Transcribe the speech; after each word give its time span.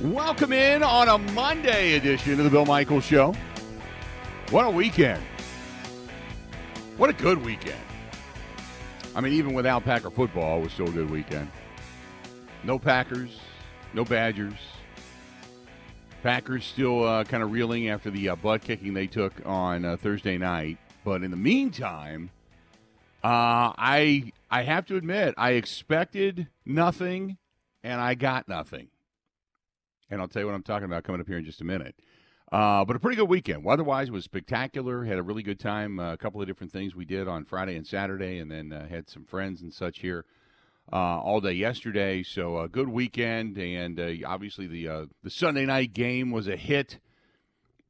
Welcome 0.00 0.52
in 0.52 0.84
on 0.84 1.08
a 1.08 1.18
Monday 1.32 1.94
edition 1.96 2.38
of 2.38 2.44
the 2.44 2.50
Bill 2.50 2.64
Michaels 2.64 3.02
Show. 3.02 3.34
What 4.50 4.64
a 4.64 4.70
weekend. 4.70 5.20
What 6.96 7.10
a 7.10 7.12
good 7.12 7.44
weekend. 7.44 7.80
I 9.16 9.20
mean, 9.20 9.32
even 9.32 9.54
without 9.54 9.82
Packer 9.82 10.10
football, 10.10 10.60
it 10.60 10.62
was 10.62 10.72
still 10.72 10.86
a 10.86 10.92
good 10.92 11.10
weekend. 11.10 11.50
No 12.62 12.78
Packers, 12.78 13.40
no 13.92 14.04
Badgers. 14.04 14.54
Packers 16.22 16.64
still 16.64 17.02
uh, 17.02 17.24
kind 17.24 17.42
of 17.42 17.50
reeling 17.50 17.88
after 17.88 18.08
the 18.08 18.28
uh, 18.28 18.36
butt 18.36 18.62
kicking 18.62 18.94
they 18.94 19.08
took 19.08 19.32
on 19.44 19.84
uh, 19.84 19.96
Thursday 19.96 20.38
night. 20.38 20.78
But 21.02 21.24
in 21.24 21.32
the 21.32 21.36
meantime, 21.36 22.30
uh, 23.24 23.74
I 23.76 24.30
I 24.48 24.62
have 24.62 24.86
to 24.86 24.96
admit 24.96 25.34
I 25.36 25.52
expected 25.52 26.46
nothing, 26.64 27.36
and 27.82 28.00
I 28.00 28.14
got 28.14 28.46
nothing. 28.46 28.90
And 30.10 30.20
I'll 30.20 30.28
tell 30.28 30.42
you 30.42 30.46
what 30.46 30.54
I'm 30.54 30.62
talking 30.62 30.86
about 30.86 31.04
coming 31.04 31.20
up 31.20 31.26
here 31.26 31.38
in 31.38 31.44
just 31.44 31.60
a 31.60 31.64
minute. 31.64 31.94
Uh, 32.50 32.84
but 32.84 32.96
a 32.96 32.98
pretty 32.98 33.16
good 33.16 33.28
weekend. 33.28 33.62
Weather-wise, 33.62 34.10
was 34.10 34.24
spectacular. 34.24 35.04
Had 35.04 35.18
a 35.18 35.22
really 35.22 35.42
good 35.42 35.60
time. 35.60 35.98
Uh, 35.98 36.14
a 36.14 36.16
couple 36.16 36.40
of 36.40 36.46
different 36.46 36.72
things 36.72 36.94
we 36.94 37.04
did 37.04 37.28
on 37.28 37.44
Friday 37.44 37.76
and 37.76 37.86
Saturday, 37.86 38.38
and 38.38 38.50
then 38.50 38.72
uh, 38.72 38.88
had 38.88 39.10
some 39.10 39.24
friends 39.24 39.60
and 39.60 39.72
such 39.72 39.98
here 39.98 40.24
uh, 40.90 40.96
all 40.96 41.42
day 41.42 41.52
yesterday. 41.52 42.22
So 42.22 42.58
a 42.58 42.68
good 42.68 42.88
weekend, 42.88 43.58
and 43.58 44.00
uh, 44.00 44.26
obviously 44.26 44.66
the 44.66 44.88
uh, 44.88 45.06
the 45.22 45.28
Sunday 45.30 45.66
night 45.66 45.92
game 45.92 46.30
was 46.30 46.48
a 46.48 46.56
hit. 46.56 47.00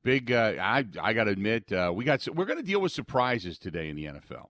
Big. 0.02 0.32
I 0.32 0.84
I 1.00 1.12
got 1.12 1.24
to 1.24 1.30
admit, 1.30 1.70
we 1.94 2.04
got 2.04 2.26
we're 2.34 2.44
going 2.44 2.58
to 2.58 2.66
deal 2.66 2.80
with 2.80 2.90
surprises 2.90 3.58
today 3.58 3.88
in 3.88 3.96
the 3.96 4.06
NFL. 4.06 4.48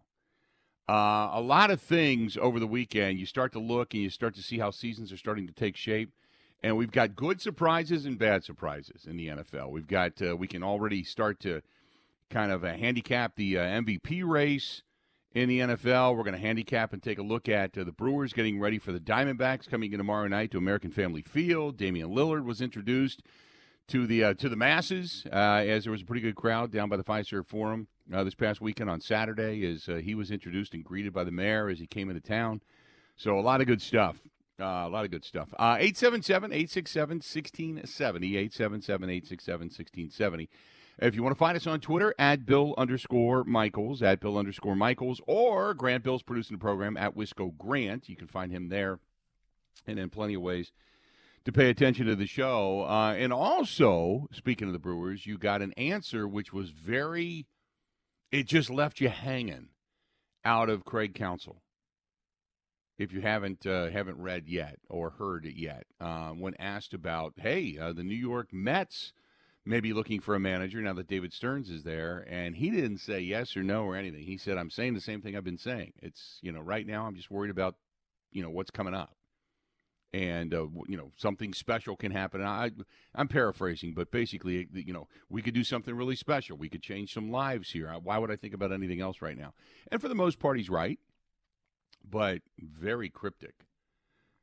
a 0.88 1.40
lot 1.40 1.70
of 1.70 1.82
things 1.82 2.38
over 2.38 2.58
the 2.58 2.66
weekend. 2.66 3.18
You 3.18 3.26
start 3.26 3.52
to 3.52 3.58
look 3.58 3.92
and 3.92 4.02
you 4.02 4.08
start 4.08 4.34
to 4.36 4.42
see 4.42 4.58
how 4.58 4.70
seasons 4.70 5.12
are 5.12 5.18
starting 5.18 5.46
to 5.46 5.52
take 5.52 5.76
shape. 5.76 6.12
And 6.62 6.76
we've 6.76 6.90
got 6.90 7.14
good 7.14 7.40
surprises 7.40 8.04
and 8.04 8.18
bad 8.18 8.42
surprises 8.42 9.06
in 9.06 9.16
the 9.16 9.28
NFL. 9.28 9.70
We've 9.70 9.86
got 9.86 10.20
uh, 10.20 10.36
we 10.36 10.48
can 10.48 10.64
already 10.64 11.04
start 11.04 11.38
to 11.40 11.62
kind 12.30 12.50
of 12.50 12.64
uh, 12.64 12.74
handicap 12.74 13.36
the 13.36 13.58
uh, 13.58 13.62
MVP 13.62 14.26
race 14.26 14.82
in 15.34 15.48
the 15.48 15.60
NFL. 15.60 16.16
We're 16.16 16.24
going 16.24 16.34
to 16.34 16.40
handicap 16.40 16.92
and 16.92 17.02
take 17.02 17.18
a 17.18 17.22
look 17.22 17.48
at 17.48 17.78
uh, 17.78 17.84
the 17.84 17.92
Brewers 17.92 18.32
getting 18.32 18.58
ready 18.58 18.78
for 18.78 18.90
the 18.90 18.98
Diamondbacks 18.98 19.68
coming 19.68 19.92
in 19.92 19.98
tomorrow 19.98 20.26
night 20.26 20.50
to 20.50 20.58
American 20.58 20.90
Family 20.90 21.22
Field. 21.22 21.76
Damian 21.76 22.10
Lillard 22.10 22.44
was 22.44 22.60
introduced 22.60 23.22
to 23.86 24.06
the 24.08 24.24
uh, 24.24 24.34
to 24.34 24.48
the 24.48 24.56
masses 24.56 25.26
uh, 25.32 25.62
as 25.64 25.84
there 25.84 25.92
was 25.92 26.02
a 26.02 26.06
pretty 26.06 26.22
good 26.22 26.34
crowd 26.34 26.72
down 26.72 26.88
by 26.88 26.96
the 26.96 27.04
Fiserv 27.04 27.46
Forum 27.46 27.86
this 28.08 28.34
past 28.34 28.60
weekend 28.60 28.90
on 28.90 29.00
Saturday 29.00 29.64
as 29.64 29.88
he 30.02 30.14
was 30.14 30.30
introduced 30.32 30.74
and 30.74 30.82
greeted 30.82 31.12
by 31.12 31.22
the 31.22 31.30
mayor 31.30 31.68
as 31.68 31.78
he 31.78 31.86
came 31.86 32.08
into 32.08 32.20
town. 32.20 32.60
So 33.16 33.38
a 33.38 33.42
lot 33.42 33.60
of 33.60 33.66
good 33.66 33.82
stuff. 33.82 34.16
Uh, 34.60 34.84
a 34.86 34.88
lot 34.88 35.04
of 35.04 35.10
good 35.10 35.24
stuff. 35.24 35.48
Uh, 35.54 35.76
877 35.78 36.52
867 36.52 37.16
1670. 37.18 38.36
877 38.36 39.10
867 39.10 39.60
1670. 39.66 40.48
If 41.00 41.14
you 41.14 41.22
want 41.22 41.34
to 41.34 41.38
find 41.38 41.56
us 41.56 41.68
on 41.68 41.78
Twitter, 41.78 42.12
at 42.18 42.44
Bill 42.44 42.74
underscore 42.76 43.44
Michaels, 43.44 44.02
at 44.02 44.18
Bill 44.18 44.36
underscore 44.36 44.74
Michaels, 44.74 45.20
or 45.28 45.72
Grant 45.74 46.02
Bill's 46.02 46.24
producing 46.24 46.56
the 46.56 46.60
program 46.60 46.96
at 46.96 47.14
Wisco 47.14 47.56
Grant. 47.56 48.08
You 48.08 48.16
can 48.16 48.26
find 48.26 48.50
him 48.50 48.68
there 48.68 48.98
and 49.86 49.98
in 49.98 50.10
plenty 50.10 50.34
of 50.34 50.42
ways 50.42 50.72
to 51.44 51.52
pay 51.52 51.70
attention 51.70 52.06
to 52.06 52.16
the 52.16 52.26
show. 52.26 52.82
Uh, 52.82 53.14
and 53.16 53.32
also, 53.32 54.26
speaking 54.32 54.66
of 54.66 54.72
the 54.72 54.80
Brewers, 54.80 55.24
you 55.24 55.38
got 55.38 55.62
an 55.62 55.72
answer 55.74 56.26
which 56.26 56.52
was 56.52 56.70
very, 56.70 57.46
it 58.32 58.46
just 58.46 58.68
left 58.68 59.00
you 59.00 59.08
hanging 59.08 59.68
out 60.44 60.68
of 60.68 60.84
Craig 60.84 61.14
Counsell 61.14 61.62
if 62.98 63.12
you 63.12 63.20
haven't 63.20 63.64
uh, 63.66 63.90
haven't 63.90 64.20
read 64.20 64.48
yet 64.48 64.78
or 64.88 65.10
heard 65.10 65.46
it 65.46 65.56
yet, 65.56 65.86
uh, 66.00 66.30
when 66.30 66.54
asked 66.58 66.92
about, 66.92 67.34
hey, 67.36 67.78
uh, 67.80 67.92
the 67.92 68.02
New 68.02 68.16
York 68.16 68.48
Mets 68.52 69.12
may 69.64 69.80
be 69.80 69.92
looking 69.92 70.20
for 70.20 70.34
a 70.34 70.40
manager 70.40 70.80
now 70.80 70.94
that 70.94 71.06
David 71.06 71.32
Stearns 71.32 71.70
is 71.70 71.84
there, 71.84 72.26
and 72.28 72.56
he 72.56 72.70
didn't 72.70 72.98
say 72.98 73.20
yes 73.20 73.56
or 73.56 73.62
no 73.62 73.84
or 73.84 73.94
anything. 73.94 74.24
He 74.24 74.36
said, 74.36 74.58
"I'm 74.58 74.70
saying 74.70 74.94
the 74.94 75.00
same 75.00 75.22
thing 75.22 75.36
I've 75.36 75.44
been 75.44 75.58
saying. 75.58 75.92
It's 76.02 76.38
you 76.42 76.50
know 76.50 76.60
right 76.60 76.86
now 76.86 77.06
I'm 77.06 77.14
just 77.14 77.30
worried 77.30 77.50
about 77.50 77.76
you 78.32 78.42
know 78.42 78.50
what's 78.50 78.70
coming 78.70 78.94
up." 78.94 79.14
And 80.14 80.54
uh, 80.54 80.66
you 80.88 80.96
know 80.96 81.12
something 81.16 81.52
special 81.52 81.94
can 81.94 82.10
happen. 82.10 82.42
I, 82.42 82.70
I'm 83.14 83.28
paraphrasing, 83.28 83.92
but 83.94 84.10
basically, 84.10 84.66
you 84.72 84.92
know, 84.92 85.06
we 85.28 85.42
could 85.42 85.54
do 85.54 85.62
something 85.62 85.94
really 85.94 86.16
special. 86.16 86.56
We 86.56 86.70
could 86.70 86.82
change 86.82 87.12
some 87.12 87.30
lives 87.30 87.70
here. 87.70 87.94
Why 88.02 88.18
would 88.18 88.30
I 88.30 88.36
think 88.36 88.54
about 88.54 88.72
anything 88.72 89.02
else 89.02 89.20
right 89.20 89.36
now? 89.36 89.52
And 89.92 90.00
for 90.00 90.08
the 90.08 90.14
most 90.14 90.38
part, 90.38 90.56
he's 90.56 90.70
right 90.70 90.98
but 92.10 92.42
very 92.58 93.08
cryptic. 93.08 93.54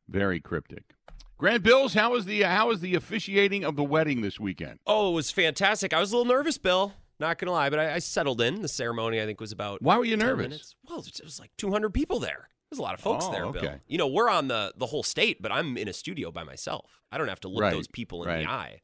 Very 0.08 0.40
cryptic. 0.40 0.96
Grant 1.38 1.64
Bills, 1.64 1.94
how 1.94 2.12
was 2.12 2.26
the 2.26 2.44
how 2.44 2.70
was 2.70 2.80
the 2.80 2.96
officiating 2.96 3.66
of 3.66 3.76
the 3.76 3.84
wedding 3.84 4.22
this 4.22 4.40
weekend? 4.40 4.80
Oh, 4.88 5.12
it 5.12 5.16
was 5.16 5.31
fantastic. 5.31 5.94
I 5.94 6.00
was 6.00 6.12
a 6.12 6.18
little 6.18 6.31
nervous, 6.31 6.58
Bill. 6.58 6.94
Not 7.20 7.38
gonna 7.38 7.52
lie, 7.52 7.70
but 7.70 7.80
I, 7.80 7.96
I 7.96 8.00
settled 8.00 8.42
in. 8.42 8.62
The 8.62 8.68
ceremony, 8.68 9.22
I 9.22 9.25
think, 9.25 9.42
was 9.42 9.52
about. 9.52 9.81
Why 9.81 9.98
were 9.98 10.06
you 10.06 10.18
nervous? 10.18 10.48
Minutes. 10.50 10.75
Well, 10.88 11.00
it 11.00 11.24
was 11.24 11.40
like 11.40 11.52
200 11.58 11.94
people 11.94 12.20
there. 12.20 12.50
There's 12.70 12.80
a 12.80 12.81
lot 12.81 12.94
of 12.94 13.00
folks 13.00 13.25
oh, 13.28 13.31
there, 13.31 13.46
okay. 13.46 13.59
Bill. 13.59 13.74
You 13.88 13.98
know, 13.98 14.08
we're 14.08 14.30
on 14.30 14.48
the 14.48 14.74
the 14.78 14.86
whole 14.86 15.04
state, 15.04 15.42
but 15.42 15.52
I'm 15.52 15.78
in 15.78 15.88
a 15.88 15.94
studio 15.94 16.31
by 16.31 16.44
myself. 16.44 17.02
I 17.12 17.18
don't 17.18 17.28
have 17.28 17.40
to 17.42 17.48
look 17.48 17.62
right, 17.62 17.74
those 17.74 17.88
people 17.88 18.24
in 18.24 18.30
right. 18.30 18.46
the 18.46 18.50
eye. 18.50 18.81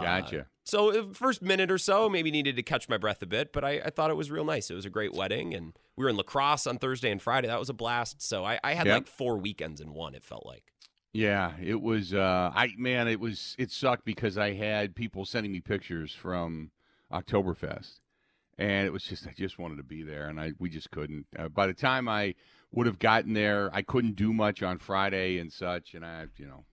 Gotcha. 0.00 0.40
Uh, 0.40 0.44
so 0.64 0.90
uh, 0.90 1.12
first 1.12 1.42
minute 1.42 1.70
or 1.70 1.78
so, 1.78 2.08
maybe 2.08 2.30
needed 2.30 2.56
to 2.56 2.62
catch 2.62 2.88
my 2.88 2.96
breath 2.96 3.22
a 3.22 3.26
bit, 3.26 3.52
but 3.52 3.64
I, 3.64 3.80
I, 3.84 3.90
thought 3.90 4.10
it 4.10 4.16
was 4.16 4.30
real 4.30 4.44
nice. 4.44 4.70
It 4.70 4.74
was 4.74 4.84
a 4.84 4.90
great 4.90 5.12
wedding, 5.12 5.54
and 5.54 5.72
we 5.96 6.04
were 6.04 6.10
in 6.10 6.16
La 6.16 6.22
Crosse 6.22 6.66
on 6.66 6.78
Thursday 6.78 7.10
and 7.10 7.20
Friday. 7.20 7.48
That 7.48 7.58
was 7.58 7.68
a 7.68 7.74
blast. 7.74 8.22
So 8.22 8.44
I, 8.44 8.60
I 8.62 8.74
had 8.74 8.86
yep. 8.86 8.94
like 8.94 9.06
four 9.08 9.38
weekends 9.38 9.80
in 9.80 9.92
one. 9.92 10.14
It 10.14 10.24
felt 10.24 10.46
like. 10.46 10.72
Yeah, 11.12 11.52
it 11.60 11.80
was. 11.80 12.14
Uh, 12.14 12.50
I 12.54 12.70
man, 12.78 13.08
it 13.08 13.20
was. 13.20 13.54
It 13.58 13.70
sucked 13.70 14.04
because 14.04 14.38
I 14.38 14.54
had 14.54 14.94
people 14.94 15.24
sending 15.24 15.52
me 15.52 15.60
pictures 15.60 16.12
from 16.14 16.70
Oktoberfest, 17.12 18.00
and 18.56 18.86
it 18.86 18.92
was 18.92 19.04
just 19.04 19.26
I 19.26 19.34
just 19.36 19.58
wanted 19.58 19.76
to 19.76 19.82
be 19.82 20.02
there, 20.02 20.28
and 20.28 20.40
I 20.40 20.52
we 20.58 20.70
just 20.70 20.90
couldn't. 20.90 21.26
Uh, 21.38 21.48
by 21.48 21.66
the 21.66 21.74
time 21.74 22.08
I 22.08 22.34
would 22.70 22.86
have 22.86 22.98
gotten 22.98 23.34
there, 23.34 23.68
I 23.74 23.82
couldn't 23.82 24.16
do 24.16 24.32
much 24.32 24.62
on 24.62 24.78
Friday 24.78 25.38
and 25.38 25.52
such, 25.52 25.92
and 25.92 26.04
I, 26.04 26.26
you 26.38 26.46
know, 26.46 26.64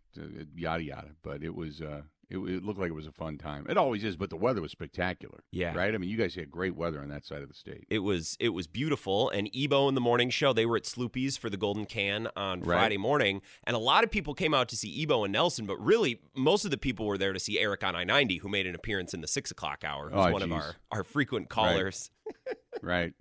yada 0.56 0.84
yada. 0.84 1.09
But 1.22 1.44
it 1.44 1.53
was. 1.53 1.81
Uh, 1.81 2.03
it, 2.29 2.38
it, 2.38 2.63
looked 2.63 2.79
like 2.79 2.90
it 2.90 2.95
was 2.95 3.07
a 3.07 3.12
fun 3.12 3.38
time. 3.38 3.66
It 3.69 3.78
always 3.78 4.03
is, 4.03 4.16
but 4.16 4.29
the 4.29 4.35
weather 4.35 4.62
was 4.62 4.72
spectacular. 4.72 5.44
Yeah, 5.51 5.75
right. 5.75 5.94
I 5.94 5.97
mean, 5.97 6.09
you 6.09 6.17
guys 6.17 6.35
had 6.35 6.51
great 6.51 6.75
weather 6.75 7.01
on 7.01 7.09
that 7.09 7.25
side 7.25 7.41
of 7.41 7.47
the 7.47 7.56
state. 7.56 7.85
It 7.90 8.00
was 8.00 8.38
it 8.40 8.50
was 8.50 8.67
beautiful. 8.67 9.29
And 9.29 9.50
Ebo 9.56 9.88
in 9.88 9.95
the 9.95 10.01
morning 10.01 10.29
show, 10.29 10.53
they 10.53 10.66
were 10.66 10.78
at 10.78 10.84
Sloopy's 10.84 11.38
for 11.38 11.50
the 11.50 11.57
Golden 11.57 11.85
Can 11.85 12.28
on 12.35 12.59
right. 12.62 12.78
Friday 12.78 12.97
morning, 12.97 13.41
and 13.63 13.75
a 13.75 13.79
lot 13.79 14.03
of 14.03 14.12
people 14.12 14.34
came 14.34 14.53
out 14.53 14.69
to 14.69 14.75
see 14.75 15.01
Ebo 15.01 15.23
and 15.23 15.34
Nelson. 15.34 15.66
But 15.66 15.84
really, 15.84 16.22
most 16.35 16.66
of 16.66 16.72
the 16.72 16.78
people 16.78 17.06
were 17.06 17.17
there 17.17 17.34
to 17.34 17.40
see 17.40 17.59
Eric 17.59 17.84
on 17.84 17.95
I 17.95 18.03
ninety, 18.03 18.38
who 18.38 18.50
made 18.50 18.67
an 18.67 18.75
appearance 18.75 19.13
in 19.13 19.22
the 19.22 19.28
six 19.28 19.51
o'clock 19.51 19.84
hour. 19.84 20.09
Who's 20.09 20.25
oh, 20.25 20.31
one 20.31 20.41
geez. 20.41 20.44
of 20.44 20.51
our 20.51 20.75
our 20.91 21.03
frequent 21.03 21.50
callers. 21.50 22.11
Right. 22.25 22.56
right. 22.81 23.13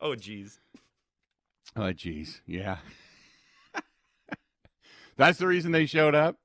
Oh, 0.00 0.14
geez. 0.14 0.60
Oh, 1.76 1.92
geez. 1.92 2.42
Yeah. 2.46 2.76
That's 5.16 5.38
the 5.38 5.46
reason 5.46 5.72
they 5.72 5.86
showed 5.86 6.14
up. 6.14 6.36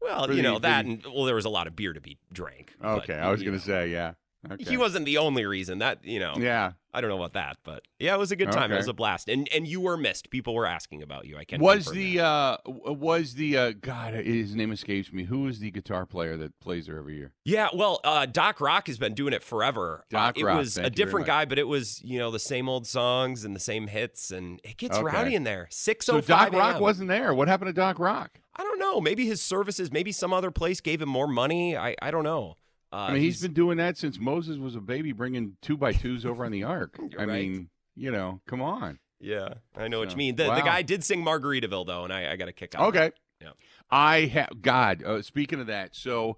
Well, 0.00 0.32
you 0.32 0.42
know 0.42 0.58
that, 0.58 0.84
and 0.84 1.04
well, 1.04 1.24
there 1.24 1.34
was 1.34 1.44
a 1.44 1.50
lot 1.50 1.66
of 1.66 1.74
beer 1.74 1.92
to 1.92 2.00
be 2.00 2.18
drank. 2.32 2.72
Okay, 2.82 3.14
but, 3.14 3.18
I 3.18 3.30
was 3.30 3.42
going 3.42 3.58
to 3.58 3.64
say, 3.64 3.90
yeah. 3.90 4.12
Okay. 4.52 4.64
He 4.64 4.76
wasn't 4.76 5.06
the 5.06 5.18
only 5.18 5.44
reason. 5.46 5.78
That 5.78 6.04
you 6.04 6.18
know, 6.20 6.34
yeah. 6.38 6.72
I 6.94 7.00
don't 7.02 7.10
know 7.10 7.18
about 7.18 7.34
that, 7.34 7.58
but 7.62 7.82
yeah, 7.98 8.14
it 8.14 8.18
was 8.18 8.32
a 8.32 8.36
good 8.36 8.50
time. 8.50 8.64
Okay. 8.70 8.74
It 8.74 8.78
was 8.78 8.88
a 8.88 8.94
blast, 8.94 9.28
and 9.28 9.48
and 9.54 9.66
you 9.68 9.80
were 9.80 9.96
missed. 9.96 10.30
People 10.30 10.54
were 10.54 10.64
asking 10.64 11.02
about 11.02 11.26
you. 11.26 11.36
I 11.36 11.44
can't. 11.44 11.60
Was 11.60 11.86
the 11.86 12.20
uh 12.20 12.56
was 12.66 13.34
the 13.34 13.56
uh 13.56 13.72
God? 13.78 14.14
His 14.14 14.54
name 14.54 14.72
escapes 14.72 15.12
me. 15.12 15.24
Who 15.24 15.46
is 15.46 15.58
the 15.58 15.70
guitar 15.70 16.06
player 16.06 16.36
that 16.38 16.58
plays 16.60 16.86
there 16.86 16.96
every 16.96 17.16
year? 17.16 17.32
Yeah, 17.44 17.68
well, 17.74 18.00
uh, 18.02 18.24
Doc 18.26 18.60
Rock 18.60 18.86
has 18.86 18.96
been 18.98 19.14
doing 19.14 19.32
it 19.34 19.42
forever. 19.42 20.04
Doc 20.10 20.36
uh, 20.36 20.40
it 20.40 20.44
Rock, 20.44 20.56
was 20.58 20.78
a 20.78 20.88
different 20.88 21.26
guy, 21.26 21.44
but 21.44 21.58
it 21.58 21.68
was 21.68 22.00
you 22.02 22.18
know 22.18 22.30
the 22.30 22.38
same 22.38 22.68
old 22.68 22.86
songs 22.86 23.44
and 23.44 23.54
the 23.54 23.60
same 23.60 23.88
hits, 23.88 24.30
and 24.30 24.60
it 24.64 24.76
gets 24.78 24.96
Okay. 24.96 25.04
rowdy 25.04 25.34
in 25.34 25.44
there. 25.44 25.66
Six 25.70 26.06
So 26.06 26.16
oh 26.16 26.20
Doc. 26.22 26.52
Rock 26.52 26.80
wasn't 26.80 27.08
there. 27.08 27.34
What 27.34 27.48
happened 27.48 27.68
to 27.68 27.74
Doc 27.74 27.98
Rock? 27.98 28.40
I 28.58 28.62
don't 28.62 28.78
know. 28.78 29.02
Maybe 29.02 29.26
his 29.26 29.42
services. 29.42 29.92
Maybe 29.92 30.12
some 30.12 30.32
other 30.32 30.50
place 30.50 30.80
gave 30.80 31.02
him 31.02 31.10
more 31.10 31.28
money. 31.28 31.76
I 31.76 31.94
I 32.00 32.10
don't 32.10 32.24
know. 32.24 32.56
Uh, 32.92 32.96
I 32.96 33.12
mean, 33.12 33.22
he's 33.22 33.42
been 33.42 33.52
doing 33.52 33.78
that 33.78 33.98
since 33.98 34.18
Moses 34.18 34.58
was 34.58 34.76
a 34.76 34.80
baby, 34.80 35.12
bringing 35.12 35.56
two 35.60 35.76
by 35.76 35.92
twos 35.92 36.24
over 36.24 36.44
on 36.44 36.52
the 36.52 36.64
ark. 36.64 36.98
I 37.18 37.24
right. 37.24 37.28
mean, 37.28 37.68
you 37.94 38.10
know, 38.10 38.40
come 38.46 38.62
on. 38.62 38.98
Yeah, 39.18 39.54
I 39.76 39.88
know 39.88 39.98
what 39.98 40.10
you 40.10 40.16
mean. 40.16 40.36
The, 40.36 40.48
wow. 40.48 40.56
the 40.56 40.62
guy 40.62 40.82
did 40.82 41.02
sing 41.02 41.24
Margaritaville 41.24 41.86
though, 41.86 42.04
and 42.04 42.12
I, 42.12 42.32
I 42.32 42.36
got 42.36 42.48
a 42.48 42.52
kick 42.52 42.74
out. 42.74 42.88
Okay. 42.88 43.12
Yeah. 43.40 43.50
I 43.90 44.26
have 44.26 44.62
God. 44.62 45.02
Uh, 45.02 45.22
speaking 45.22 45.60
of 45.60 45.66
that, 45.68 45.94
so 45.94 46.36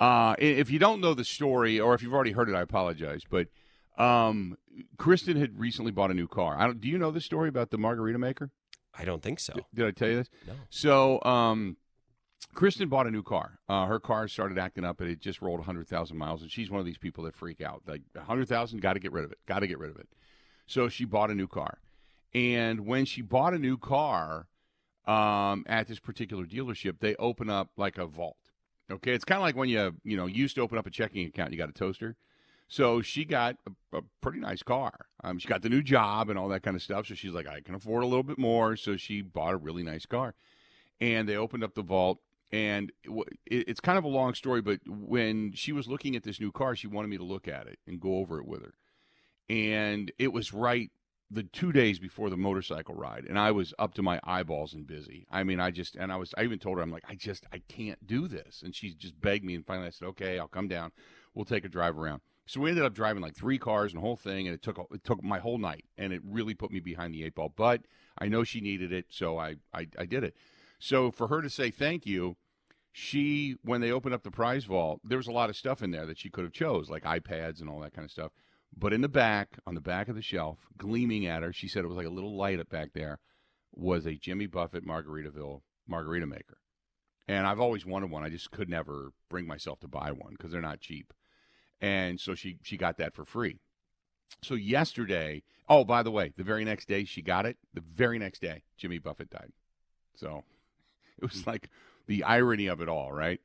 uh, 0.00 0.34
if 0.38 0.70
you 0.70 0.78
don't 0.78 1.00
know 1.00 1.14
the 1.14 1.24
story, 1.24 1.78
or 1.80 1.94
if 1.94 2.02
you've 2.02 2.14
already 2.14 2.32
heard 2.32 2.48
it, 2.48 2.54
I 2.54 2.60
apologize. 2.60 3.22
But 3.28 3.48
um, 3.96 4.56
Kristen 4.96 5.36
had 5.36 5.58
recently 5.58 5.92
bought 5.92 6.10
a 6.10 6.14
new 6.14 6.28
car. 6.28 6.56
I 6.58 6.66
don't. 6.66 6.80
Do 6.80 6.88
you 6.88 6.98
know 6.98 7.10
the 7.10 7.20
story 7.20 7.48
about 7.48 7.70
the 7.70 7.78
margarita 7.78 8.18
maker? 8.18 8.50
I 8.96 9.04
don't 9.04 9.22
think 9.22 9.40
so. 9.40 9.54
D- 9.54 9.62
Did 9.74 9.86
I 9.86 9.90
tell 9.92 10.08
you 10.08 10.16
this? 10.16 10.30
No. 10.46 10.52
So, 10.70 11.22
um, 11.22 11.76
Kristen 12.54 12.88
bought 12.88 13.06
a 13.06 13.10
new 13.10 13.22
car. 13.22 13.58
Uh, 13.68 13.86
her 13.86 14.00
car 14.00 14.26
started 14.28 14.58
acting 14.58 14.84
up, 14.84 15.00
and 15.00 15.10
it 15.10 15.20
just 15.20 15.40
rolled 15.40 15.60
100,000 15.60 16.16
miles. 16.16 16.42
And 16.42 16.50
she's 16.50 16.70
one 16.70 16.80
of 16.80 16.86
these 16.86 16.98
people 16.98 17.24
that 17.24 17.34
freak 17.34 17.60
out. 17.60 17.82
Like, 17.86 18.02
100,000, 18.14 18.80
got 18.80 18.94
to 18.94 19.00
get 19.00 19.12
rid 19.12 19.24
of 19.24 19.32
it. 19.32 19.38
Got 19.46 19.60
to 19.60 19.66
get 19.66 19.78
rid 19.78 19.90
of 19.90 19.98
it. 19.98 20.08
So 20.66 20.88
she 20.88 21.04
bought 21.04 21.30
a 21.30 21.34
new 21.34 21.46
car. 21.46 21.78
And 22.34 22.86
when 22.86 23.04
she 23.04 23.22
bought 23.22 23.54
a 23.54 23.58
new 23.58 23.78
car 23.78 24.46
um, 25.06 25.64
at 25.66 25.88
this 25.88 25.98
particular 25.98 26.44
dealership, 26.44 27.00
they 27.00 27.16
open 27.16 27.48
up 27.48 27.70
like 27.76 27.96
a 27.96 28.06
vault. 28.06 28.36
Okay, 28.90 29.12
it's 29.12 29.24
kind 29.24 29.38
of 29.38 29.42
like 29.42 29.56
when 29.56 29.68
you 29.68 29.94
you 30.02 30.16
know 30.16 30.26
used 30.26 30.54
to 30.54 30.62
open 30.62 30.78
up 30.78 30.86
a 30.86 30.90
checking 30.90 31.26
account, 31.26 31.52
you 31.52 31.58
got 31.58 31.68
a 31.68 31.72
toaster. 31.72 32.16
So 32.68 33.00
she 33.00 33.24
got 33.24 33.56
a, 33.66 33.98
a 33.98 34.02
pretty 34.20 34.40
nice 34.40 34.62
car. 34.62 35.06
Um, 35.24 35.38
she 35.38 35.48
got 35.48 35.62
the 35.62 35.70
new 35.70 35.82
job 35.82 36.28
and 36.28 36.38
all 36.38 36.48
that 36.48 36.62
kind 36.62 36.76
of 36.76 36.82
stuff. 36.82 37.06
So 37.06 37.14
she's 37.14 37.32
like, 37.32 37.46
I 37.46 37.60
can 37.60 37.74
afford 37.74 38.02
a 38.02 38.06
little 38.06 38.22
bit 38.22 38.38
more. 38.38 38.76
So 38.76 38.96
she 38.96 39.22
bought 39.22 39.54
a 39.54 39.56
really 39.56 39.82
nice 39.82 40.04
car, 40.04 40.34
and 41.00 41.28
they 41.28 41.36
opened 41.36 41.64
up 41.64 41.74
the 41.74 41.82
vault. 41.82 42.18
And 42.50 42.92
it's 43.46 43.80
kind 43.80 43.98
of 43.98 44.04
a 44.04 44.08
long 44.08 44.34
story, 44.34 44.62
but 44.62 44.80
when 44.88 45.52
she 45.52 45.72
was 45.72 45.86
looking 45.86 46.16
at 46.16 46.22
this 46.22 46.40
new 46.40 46.50
car, 46.50 46.74
she 46.74 46.86
wanted 46.86 47.08
me 47.08 47.18
to 47.18 47.24
look 47.24 47.46
at 47.46 47.66
it 47.66 47.78
and 47.86 48.00
go 48.00 48.16
over 48.16 48.38
it 48.38 48.46
with 48.46 48.62
her. 48.62 48.74
And 49.50 50.10
it 50.18 50.32
was 50.32 50.54
right 50.54 50.90
the 51.30 51.42
two 51.42 51.72
days 51.72 51.98
before 51.98 52.30
the 52.30 52.36
motorcycle 52.36 52.94
ride, 52.94 53.26
and 53.28 53.38
I 53.38 53.50
was 53.50 53.74
up 53.78 53.92
to 53.94 54.02
my 54.02 54.18
eyeballs 54.24 54.72
and 54.72 54.86
busy. 54.86 55.26
I 55.30 55.44
mean, 55.44 55.60
I 55.60 55.70
just 55.70 55.94
and 55.96 56.10
I 56.10 56.16
was 56.16 56.32
I 56.38 56.44
even 56.44 56.58
told 56.58 56.78
her 56.78 56.82
I'm 56.82 56.90
like 56.90 57.04
I 57.08 57.14
just 57.14 57.44
I 57.52 57.60
can't 57.68 58.06
do 58.06 58.28
this, 58.28 58.62
and 58.64 58.74
she 58.74 58.94
just 58.94 59.20
begged 59.20 59.44
me, 59.44 59.54
and 59.54 59.66
finally 59.66 59.88
I 59.88 59.90
said, 59.90 60.08
okay, 60.08 60.38
I'll 60.38 60.48
come 60.48 60.68
down. 60.68 60.90
We'll 61.34 61.44
take 61.44 61.64
a 61.64 61.68
drive 61.68 61.98
around. 61.98 62.22
So 62.46 62.60
we 62.60 62.70
ended 62.70 62.84
up 62.86 62.94
driving 62.94 63.22
like 63.22 63.36
three 63.36 63.58
cars 63.58 63.92
and 63.92 63.98
the 63.98 64.06
whole 64.06 64.16
thing, 64.16 64.46
and 64.46 64.54
it 64.54 64.62
took 64.62 64.78
it 64.90 65.04
took 65.04 65.22
my 65.22 65.38
whole 65.38 65.58
night, 65.58 65.84
and 65.98 66.14
it 66.14 66.22
really 66.24 66.54
put 66.54 66.70
me 66.70 66.80
behind 66.80 67.12
the 67.12 67.24
eight 67.24 67.34
ball. 67.34 67.52
But 67.54 67.82
I 68.18 68.28
know 68.28 68.42
she 68.42 68.62
needed 68.62 68.90
it, 68.90 69.06
so 69.10 69.38
I 69.38 69.56
I, 69.74 69.86
I 69.98 70.06
did 70.06 70.24
it. 70.24 70.34
So 70.78 71.10
for 71.10 71.28
her 71.28 71.42
to 71.42 71.50
say 71.50 71.70
thank 71.70 72.06
you, 72.06 72.36
she 72.92 73.56
when 73.62 73.80
they 73.80 73.92
opened 73.92 74.14
up 74.14 74.22
the 74.22 74.30
prize 74.30 74.64
vault, 74.64 75.00
there 75.04 75.18
was 75.18 75.26
a 75.26 75.32
lot 75.32 75.50
of 75.50 75.56
stuff 75.56 75.82
in 75.82 75.90
there 75.90 76.06
that 76.06 76.18
she 76.18 76.30
could 76.30 76.44
have 76.44 76.52
chose, 76.52 76.90
like 76.90 77.04
iPads 77.04 77.60
and 77.60 77.68
all 77.68 77.80
that 77.80 77.94
kind 77.94 78.04
of 78.04 78.10
stuff. 78.10 78.32
But 78.76 78.92
in 78.92 79.00
the 79.00 79.08
back, 79.08 79.58
on 79.66 79.74
the 79.74 79.80
back 79.80 80.08
of 80.08 80.14
the 80.14 80.22
shelf, 80.22 80.58
gleaming 80.76 81.26
at 81.26 81.42
her, 81.42 81.52
she 81.52 81.68
said 81.68 81.84
it 81.84 81.88
was 81.88 81.96
like 81.96 82.06
a 82.06 82.10
little 82.10 82.36
light 82.36 82.60
up 82.60 82.68
back 82.68 82.92
there, 82.92 83.18
was 83.74 84.06
a 84.06 84.14
Jimmy 84.14 84.46
Buffett 84.46 84.86
Margaritaville 84.86 85.62
margarita 85.86 86.26
maker. 86.26 86.58
And 87.26 87.46
I've 87.46 87.60
always 87.60 87.84
wanted 87.84 88.10
one. 88.10 88.24
I 88.24 88.30
just 88.30 88.50
could 88.50 88.68
never 88.68 89.12
bring 89.28 89.46
myself 89.46 89.80
to 89.80 89.88
buy 89.88 90.12
one 90.12 90.32
because 90.36 90.52
they're 90.52 90.60
not 90.60 90.80
cheap. 90.80 91.12
And 91.80 92.18
so 92.18 92.34
she 92.34 92.58
she 92.62 92.76
got 92.76 92.98
that 92.98 93.14
for 93.14 93.24
free. 93.24 93.58
So 94.42 94.54
yesterday, 94.54 95.42
oh 95.68 95.84
by 95.84 96.02
the 96.02 96.10
way, 96.10 96.32
the 96.36 96.44
very 96.44 96.64
next 96.64 96.88
day 96.88 97.04
she 97.04 97.22
got 97.22 97.46
it. 97.46 97.56
The 97.74 97.82
very 97.82 98.18
next 98.18 98.40
day, 98.40 98.62
Jimmy 98.76 98.98
Buffett 98.98 99.30
died. 99.30 99.52
So 100.14 100.44
it 101.22 101.30
was 101.30 101.46
like 101.46 101.70
the 102.06 102.24
irony 102.24 102.66
of 102.66 102.80
it 102.80 102.88
all, 102.88 103.12
right? 103.12 103.40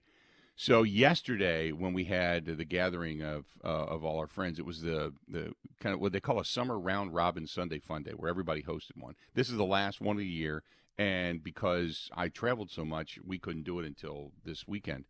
So 0.55 0.83
yesterday, 0.83 1.71
when 1.71 1.93
we 1.93 2.05
had 2.05 2.45
the 2.45 2.65
gathering 2.65 3.23
of 3.23 3.45
uh, 3.63 3.67
of 3.67 4.03
all 4.03 4.19
our 4.19 4.27
friends, 4.27 4.59
it 4.59 4.65
was 4.65 4.81
the 4.81 5.13
the 5.27 5.53
kind 5.79 5.95
of 5.95 5.99
what 5.99 6.11
they 6.11 6.19
call 6.19 6.39
a 6.39 6.45
summer 6.45 6.79
round 6.79 7.13
robin 7.13 7.47
Sunday 7.47 7.79
fun 7.79 8.03
day, 8.03 8.11
where 8.11 8.29
everybody 8.29 8.61
hosted 8.61 8.97
one. 8.97 9.15
This 9.33 9.49
is 9.49 9.57
the 9.57 9.65
last 9.65 9.99
one 9.99 10.15
of 10.15 10.19
the 10.19 10.25
year, 10.25 10.63
and 10.97 11.43
because 11.43 12.09
I 12.15 12.29
traveled 12.29 12.69
so 12.69 12.85
much, 12.85 13.17
we 13.25 13.39
couldn't 13.39 13.63
do 13.63 13.79
it 13.79 13.85
until 13.85 14.31
this 14.45 14.67
weekend. 14.67 15.05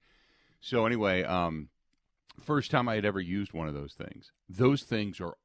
So 0.61 0.85
anyway, 0.85 1.23
um, 1.23 1.67
first 2.39 2.71
time 2.71 2.87
I 2.87 2.95
had 2.95 3.05
ever 3.05 3.19
used 3.19 3.51
one 3.51 3.67
of 3.67 3.73
those 3.73 3.93
things. 3.93 4.31
Those 4.47 4.83
things 4.83 5.19
are 5.19 5.35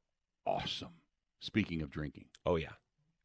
awesome. 0.45 0.93
Speaking 1.41 1.81
of 1.81 1.91
drinking, 1.91 2.25
oh 2.45 2.55
yeah, 2.55 2.73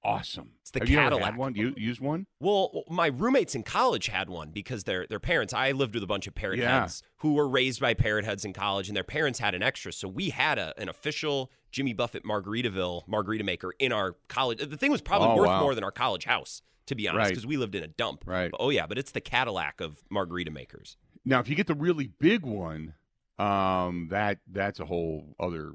awesome. 0.05 0.51
It's 0.61 0.71
the 0.71 0.81
Have 0.81 0.89
Cadillac. 0.89 1.21
You 1.21 1.25
had 1.25 1.37
one? 1.37 1.55
You 1.55 1.75
used 1.77 2.01
one? 2.01 2.27
Well, 2.41 2.85
my 2.89 3.07
roommates 3.07 3.55
in 3.55 3.63
college 3.63 4.07
had 4.09 4.29
one 4.29 4.51
because 4.51 4.85
their 4.85 5.07
their 5.07 5.21
parents. 5.21 5.53
I 5.53 5.73
lived 5.73 5.95
with 5.95 6.03
a 6.03 6.07
bunch 6.07 6.27
of 6.27 6.35
parrot 6.35 6.59
Yeah. 6.59 6.81
heads 6.83 7.03
who 7.19 7.35
were 7.35 7.49
raised 7.49 7.81
by 7.81 7.95
parrot 7.95 8.25
heads 8.25 8.45
in 8.45 8.53
college, 8.53 8.89
and 8.89 8.97
their 8.97 9.05
parents 9.05 9.39
had 9.39 9.55
an 9.55 9.63
extra. 9.63 9.93
So 9.93 10.09
we 10.09 10.31
had 10.31 10.59
a, 10.59 10.75
an 10.79 10.89
official 10.89 11.51
Jimmy 11.73 11.93
Buffett 11.93 12.25
Margaritaville 12.25 13.07
margarita 13.09 13.45
maker 13.45 13.73
in 13.79 13.93
our 13.93 14.17
college. 14.29 14.59
The 14.59 14.77
thing 14.77 14.91
was 14.91 15.01
probably 15.01 15.29
Oh, 15.29 15.37
worth 15.37 15.49
wow. 15.49 15.61
more 15.61 15.75
than 15.75 15.83
our 15.85 15.91
college 15.91 16.25
house, 16.25 16.63
to 16.87 16.95
be 16.95 17.09
honest, 17.09 17.19
Right. 17.19 17.29
because 17.31 17.47
we 17.47 17.57
lived 17.57 17.75
in 17.75 17.83
a 17.83 17.89
dump. 17.89 18.25
Right. 18.27 18.51
But, 18.51 18.59
oh 18.61 18.71
yeah, 18.71 18.87
but 18.87 18.99
it's 18.99 19.11
the 19.13 19.21
Cadillac 19.21 19.81
of 19.81 20.03
margarita 20.11 20.51
makers. 20.51 20.97
Now, 21.25 21.41
if 21.41 21.49
you 21.49 21.57
get 21.57 21.67
the 21.67 21.75
really 21.75 22.09
big 22.21 22.45
one, 22.45 22.95
um, 23.39 24.09
that 24.11 24.39
that's 24.51 24.79
a 24.79 24.85
whole 24.85 25.35
other 25.41 25.73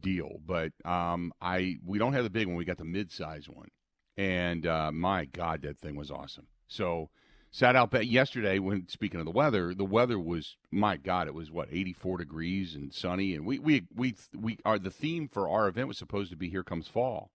deal. 0.00 0.40
But 0.44 0.72
um, 0.84 1.32
I 1.40 1.76
we 1.84 1.98
don't 1.98 2.12
have 2.12 2.24
the 2.24 2.30
big 2.30 2.46
one. 2.46 2.56
We 2.56 2.64
got 2.64 2.78
the 2.78 2.84
mid-size 2.84 3.48
one, 3.48 3.68
and 4.16 4.66
uh, 4.66 4.92
my 4.92 5.24
God, 5.26 5.62
that 5.62 5.78
thing 5.78 5.96
was 5.96 6.10
awesome. 6.10 6.46
So 6.68 7.10
sat 7.50 7.76
out 7.76 7.90
back 7.90 8.04
yesterday. 8.06 8.58
When 8.58 8.88
speaking 8.88 9.20
of 9.20 9.26
the 9.26 9.32
weather, 9.32 9.74
the 9.74 9.84
weather 9.84 10.18
was 10.18 10.56
my 10.70 10.96
God. 10.96 11.26
It 11.28 11.34
was 11.34 11.50
what 11.50 11.68
84 11.70 12.18
degrees 12.18 12.74
and 12.74 12.92
sunny, 12.92 13.34
and 13.34 13.46
we 13.46 13.58
we 13.58 13.84
we 13.94 14.14
we 14.36 14.58
are 14.64 14.78
the 14.78 14.90
theme 14.90 15.28
for 15.28 15.48
our 15.48 15.68
event 15.68 15.88
was 15.88 15.98
supposed 15.98 16.30
to 16.30 16.36
be 16.36 16.50
"Here 16.50 16.64
Comes 16.64 16.88
Fall." 16.88 17.30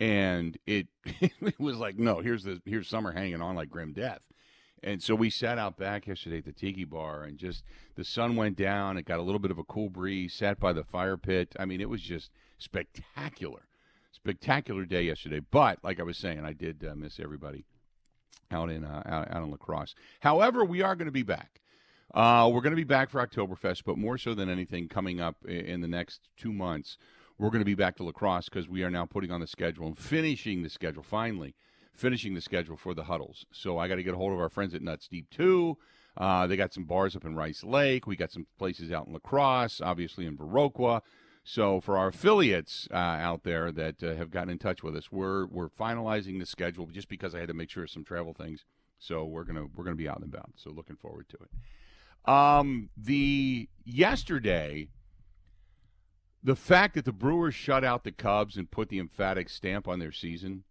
And 0.00 0.56
it, 0.66 0.86
it 1.04 1.58
was 1.58 1.76
like 1.76 1.98
no, 1.98 2.20
here's 2.20 2.44
the 2.44 2.60
here's 2.64 2.88
summer 2.88 3.12
hanging 3.12 3.42
on 3.42 3.56
like 3.56 3.70
grim 3.70 3.92
death. 3.92 4.22
And 4.82 5.02
so 5.02 5.14
we 5.14 5.30
sat 5.30 5.58
out 5.58 5.76
back 5.76 6.06
yesterday 6.06 6.38
at 6.38 6.44
the 6.44 6.52
tiki 6.52 6.84
bar 6.84 7.24
and 7.24 7.38
just 7.38 7.64
the 7.96 8.04
sun 8.04 8.36
went 8.36 8.56
down. 8.56 8.96
It 8.96 9.04
got 9.04 9.18
a 9.18 9.22
little 9.22 9.38
bit 9.38 9.50
of 9.50 9.58
a 9.58 9.64
cool 9.64 9.88
breeze, 9.88 10.34
sat 10.34 10.60
by 10.60 10.72
the 10.72 10.84
fire 10.84 11.16
pit. 11.16 11.54
I 11.58 11.64
mean, 11.64 11.80
it 11.80 11.88
was 11.88 12.02
just 12.02 12.30
spectacular. 12.58 13.62
Spectacular 14.12 14.84
day 14.84 15.02
yesterday. 15.02 15.40
But 15.40 15.78
like 15.82 16.00
I 16.00 16.04
was 16.04 16.16
saying, 16.16 16.44
I 16.44 16.52
did 16.52 16.84
uh, 16.84 16.94
miss 16.94 17.20
everybody 17.20 17.64
out 18.50 18.70
in 18.70 18.84
uh, 18.84 19.02
out, 19.06 19.30
out 19.30 19.42
in 19.42 19.50
La 19.50 19.56
Crosse. 19.56 19.94
However, 20.20 20.64
we 20.64 20.82
are 20.82 20.96
going 20.96 21.06
to 21.06 21.12
be 21.12 21.22
back. 21.22 21.60
Uh, 22.14 22.48
we're 22.52 22.62
going 22.62 22.72
to 22.72 22.76
be 22.76 22.84
back 22.84 23.10
for 23.10 23.24
Oktoberfest, 23.24 23.82
but 23.84 23.98
more 23.98 24.16
so 24.16 24.34
than 24.34 24.48
anything, 24.48 24.88
coming 24.88 25.20
up 25.20 25.44
in 25.44 25.82
the 25.82 25.88
next 25.88 26.20
two 26.38 26.52
months, 26.52 26.96
we're 27.38 27.50
going 27.50 27.60
to 27.60 27.66
be 27.66 27.74
back 27.74 27.96
to 27.96 28.02
La 28.02 28.12
Crosse 28.12 28.48
because 28.48 28.66
we 28.66 28.82
are 28.82 28.90
now 28.90 29.04
putting 29.04 29.30
on 29.30 29.40
the 29.40 29.46
schedule 29.46 29.86
and 29.86 29.98
finishing 29.98 30.62
the 30.62 30.70
schedule 30.70 31.02
finally 31.02 31.54
finishing 31.98 32.34
the 32.34 32.40
schedule 32.40 32.76
for 32.76 32.94
the 32.94 33.04
huddles. 33.04 33.44
So 33.52 33.78
I 33.78 33.88
got 33.88 33.96
to 33.96 34.02
get 34.02 34.14
a 34.14 34.16
hold 34.16 34.32
of 34.32 34.38
our 34.38 34.48
friends 34.48 34.74
at 34.74 34.82
Nuts 34.82 35.08
Deep 35.08 35.28
too. 35.30 35.76
Uh, 36.16 36.46
they 36.46 36.56
got 36.56 36.72
some 36.72 36.84
bars 36.84 37.14
up 37.14 37.24
in 37.24 37.34
Rice 37.34 37.62
Lake. 37.62 38.06
We 38.06 38.16
got 38.16 38.32
some 38.32 38.46
places 38.58 38.90
out 38.90 39.06
in 39.06 39.12
La 39.12 39.18
Crosse, 39.18 39.80
obviously 39.80 40.26
in 40.26 40.36
Viroqua. 40.36 41.02
So 41.44 41.80
for 41.80 41.96
our 41.96 42.08
affiliates 42.08 42.88
uh, 42.90 42.96
out 42.96 43.42
there 43.42 43.72
that 43.72 44.02
uh, 44.02 44.14
have 44.16 44.30
gotten 44.30 44.50
in 44.50 44.58
touch 44.58 44.82
with 44.82 44.96
us, 44.96 45.10
we're 45.10 45.46
we're 45.46 45.70
finalizing 45.70 46.38
the 46.38 46.46
schedule 46.46 46.86
just 46.86 47.08
because 47.08 47.34
I 47.34 47.38
had 47.38 47.48
to 47.48 47.54
make 47.54 47.70
sure 47.70 47.84
of 47.84 47.90
some 47.90 48.04
travel 48.04 48.34
things. 48.34 48.64
So 48.98 49.24
we're 49.24 49.44
gonna 49.44 49.66
we're 49.74 49.84
gonna 49.84 49.96
be 49.96 50.08
out 50.08 50.20
and 50.20 50.32
about. 50.32 50.50
So 50.56 50.70
looking 50.70 50.96
forward 50.96 51.28
to 51.30 51.36
it. 51.36 52.30
Um, 52.30 52.90
the 52.96 53.68
yesterday, 53.84 54.88
the 56.42 56.56
fact 56.56 56.94
that 56.94 57.04
the 57.04 57.12
Brewers 57.12 57.54
shut 57.54 57.84
out 57.84 58.04
the 58.04 58.12
Cubs 58.12 58.56
and 58.56 58.70
put 58.70 58.88
the 58.88 58.98
emphatic 58.98 59.48
stamp 59.48 59.88
on 59.88 60.00
their 60.00 60.12
season 60.12 60.64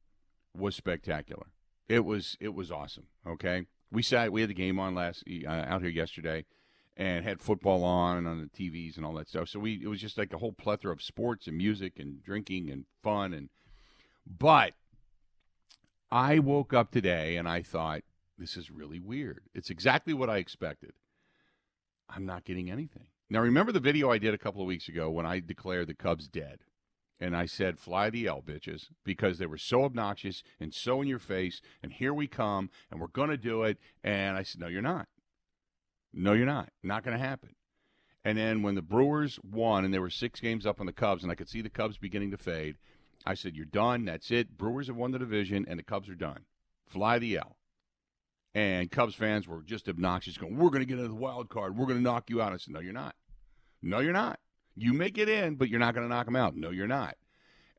was 0.56 0.76
spectacular. 0.76 1.48
It 1.88 2.06
was 2.06 2.38
it 2.40 2.54
was 2.54 2.72
awesome. 2.72 3.08
Okay, 3.26 3.68
we 3.92 4.02
sat 4.02 4.32
we 4.32 4.42
had 4.42 4.50
the 4.50 4.56
game 4.56 4.80
on 4.80 4.96
last 4.96 5.24
uh, 5.46 5.50
out 5.50 5.82
here 5.82 5.90
yesterday, 5.90 6.46
and 6.98 7.24
had 7.24 7.40
football 7.40 7.84
on 7.84 8.26
on 8.26 8.42
the 8.42 8.48
TVs 8.48 8.98
and 8.98 9.06
all 9.06 9.14
that 9.14 9.30
stuff. 9.30 9.50
So 9.50 9.60
we 9.60 9.80
it 9.82 9.88
was 9.88 10.02
just 10.02 10.18
like 10.18 10.34
a 10.34 10.38
whole 10.38 10.54
plethora 10.54 10.92
of 10.92 11.02
sports 11.02 11.48
and 11.48 11.58
music 11.58 11.94
and 12.00 12.24
drinking 12.24 12.70
and 12.70 12.86
fun 13.04 13.34
and. 13.34 13.50
But 14.30 14.74
I 16.12 16.40
woke 16.40 16.74
up 16.74 16.92
today 16.92 17.38
and 17.38 17.48
I 17.48 17.62
thought 17.62 18.02
this 18.38 18.58
is 18.58 18.70
really 18.70 19.00
weird. 19.00 19.44
It's 19.54 19.70
exactly 19.70 20.14
what 20.14 20.30
I 20.30 20.38
expected. 20.38 20.92
I'm 22.10 22.26
not 22.26 22.44
getting 22.44 22.70
anything. 22.70 23.08
Now 23.30 23.40
remember 23.40 23.72
the 23.72 23.80
video 23.80 24.12
I 24.12 24.18
did 24.18 24.34
a 24.34 24.38
couple 24.38 24.62
of 24.62 24.68
weeks 24.68 24.90
ago 24.90 25.10
when 25.10 25.26
I 25.26 25.40
declared 25.40 25.88
the 25.88 25.94
Cubs 25.94 26.28
dead 26.28 26.60
and 27.20 27.36
I 27.36 27.46
said, 27.46 27.80
"Fly 27.80 28.10
the 28.10 28.28
L, 28.28 28.42
bitches," 28.42 28.90
because 29.04 29.38
they 29.38 29.46
were 29.46 29.58
so 29.58 29.84
obnoxious 29.84 30.44
and 30.60 30.74
so 30.74 31.02
in 31.02 31.08
your 31.08 31.20
face. 31.20 31.62
And 31.82 31.92
here 31.92 32.14
we 32.14 32.28
come, 32.28 32.70
and 32.92 33.00
we're 33.00 33.08
going 33.08 33.30
to 33.30 33.38
do 33.38 33.64
it. 33.64 33.78
And 34.04 34.38
I 34.38 34.44
said, 34.44 34.62
"No, 34.62 34.68
you're 34.68 34.82
not. 34.82 35.08
No, 36.14 36.34
you're 36.34 36.46
not. 36.46 36.70
Not 36.84 37.04
going 37.04 37.18
to 37.18 37.24
happen." 37.24 37.56
And 38.24 38.38
then 38.38 38.62
when 38.62 38.76
the 38.76 38.82
Brewers 38.82 39.40
won, 39.42 39.86
and 39.86 39.94
there 39.94 40.02
were 40.02 40.10
six 40.10 40.40
games 40.40 40.66
up 40.66 40.80
on 40.80 40.86
the 40.86 40.94
Cubs, 40.94 41.24
and 41.24 41.32
I 41.32 41.36
could 41.36 41.50
see 41.50 41.62
the 41.62 41.70
Cubs 41.70 41.98
beginning 41.98 42.32
to 42.32 42.38
fade, 42.38 42.78
I 43.26 43.34
said, 43.34 43.56
"You're 43.56 43.66
done. 43.66 44.06
That's 44.06 44.32
it. 44.32 44.58
Brewers 44.58 44.88
have 44.88 44.96
won 44.96 45.12
the 45.12 45.20
division, 45.20 45.66
and 45.68 45.80
the 45.80 45.84
Cubs 45.84 46.10
are 46.10 46.16
done. 46.16 46.46
Fly 46.86 47.20
the 47.20 47.38
L." 47.38 47.58
And 48.54 48.90
Cubs 48.90 49.16
fans 49.16 49.48
were 49.48 49.62
just 49.62 49.88
obnoxious, 49.88 50.38
going, 50.38 50.58
"We're 50.58 50.70
going 50.70 50.82
to 50.82 50.86
get 50.86 50.98
into 50.98 51.10
the 51.10 51.16
wild 51.16 51.50
card. 51.50 51.78
We're 51.78 51.86
going 51.86 52.00
to 52.00 52.04
knock 52.04 52.30
you 52.30 52.42
out." 52.42 52.54
I 52.54 52.58
said, 52.58 52.74
"No, 52.74 52.80
you're 52.80 52.94
not. 52.94 53.16
No, 53.82 54.00
you're 54.00 54.14
not." 54.14 54.40
You 54.78 54.94
may 54.94 55.10
get 55.10 55.28
in, 55.28 55.56
but 55.56 55.70
you're 55.70 55.80
not 55.80 55.96
going 55.96 56.08
to 56.08 56.14
knock 56.14 56.26
them 56.26 56.36
out. 56.36 56.56
No, 56.56 56.70
you're 56.70 56.88
not. 56.88 57.18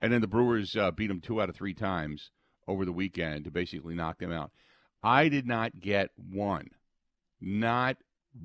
And 0.02 0.12
then 0.12 0.21
the 0.21 0.26
Brewers 0.26 0.76
uh, 0.76 0.90
beat 0.90 1.07
them 1.07 1.21
two 1.21 1.40
out 1.40 1.49
of 1.49 1.55
three 1.55 1.75
times 1.75 2.31
over 2.67 2.85
the 2.85 2.93
weekend 2.93 3.45
to 3.45 3.50
basically 3.50 3.95
knock 3.95 4.19
them 4.19 4.33
out. 4.33 4.50
I 5.02 5.28
did 5.28 5.47
not 5.47 5.78
get 5.78 6.11
one, 6.17 6.69
not 7.40 7.97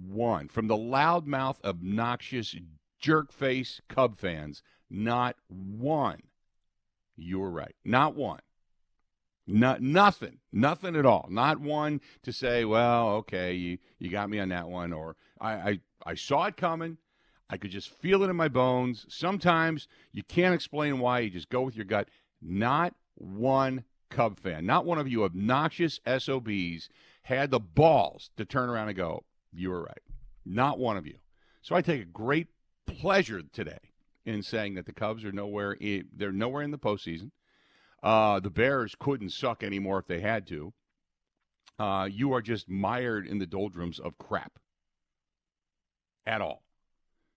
one 0.07 0.47
from 0.49 0.67
the 0.67 0.77
loudmouth, 0.77 1.63
obnoxious, 1.63 2.55
jerk 2.99 3.31
face 3.31 3.81
Cub 3.89 4.19
fans. 4.19 4.61
Not 4.89 5.35
one. 5.47 6.21
You 7.15 7.39
were 7.39 7.49
right. 7.49 7.75
Not 7.83 8.15
one. 8.15 8.41
Not 9.47 9.81
nothing. 9.81 10.37
Nothing 10.51 10.95
at 10.95 11.05
all. 11.05 11.27
Not 11.29 11.59
one 11.59 12.01
to 12.21 12.31
say, 12.31 12.65
well, 12.65 13.09
okay, 13.15 13.53
you, 13.53 13.77
you 13.97 14.09
got 14.09 14.29
me 14.29 14.39
on 14.39 14.49
that 14.49 14.69
one, 14.69 14.93
or 14.93 15.15
I, 15.41 15.53
I, 15.53 15.79
I 16.05 16.15
saw 16.15 16.45
it 16.45 16.55
coming. 16.55 16.97
I 17.49 17.57
could 17.57 17.71
just 17.71 17.89
feel 17.89 18.23
it 18.23 18.29
in 18.29 18.35
my 18.35 18.47
bones. 18.47 19.05
Sometimes 19.09 19.87
you 20.11 20.23
can't 20.23 20.55
explain 20.55 20.99
why. 20.99 21.19
You 21.19 21.29
just 21.29 21.49
go 21.49 21.61
with 21.61 21.75
your 21.75 21.85
gut. 21.85 22.09
Not 22.41 22.95
one 23.15 23.83
Cub 24.09 24.39
fan, 24.39 24.65
not 24.65 24.85
one 24.85 24.99
of 24.99 25.07
you 25.07 25.23
obnoxious 25.23 25.99
SOBs 26.05 26.87
had 27.23 27.49
the 27.49 27.59
balls 27.59 28.29
to 28.37 28.45
turn 28.45 28.69
around 28.69 28.89
and 28.89 28.97
go, 28.97 29.23
you 29.51 29.71
were 29.71 29.81
right. 29.81 30.01
Not 30.45 30.77
one 30.77 30.97
of 30.97 31.07
you. 31.07 31.15
So 31.61 31.75
I 31.75 31.81
take 31.81 32.01
a 32.01 32.05
great 32.05 32.47
pleasure 32.85 33.41
today 33.51 33.79
in 34.25 34.43
saying 34.43 34.75
that 34.75 34.85
the 34.85 34.93
Cubs 34.93 35.23
are 35.23 35.31
nowhere. 35.31 35.73
In, 35.73 36.09
they're 36.15 36.31
nowhere 36.31 36.61
in 36.61 36.71
the 36.71 36.77
postseason. 36.77 37.31
Uh, 38.03 38.39
the 38.39 38.49
Bears 38.49 38.95
couldn't 38.99 39.31
suck 39.31 39.63
anymore 39.63 39.97
if 39.97 40.07
they 40.07 40.19
had 40.19 40.45
to. 40.47 40.73
Uh, 41.79 42.07
you 42.11 42.33
are 42.33 42.41
just 42.41 42.69
mired 42.69 43.25
in 43.25 43.39
the 43.39 43.47
doldrums 43.47 43.99
of 43.99 44.17
crap. 44.17 44.59
At 46.25 46.41
all. 46.41 46.63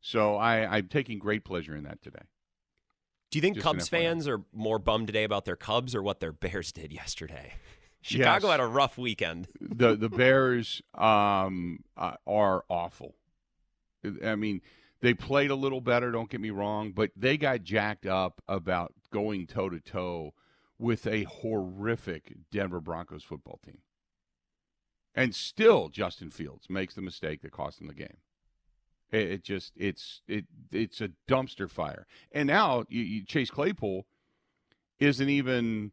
So 0.07 0.37
I, 0.37 0.77
I'm 0.77 0.87
taking 0.87 1.19
great 1.19 1.45
pleasure 1.45 1.75
in 1.75 1.83
that 1.83 2.01
today. 2.01 2.23
Do 3.33 3.39
you 3.39 3.43
think 3.43 3.57
Just 3.57 3.65
Cubs 3.65 3.89
fans 3.89 4.29
are 4.29 4.43
more 4.53 4.79
bummed 4.79 5.09
today 5.09 5.25
about 5.25 5.47
their 5.47 5.57
Cubs 5.57 5.97
or 5.97 6.03
what 6.03 6.21
their 6.21 6.31
Bears 6.31 6.71
did 6.71 6.93
yesterday? 6.93 7.55
Chicago 8.03 8.47
Yes. 8.47 8.53
had 8.53 8.61
a 8.61 8.69
rough 8.69 8.97
weekend. 8.97 9.49
the 9.61 9.97
the 9.97 10.09
Bears 10.09 10.81
um, 10.95 11.81
uh, 11.97 12.15
are 12.25 12.65
awful. 12.69 13.17
I 14.25 14.37
mean, 14.37 14.61
they 15.01 15.13
played 15.13 15.51
a 15.51 15.57
little 15.57 15.81
better. 15.81 16.13
Don't 16.13 16.31
get 16.31 16.41
me 16.41 16.51
wrong, 16.51 16.93
but 16.93 17.11
they 17.17 17.37
got 17.37 17.65
jacked 17.65 18.07
up 18.07 18.41
about 18.47 18.95
going 19.11 19.49
toe 19.49 19.71
to 19.71 19.81
toe 19.81 20.35
with 20.79 21.09
a 21.09 21.25
horrific 21.25 22.33
Denver 22.53 22.81
Broncos 22.81 23.25
football 23.25 23.59
team, 23.65 23.79
and 25.17 25.35
still 25.35 25.89
Justin 25.89 26.31
Fields 26.31 26.71
makes 26.71 26.95
the 26.95 27.03
mistake 27.03 27.43
that 27.43 27.51
cost 27.51 27.79
them 27.79 27.89
the 27.89 27.95
game. 27.95 28.19
It, 29.17 29.45
just 29.45 29.73
it's 29.77 30.23
it 30.29 30.45
it's 30.71 31.01
a 31.01 31.11
dumpster 31.29 31.71
fire. 31.71 32.07
And 32.33 32.47
now 32.47 32.85
you, 32.89 33.03
you, 33.03 33.25
Chase 33.25 33.51
Claypool 33.51 34.07
isn't 34.99 35.29
even 35.29 35.93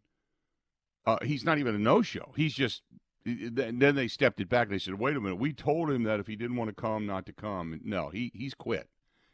uh, 1.06 1.18
he's 1.24 1.44
not 1.44 1.58
even 1.58 1.76
a 1.76 1.80
no 1.80 2.02
show. 2.02 2.34
He's 2.36 2.54
just 2.54 2.84
then 3.26 3.80
then 3.80 3.96
they 3.96 4.08
stepped 4.08 4.40
it 4.40 4.50
back. 4.50 4.70
They 4.70 4.80
said, 4.80 4.96
"Wait 4.96 5.16
a 5.16 5.22
minute, 5.22 5.38
we 5.38 5.54
told 5.54 5.90
him 5.90 6.04
that 6.04 6.20
if 6.20 6.28
he 6.28 6.36
didn't 6.36 6.58
want 6.58 6.70
to 6.70 6.76
come, 6.76 7.06
not 7.06 7.26
to 7.28 7.34
come." 7.34 7.80
No, 7.84 8.10
he 8.10 8.32
he's 8.34 8.54
quit. 8.54 8.90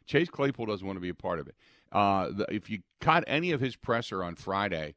Chase 0.06 0.28
Claypool 0.28 0.66
doesn't 0.66 0.86
want 0.86 0.96
to 0.96 1.00
be 1.00 1.08
a 1.08 1.14
part 1.14 1.38
of 1.38 1.48
it. 1.48 1.54
Uh, 1.92 2.30
the, 2.30 2.46
if 2.52 2.68
you 2.70 2.80
caught 3.00 3.24
any 3.26 3.52
of 3.52 3.60
his 3.60 3.76
presser 3.76 4.24
on 4.24 4.34
Friday 4.34 4.94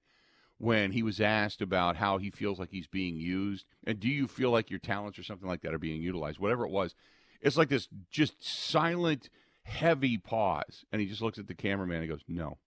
when 0.57 0.91
he 0.91 1.03
was 1.03 1.19
asked 1.19 1.61
about 1.61 1.95
how 1.95 2.17
he 2.17 2.29
feels 2.29 2.59
like 2.59 2.69
he's 2.69 2.87
being 2.87 3.15
used, 3.15 3.65
and 3.85 3.99
do 3.99 4.07
you 4.07 4.27
feel 4.27 4.49
like 4.49 4.69
your 4.69 4.79
talents 4.79 5.19
or 5.19 5.23
something 5.23 5.47
like 5.47 5.61
that 5.61 5.73
are 5.73 5.79
being 5.79 6.01
utilized, 6.01 6.39
whatever 6.39 6.65
it 6.65 6.71
was, 6.71 6.95
it's 7.43 7.57
like 7.57 7.69
this 7.69 7.87
just 8.09 8.43
silent, 8.43 9.29
heavy 9.63 10.17
pause, 10.17 10.83
and 10.91 10.99
he 10.99 11.07
just 11.07 11.21
looks 11.21 11.37
at 11.37 11.47
the 11.47 11.53
cameraman 11.53 12.01
and 12.01 12.09
goes, 12.09 12.23
"No," 12.27 12.57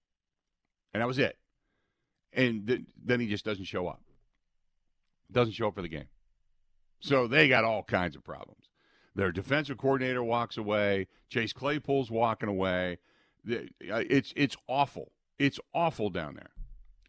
and 0.94 1.00
that 1.00 1.06
was 1.08 1.18
it. 1.18 1.36
And 2.32 2.66
th- 2.66 2.82
then 3.04 3.18
he 3.18 3.26
just 3.26 3.44
doesn't 3.44 3.64
show 3.64 3.88
up. 3.88 4.02
Doesn't 5.32 5.54
show 5.54 5.68
up 5.68 5.74
for 5.74 5.82
the 5.82 5.88
game. 5.88 6.08
So 7.00 7.26
they 7.26 7.48
got 7.48 7.64
all 7.64 7.82
kinds 7.82 8.14
of 8.14 8.22
problems. 8.22 8.68
Their 9.14 9.32
defensive 9.32 9.78
coordinator 9.78 10.22
walks 10.22 10.56
away. 10.56 11.08
Chase 11.30 11.52
Claypool's 11.52 12.10
walking 12.10 12.48
away. 12.48 12.98
Uh, 13.50 13.64
It's 13.80 14.32
it's 14.36 14.56
awful. 14.68 15.12
It's 15.38 15.58
awful 15.74 16.10
down 16.10 16.34
there. 16.34 16.50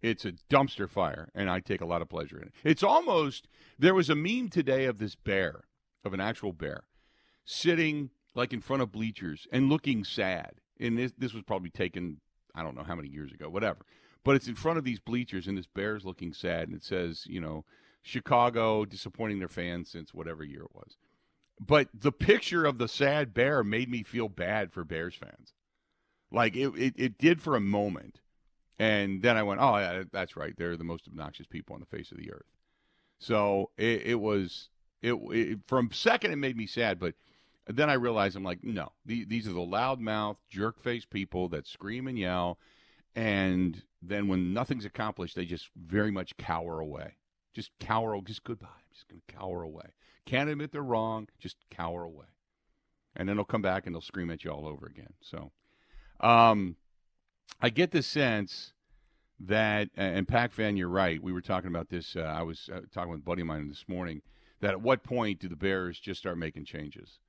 It's 0.01 0.25
a 0.25 0.33
dumpster 0.49 0.89
fire, 0.89 1.29
and 1.33 1.49
I 1.49 1.59
take 1.59 1.81
a 1.81 1.85
lot 1.85 2.01
of 2.01 2.09
pleasure 2.09 2.37
in 2.37 2.47
it. 2.49 2.53
It's 2.63 2.83
almost 2.83 3.47
there 3.79 3.93
was 3.95 4.09
a 4.09 4.15
meme 4.15 4.49
today 4.49 4.85
of 4.85 4.99
this 4.99 5.15
bear, 5.15 5.65
of 6.05 6.13
an 6.13 6.19
actual 6.21 6.53
bear, 6.53 6.83
sitting 7.47 8.11
like 8.35 8.53
in 8.53 8.61
front 8.61 8.83
of 8.83 8.91
bleachers 8.91 9.47
and 9.51 9.69
looking 9.69 10.03
sad. 10.03 10.51
And 10.79 10.97
this 10.97 11.13
this 11.17 11.33
was 11.33 11.43
probably 11.43 11.71
taken 11.71 12.19
I 12.53 12.61
don't 12.61 12.75
know 12.75 12.83
how 12.83 12.95
many 12.95 13.09
years 13.09 13.31
ago, 13.31 13.49
whatever. 13.49 13.79
But 14.23 14.35
it's 14.35 14.47
in 14.47 14.55
front 14.55 14.77
of 14.77 14.83
these 14.83 14.99
bleachers, 14.99 15.47
and 15.47 15.57
this 15.57 15.67
bear's 15.67 16.05
looking 16.05 16.33
sad, 16.33 16.67
and 16.67 16.75
it 16.75 16.83
says, 16.83 17.25
you 17.27 17.39
know, 17.39 17.63
Chicago 18.01 18.83
disappointing 18.83 19.39
their 19.39 19.47
fans 19.47 19.89
since 19.89 20.13
whatever 20.13 20.43
year 20.43 20.63
it 20.63 20.75
was. 20.75 20.97
But 21.59 21.87
the 21.93 22.11
picture 22.11 22.65
of 22.65 22.77
the 22.77 22.87
sad 22.87 23.33
bear 23.33 23.63
made 23.63 23.89
me 23.89 24.03
feel 24.03 24.29
bad 24.29 24.71
for 24.71 24.83
Bears 24.83 25.15
fans. 25.15 25.53
Like 26.31 26.55
it, 26.55 26.69
it, 26.77 26.93
it 26.97 27.17
did 27.17 27.41
for 27.41 27.55
a 27.55 27.61
moment. 27.61 28.19
And 28.79 29.21
then 29.21 29.37
I 29.37 29.43
went, 29.43 29.59
oh, 29.59 29.77
yeah, 29.77 30.03
that's 30.11 30.35
right. 30.35 30.53
They're 30.55 30.77
the 30.77 30.83
most 30.83 31.07
obnoxious 31.07 31.47
people 31.47 31.73
on 31.73 31.79
the 31.79 31.97
face 31.97 32.11
of 32.11 32.17
the 32.17 32.31
earth. 32.31 32.45
So 33.17 33.71
it, 33.77 34.03
it 34.05 34.19
was, 34.19 34.69
it, 35.01 35.13
it 35.13 35.59
from 35.65 35.89
second, 35.91 36.31
it 36.31 36.35
made 36.35 36.57
me 36.57 36.67
sad. 36.67 36.99
But 36.99 37.15
then 37.69 37.89
I 37.89 37.93
realized 37.93 38.35
I'm 38.35 38.43
like, 38.43 38.63
no, 38.63 38.91
the, 39.05 39.25
these 39.25 39.47
are 39.47 39.53
the 39.53 39.59
loudmouth, 39.59 40.37
jerk 40.49 40.79
faced 40.79 41.09
people 41.09 41.49
that 41.49 41.67
scream 41.67 42.07
and 42.07 42.17
yell. 42.17 42.59
And 43.15 43.81
then 44.01 44.27
when 44.27 44.53
nothing's 44.53 44.85
accomplished, 44.85 45.35
they 45.35 45.45
just 45.45 45.69
very 45.75 46.11
much 46.11 46.37
cower 46.37 46.79
away. 46.79 47.17
Just 47.53 47.71
cower, 47.79 48.19
just 48.21 48.43
goodbye. 48.43 48.67
I'm 48.67 48.93
just 48.93 49.07
going 49.07 49.21
to 49.27 49.33
cower 49.35 49.63
away. 49.63 49.93
Can't 50.25 50.49
admit 50.49 50.71
they're 50.71 50.81
wrong, 50.81 51.27
just 51.39 51.57
cower 51.71 52.03
away. 52.03 52.27
And 53.15 53.27
then 53.27 53.35
they'll 53.35 53.45
come 53.45 53.61
back 53.61 53.85
and 53.85 53.95
they'll 53.95 54.01
scream 54.01 54.29
at 54.29 54.43
you 54.43 54.51
all 54.51 54.67
over 54.67 54.85
again. 54.85 55.13
So 55.21 55.51
um, 56.19 56.75
I 57.59 57.69
get 57.69 57.91
the 57.91 58.03
sense 58.03 58.73
that, 59.39 59.89
and 59.95 60.27
Pac 60.27 60.53
fan, 60.53 60.77
you're 60.77 60.87
right. 60.87 61.21
We 61.21 61.33
were 61.33 61.41
talking 61.41 61.69
about 61.69 61.89
this. 61.89 62.15
Uh, 62.15 62.21
I 62.21 62.43
was 62.43 62.69
uh, 62.71 62.81
talking 62.93 63.11
with 63.11 63.21
a 63.21 63.23
buddy 63.23 63.41
of 63.41 63.47
mine 63.47 63.67
this 63.67 63.85
morning 63.87 64.21
that 64.61 64.71
at 64.71 64.81
what 64.81 65.03
point 65.03 65.39
do 65.39 65.47
the 65.47 65.55
Bears 65.55 65.99
just 65.99 66.19
start 66.19 66.37
making 66.37 66.65
changes? 66.65 67.19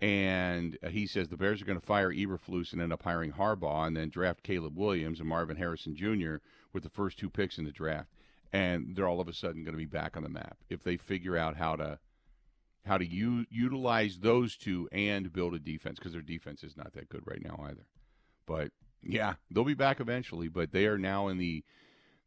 And 0.00 0.78
uh, 0.82 0.88
he 0.88 1.06
says 1.06 1.28
the 1.28 1.36
Bears 1.36 1.60
are 1.60 1.64
going 1.64 1.80
to 1.80 1.84
fire 1.84 2.12
Eberflus 2.12 2.72
and 2.72 2.80
end 2.80 2.92
up 2.92 3.02
hiring 3.02 3.32
Harbaugh 3.32 3.86
and 3.86 3.96
then 3.96 4.10
draft 4.10 4.42
Caleb 4.42 4.76
Williams 4.76 5.18
and 5.18 5.28
Marvin 5.28 5.56
Harrison 5.56 5.96
Jr. 5.96 6.36
with 6.72 6.84
the 6.84 6.90
first 6.90 7.18
two 7.18 7.30
picks 7.30 7.58
in 7.58 7.64
the 7.64 7.72
draft. 7.72 8.08
And 8.52 8.94
they're 8.94 9.08
all 9.08 9.20
of 9.20 9.28
a 9.28 9.32
sudden 9.32 9.64
going 9.64 9.74
to 9.74 9.78
be 9.78 9.86
back 9.86 10.16
on 10.16 10.22
the 10.22 10.28
map 10.28 10.58
if 10.70 10.82
they 10.82 10.96
figure 10.96 11.36
out 11.36 11.56
how 11.56 11.76
to 11.76 11.98
how 12.86 12.96
to 12.96 13.06
u- 13.06 13.44
utilize 13.50 14.18
those 14.20 14.56
two 14.56 14.88
and 14.92 15.32
build 15.32 15.54
a 15.54 15.58
defense 15.58 15.98
because 15.98 16.12
their 16.12 16.22
defense 16.22 16.64
is 16.64 16.76
not 16.76 16.94
that 16.94 17.08
good 17.10 17.22
right 17.26 17.42
now 17.44 17.62
either. 17.68 17.86
But 18.46 18.70
yeah, 19.02 19.34
they'll 19.50 19.64
be 19.64 19.74
back 19.74 20.00
eventually. 20.00 20.48
But 20.48 20.72
they 20.72 20.86
are 20.86 20.98
now 20.98 21.28
in 21.28 21.38
the 21.38 21.64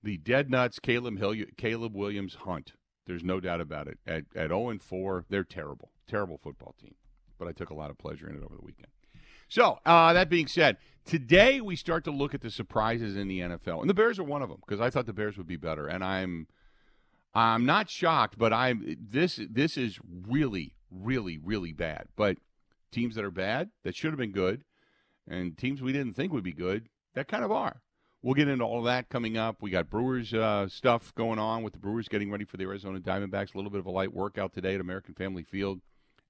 the 0.04 0.18
dead 0.18 0.50
nuts 0.50 0.80
Caleb 0.80 1.18
Hill, 1.20 1.36
Caleb 1.58 1.96
Williams 1.96 2.36
hunt. 2.36 2.74
There's 3.08 3.24
no 3.24 3.40
doubt 3.40 3.62
about 3.62 3.88
it. 3.88 4.00
At 4.06 4.26
at 4.36 4.50
0 4.50 4.70
and 4.70 4.82
4, 4.82 5.26
they're 5.30 5.44
terrible, 5.44 5.92
terrible 6.08 6.38
football 6.38 6.76
team. 6.80 6.96
But 7.42 7.50
I 7.50 7.54
took 7.54 7.72
a 7.72 7.74
lot 7.74 7.90
of 7.90 7.98
pleasure 7.98 8.30
in 8.30 8.36
it 8.36 8.44
over 8.44 8.56
the 8.56 8.62
weekend. 8.62 8.90
So 9.50 9.80
uh, 9.84 10.14
that 10.14 10.30
being 10.30 10.46
said, 10.46 10.78
today 11.06 11.60
we 11.60 11.76
start 11.76 12.04
to 12.04 12.12
look 12.12 12.36
at 12.36 12.42
the 12.42 12.52
surprises 12.52 13.16
in 13.16 13.28
the 13.28 13.40
NFL, 13.40 13.82
and 13.82 13.90
the 13.90 13.96
Bears 13.96 14.20
are 14.20 14.24
one 14.24 14.44
of 14.44 14.50
them 14.50 14.60
because 14.64 14.80
I 14.80 14.92
thought 14.92 15.08
the 15.08 15.12
Bears 15.12 15.38
would 15.38 15.48
be 15.48 15.56
better, 15.56 15.88
and 15.88 16.04
I'm 16.04 16.46
I'm 17.34 17.66
not 17.66 17.90
shocked, 17.90 18.38
but 18.38 18.54
I'm 18.54 18.96
this 19.10 19.40
this 19.50 19.76
is 19.76 20.00
really 20.06 20.76
really 20.92 21.40
really 21.40 21.74
bad. 21.74 22.10
But 22.16 22.38
teams 22.92 23.16
that 23.16 23.26
are 23.26 23.32
bad 23.32 23.72
that 23.84 23.96
should 23.96 24.12
have 24.12 24.20
been 24.20 24.34
good, 24.34 24.64
and 25.28 25.58
teams 25.58 25.82
we 25.82 25.94
didn't 25.94 26.14
think 26.14 26.32
would 26.32 26.44
be 26.44 26.54
good 26.54 26.90
that 27.16 27.28
kind 27.28 27.44
of 27.44 27.52
are. 27.52 27.82
We'll 28.22 28.36
get 28.36 28.48
into 28.48 28.64
all 28.64 28.78
of 28.78 28.86
that 28.86 29.10
coming 29.10 29.36
up. 29.36 29.64
We 29.64 29.72
got 29.72 29.90
Brewers 29.90 30.32
uh, 30.32 30.68
stuff 30.70 31.12
going 31.16 31.40
on 31.40 31.64
with 31.64 31.74
the 31.74 31.80
Brewers 31.80 32.08
getting 32.08 32.30
ready 32.30 32.46
for 32.46 32.58
the 32.58 32.66
Arizona 32.66 33.00
Diamondbacks. 33.00 33.56
A 33.56 33.58
little 33.58 33.72
bit 33.72 33.80
of 33.80 33.88
a 33.88 33.92
light 33.92 34.14
workout 34.14 34.54
today 34.54 34.76
at 34.76 34.80
American 34.80 35.16
Family 35.16 35.42
Field 35.42 35.82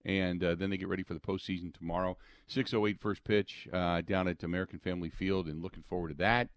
and 0.05 0.43
uh, 0.43 0.55
then 0.55 0.69
they 0.69 0.77
get 0.77 0.87
ready 0.87 1.03
for 1.03 1.13
the 1.13 1.19
postseason 1.19 1.73
tomorrow. 1.73 2.17
6:08 2.49 2.99
first 2.99 3.23
pitch 3.23 3.67
uh, 3.71 4.01
down 4.01 4.27
at 4.27 4.43
American 4.43 4.79
Family 4.79 5.09
Field, 5.09 5.47
and 5.47 5.61
looking 5.61 5.83
forward 5.83 6.09
to 6.09 6.15
that. 6.15 6.49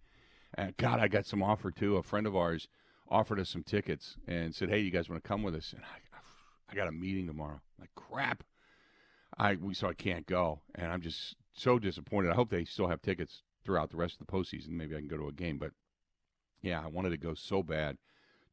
Uh, 0.56 0.68
God, 0.76 1.00
I 1.00 1.08
got 1.08 1.26
some 1.26 1.42
offer 1.42 1.70
too. 1.70 1.96
A 1.96 2.02
friend 2.02 2.26
of 2.26 2.36
ours 2.36 2.68
offered 3.08 3.40
us 3.40 3.50
some 3.50 3.62
tickets 3.62 4.16
and 4.26 4.54
said, 4.54 4.70
"Hey, 4.70 4.80
you 4.80 4.90
guys 4.90 5.08
want 5.08 5.22
to 5.22 5.28
come 5.28 5.42
with 5.42 5.54
us?" 5.54 5.72
And 5.72 5.82
I, 5.82 6.18
I 6.70 6.74
got 6.74 6.88
a 6.88 6.92
meeting 6.92 7.26
tomorrow. 7.26 7.60
Like 7.78 7.90
crap, 7.94 8.42
I 9.36 9.56
we 9.56 9.74
so 9.74 9.88
I 9.88 9.94
can't 9.94 10.26
go, 10.26 10.60
and 10.74 10.92
I'm 10.92 11.02
just 11.02 11.36
so 11.52 11.78
disappointed. 11.78 12.30
I 12.30 12.34
hope 12.34 12.50
they 12.50 12.64
still 12.64 12.88
have 12.88 13.02
tickets 13.02 13.42
throughout 13.64 13.90
the 13.90 13.96
rest 13.96 14.20
of 14.20 14.26
the 14.26 14.32
postseason. 14.32 14.70
Maybe 14.70 14.94
I 14.94 14.98
can 14.98 15.08
go 15.08 15.16
to 15.16 15.28
a 15.28 15.32
game, 15.32 15.58
but 15.58 15.72
yeah, 16.62 16.82
I 16.82 16.86
wanted 16.86 17.10
to 17.10 17.16
go 17.16 17.34
so 17.34 17.62
bad 17.62 17.98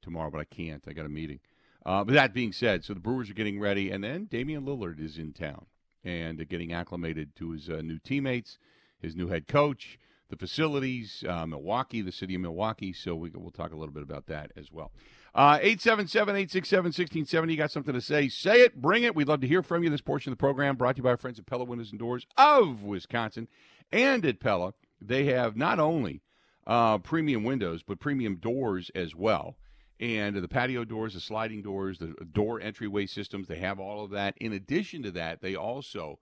tomorrow, 0.02 0.30
but 0.30 0.42
I 0.42 0.46
can't. 0.46 0.84
I 0.88 0.94
got 0.94 1.06
a 1.06 1.10
meeting. 1.10 1.40
Uh, 1.86 2.04
but 2.04 2.14
that 2.14 2.34
being 2.34 2.52
said, 2.52 2.84
so 2.84 2.94
the 2.94 3.00
Brewers 3.00 3.30
are 3.30 3.36
getting 3.36 3.60
ready, 3.60 3.90
and 3.90 4.04
then 4.04 4.26
Damian 4.26 4.66
Lillard 4.66 5.00
is 5.00 5.18
in 5.18 5.34
town 5.34 5.66
and 6.04 6.48
getting 6.48 6.74
acclimated 6.74 7.36
to 7.36 7.52
his 7.52 7.70
uh, 7.70 7.82
new 7.82 8.00
teammates, 8.00 8.58
his 9.00 9.16
new 9.16 9.28
head 9.28 9.48
coach, 9.48 9.98
the 10.30 10.38
facilities, 10.38 11.24
uh, 11.28 11.46
Milwaukee, 11.46 12.02
the 12.02 12.12
city 12.12 12.36
of 12.36 12.42
Milwaukee. 12.42 12.94
So 12.94 13.16
we, 13.16 13.30
we'll 13.32 13.52
talk 13.52 13.74
a 13.74 13.76
little 13.76 13.94
bit 13.94 14.04
about 14.04 14.28
that 14.28 14.52
as 14.56 14.72
well. 14.72 14.92
Uh, 15.34 15.60
877 15.62 16.36
867 16.36 16.86
1670. 16.86 17.54
You 17.54 17.58
got 17.58 17.72
something 17.72 17.94
to 17.94 18.02
say? 18.02 18.30
Say 18.30 18.62
it, 18.62 18.82
bring 18.82 19.04
it. 19.04 19.16
We'd 19.16 19.28
love 19.28 19.42
to 19.42 19.48
hear 19.48 19.64
from 19.64 19.84
you. 19.84 19.90
This 19.90 20.02
portion 20.02 20.32
of 20.32 20.38
the 20.38 20.42
program 20.42 20.76
brought 20.76 20.96
to 20.96 21.00
you 21.00 21.04
by 21.04 21.12
our 21.12 21.18
friends 21.18 21.40
at 21.40 21.46
Pella 21.46 21.64
Windows 21.64 21.92
and 21.92 22.00
Doors 22.00 22.26
of 22.38 22.84
Wisconsin. 22.84 23.48
And 23.92 24.26
at 24.26 24.40
Pella, 24.40 24.74
they 25.02 25.26
have 25.26 25.56
not 25.56 25.80
only 25.80 26.22
uh, 26.66 26.98
premium 27.00 27.44
windows, 27.44 27.84
but 27.84 28.00
premium 28.00 28.36
doors 28.36 28.92
as 28.94 29.16
well 29.16 29.56
and 30.02 30.36
the 30.36 30.48
patio 30.48 30.84
doors, 30.84 31.14
the 31.14 31.20
sliding 31.20 31.62
doors, 31.62 32.00
the 32.00 32.16
door 32.34 32.60
entryway 32.60 33.06
systems. 33.06 33.48
They 33.48 33.60
have 33.60 33.80
all 33.80 34.04
of 34.04 34.10
that. 34.12 34.36
In 34.42 34.54
addition 34.54 35.04
to 35.04 35.12
that, 35.12 35.42
they 35.42 35.56
also 35.56 36.18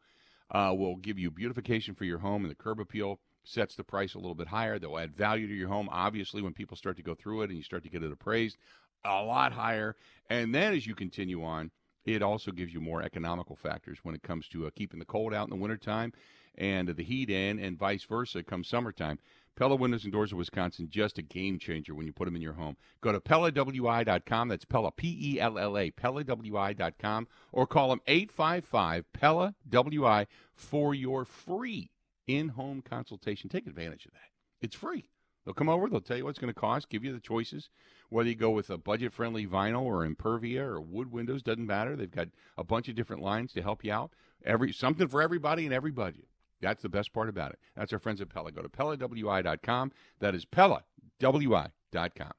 uh, 0.52 0.76
will 0.78 0.98
give 0.98 1.18
you 1.18 1.32
beautification 1.32 1.96
for 1.96 2.04
your 2.04 2.20
home, 2.20 2.44
and 2.44 2.52
the 2.52 2.56
curb 2.56 2.82
appeal 2.82 3.20
sets 3.46 3.76
the 3.76 3.84
price 3.84 4.16
a 4.16 4.20
little 4.20 4.36
bit 4.36 4.48
higher. 4.48 4.78
They'll 4.78 5.00
add 5.00 5.16
value 5.16 5.48
to 5.48 5.54
your 5.54 5.70
home. 5.70 5.88
Obviously, 5.92 6.42
when 6.42 6.54
people 6.54 6.76
start 6.76 6.98
to 6.98 7.04
go 7.04 7.16
through 7.16 7.44
it 7.44 7.50
and 7.50 7.58
you 7.58 7.64
start 7.64 7.84
to 7.84 7.90
get 7.90 8.04
it 8.04 8.12
appraised, 8.12 8.58
a 9.06 9.24
lot 9.24 9.54
higher. 9.54 9.96
And 10.30 10.54
then 10.54 10.74
as 10.74 10.86
you 10.86 10.94
continue 10.94 11.44
on, 11.44 11.72
it 12.06 12.22
also 12.22 12.52
gives 12.52 12.74
you 12.74 12.82
more 12.82 13.02
economical 13.02 13.56
factors 13.56 14.00
when 14.04 14.14
it 14.14 14.24
comes 14.24 14.50
to 14.50 14.68
uh, 14.68 14.72
keeping 14.76 15.00
the 15.00 15.06
cold 15.06 15.34
out 15.34 15.46
in 15.46 15.52
the 15.52 15.62
wintertime 15.62 16.12
and 16.56 16.90
the 16.90 17.04
heat 17.04 17.30
in, 17.30 17.60
and 17.60 17.78
vice 17.78 18.04
versa 18.04 18.44
come 18.44 18.64
summertime. 18.64 19.20
Pella 19.60 19.76
Windows 19.76 20.06
and 20.06 20.14
Doors 20.14 20.32
of 20.32 20.38
Wisconsin, 20.38 20.88
just 20.90 21.18
a 21.18 21.22
game 21.22 21.60
changer 21.60 21.94
when 21.94 22.06
you 22.06 22.14
put 22.14 22.24
them 22.24 22.36
in 22.38 22.42
your 22.42 22.54
home. 22.54 22.78
Go 23.02 23.12
to 23.12 23.20
PellaWI.com. 23.20 24.48
That's 24.48 24.64
Pella, 24.64 24.94
P 24.94 25.34
E 25.34 25.42
L 25.42 25.60
L 25.60 25.78
A, 25.78 25.92
PellaWI.com, 25.92 27.28
or 27.52 27.68
call 27.68 27.90
them 27.90 28.00
855 28.08 29.12
Pella 29.12 29.56
WI 29.70 30.28
for 30.54 30.96
your 30.96 31.26
free 31.26 31.92
in 32.26 32.48
home 32.48 32.82
consultation. 32.82 33.50
Take 33.50 33.68
advantage 33.68 34.06
of 34.06 34.14
that. 34.14 34.30
It's 34.62 34.78
free. 34.78 35.10
They'll 35.44 35.54
come 35.54 35.68
over, 35.68 35.90
they'll 35.90 36.00
tell 36.00 36.16
you 36.16 36.24
what 36.24 36.30
it's 36.30 36.40
going 36.40 36.54
to 36.54 36.60
cost, 36.60 36.88
give 36.88 37.04
you 37.04 37.12
the 37.12 37.20
choices. 37.20 37.70
Whether 38.08 38.30
you 38.30 38.36
go 38.36 38.52
with 38.52 38.70
a 38.70 38.78
budget 38.78 39.12
friendly 39.12 39.46
vinyl 39.46 39.82
or 39.82 40.08
Impervia 40.08 40.62
or 40.62 40.80
wood 40.80 41.12
windows, 41.12 41.44
doesn't 41.44 41.66
matter. 41.66 41.98
They've 41.98 42.10
got 42.10 42.30
a 42.58 42.64
bunch 42.64 42.88
of 42.88 42.96
different 42.96 43.24
lines 43.24 43.52
to 43.54 43.62
help 43.62 43.84
you 43.84 43.92
out. 43.92 44.14
Every 44.46 44.72
Something 44.72 45.10
for 45.10 45.22
everybody 45.22 45.66
and 45.66 45.74
every 45.74 45.92
budget. 45.92 46.29
That's 46.62 46.82
the 46.82 46.90
best 46.90 47.14
part 47.14 47.30
about 47.30 47.52
it. 47.52 47.60
That's 47.76 47.94
our 47.94 48.00
friends 48.00 48.22
at 48.22 48.30
Pella. 48.30 48.52
Go 48.52 48.62
to 48.62 48.70
PellaWI.com. 48.70 49.92
That 50.20 50.36
is 50.36 50.46
PellaWI.com. 50.46 52.32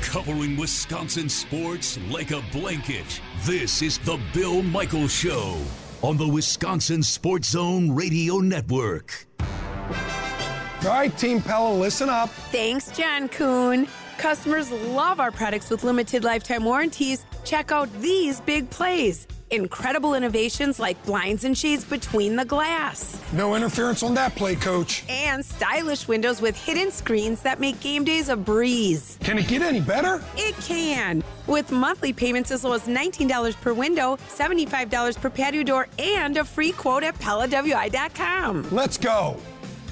Covering 0.00 0.56
Wisconsin 0.56 1.28
sports 1.28 1.98
like 2.10 2.30
a 2.30 2.42
blanket. 2.52 3.20
This 3.42 3.82
is 3.82 3.98
the 3.98 4.20
Bill 4.32 4.62
Michaels 4.62 5.12
Show 5.12 5.60
on 6.02 6.16
the 6.16 6.26
Wisconsin 6.26 7.02
Sports 7.02 7.50
Zone 7.50 7.94
Radio 7.94 8.38
Network. 8.38 9.26
All 9.40 10.92
right, 10.92 11.16
Team 11.18 11.40
Pella, 11.42 11.74
listen 11.74 12.08
up. 12.08 12.28
Thanks, 12.30 12.90
John 12.96 13.28
Kuhn. 13.28 13.88
Customers 14.18 14.70
love 14.70 15.20
our 15.20 15.30
products 15.32 15.68
with 15.70 15.84
limited 15.84 16.24
lifetime 16.24 16.64
warranties. 16.64 17.24
Check 17.44 17.72
out 17.72 17.92
these 18.00 18.40
big 18.42 18.70
plays. 18.70 19.26
Incredible 19.50 20.14
innovations 20.14 20.80
like 20.80 21.04
blinds 21.06 21.44
and 21.44 21.56
shades 21.56 21.84
between 21.84 22.34
the 22.34 22.44
glass. 22.44 23.20
No 23.32 23.54
interference 23.54 24.02
on 24.02 24.14
that 24.14 24.34
play, 24.34 24.56
coach. 24.56 25.04
And 25.08 25.44
stylish 25.44 26.08
windows 26.08 26.40
with 26.40 26.56
hidden 26.56 26.90
screens 26.90 27.42
that 27.42 27.60
make 27.60 27.78
game 27.80 28.02
days 28.02 28.28
a 28.28 28.36
breeze. 28.36 29.18
Can 29.20 29.38
it 29.38 29.46
get 29.46 29.62
any 29.62 29.80
better? 29.80 30.20
It 30.36 30.56
can. 30.56 31.22
With 31.46 31.70
monthly 31.70 32.12
payments 32.12 32.50
as 32.50 32.64
low 32.64 32.72
as 32.72 32.88
$19 32.88 33.60
per 33.60 33.72
window, 33.72 34.16
$75 34.28 35.20
per 35.20 35.30
patio 35.30 35.62
door, 35.62 35.86
and 36.00 36.36
a 36.36 36.44
free 36.44 36.72
quote 36.72 37.04
at 37.04 37.14
PellaWI.com. 37.20 38.70
Let's 38.72 38.98
go. 38.98 39.36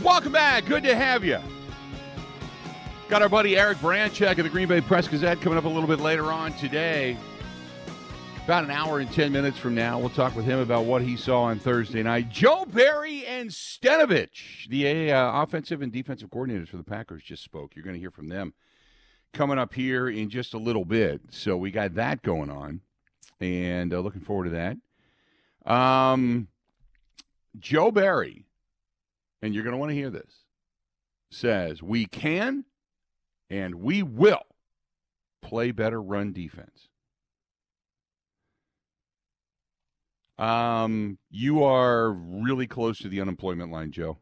Welcome 0.00 0.32
back. 0.32 0.64
Good 0.66 0.82
to 0.84 0.96
have 0.96 1.24
you. 1.24 1.38
Got 3.08 3.22
our 3.22 3.28
buddy 3.28 3.56
Eric 3.56 3.78
Baranczyk 3.78 4.38
of 4.38 4.44
the 4.44 4.48
Green 4.48 4.66
Bay 4.66 4.80
Press 4.80 5.06
Gazette 5.06 5.40
coming 5.40 5.58
up 5.58 5.64
a 5.64 5.68
little 5.68 5.86
bit 5.86 6.00
later 6.00 6.32
on 6.32 6.52
today. 6.54 7.16
About 8.44 8.64
an 8.64 8.70
hour 8.70 8.98
and 8.98 9.12
10 9.12 9.30
minutes 9.30 9.58
from 9.58 9.74
now, 9.74 10.00
we'll 10.00 10.10
talk 10.10 10.34
with 10.34 10.44
him 10.44 10.58
about 10.58 10.86
what 10.86 11.02
he 11.02 11.16
saw 11.16 11.42
on 11.42 11.60
Thursday 11.60 12.02
night. 12.02 12.30
Joe 12.30 12.64
Barry 12.64 13.24
and 13.26 13.50
Stenavich, 13.50 14.66
the 14.68 15.12
uh, 15.12 15.42
offensive 15.42 15.82
and 15.82 15.92
defensive 15.92 16.30
coordinators 16.30 16.68
for 16.68 16.78
the 16.78 16.82
Packers, 16.82 17.22
just 17.22 17.44
spoke. 17.44 17.76
You're 17.76 17.84
going 17.84 17.94
to 17.94 18.00
hear 18.00 18.10
from 18.10 18.28
them 18.28 18.54
coming 19.32 19.58
up 19.58 19.74
here 19.74 20.08
in 20.08 20.28
just 20.28 20.54
a 20.54 20.58
little 20.58 20.84
bit. 20.84 21.20
So 21.30 21.56
we 21.56 21.70
got 21.70 21.94
that 21.94 22.22
going 22.22 22.50
on, 22.50 22.80
and 23.40 23.94
uh, 23.94 24.00
looking 24.00 24.22
forward 24.22 24.44
to 24.44 24.50
that. 25.64 25.70
Um, 25.70 26.48
Joe 27.60 27.92
Barry 27.92 28.46
and 29.42 29.52
you're 29.54 29.64
going 29.64 29.72
to 29.72 29.78
want 29.78 29.90
to 29.90 29.96
hear 29.96 30.10
this, 30.10 30.44
says 31.30 31.82
we 31.82 32.06
can 32.06 32.64
and 33.50 33.74
we 33.76 34.02
will 34.02 34.46
play 35.42 35.72
better 35.72 36.00
run 36.00 36.32
defense. 36.32 36.88
Um, 40.38 41.18
you 41.30 41.62
are 41.62 42.10
really 42.10 42.66
close 42.66 42.98
to 43.00 43.08
the 43.08 43.20
unemployment 43.20 43.70
line, 43.70 43.92
Joe. 43.92 44.18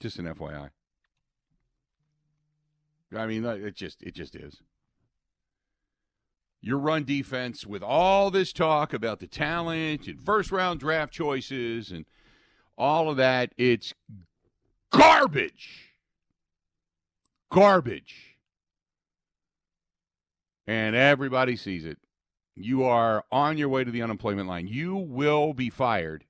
Just 0.00 0.18
an 0.18 0.26
FYI. 0.26 0.70
I 3.16 3.26
mean, 3.26 3.44
it 3.44 3.74
just 3.74 4.02
it 4.02 4.14
just 4.14 4.36
is. 4.36 4.60
Your 6.60 6.78
run 6.78 7.04
defense 7.04 7.66
with 7.66 7.82
all 7.82 8.30
this 8.30 8.52
talk 8.52 8.92
about 8.92 9.20
the 9.20 9.26
talent 9.26 10.06
and 10.06 10.20
first 10.20 10.52
round 10.52 10.80
draft 10.80 11.12
choices 11.12 11.90
and 11.90 12.04
all 12.78 13.10
of 13.10 13.18
that. 13.18 13.52
It's 13.58 13.92
garbage. 14.90 15.92
Garbage. 17.50 18.36
And 20.66 20.94
everybody 20.94 21.56
sees 21.56 21.84
it. 21.84 21.98
You 22.54 22.84
are 22.84 23.24
on 23.30 23.58
your 23.58 23.68
way 23.68 23.84
to 23.84 23.90
the 23.90 24.02
unemployment 24.02 24.48
line. 24.48 24.66
You 24.66 24.96
will 24.96 25.52
be 25.52 25.70
fired 25.70 26.24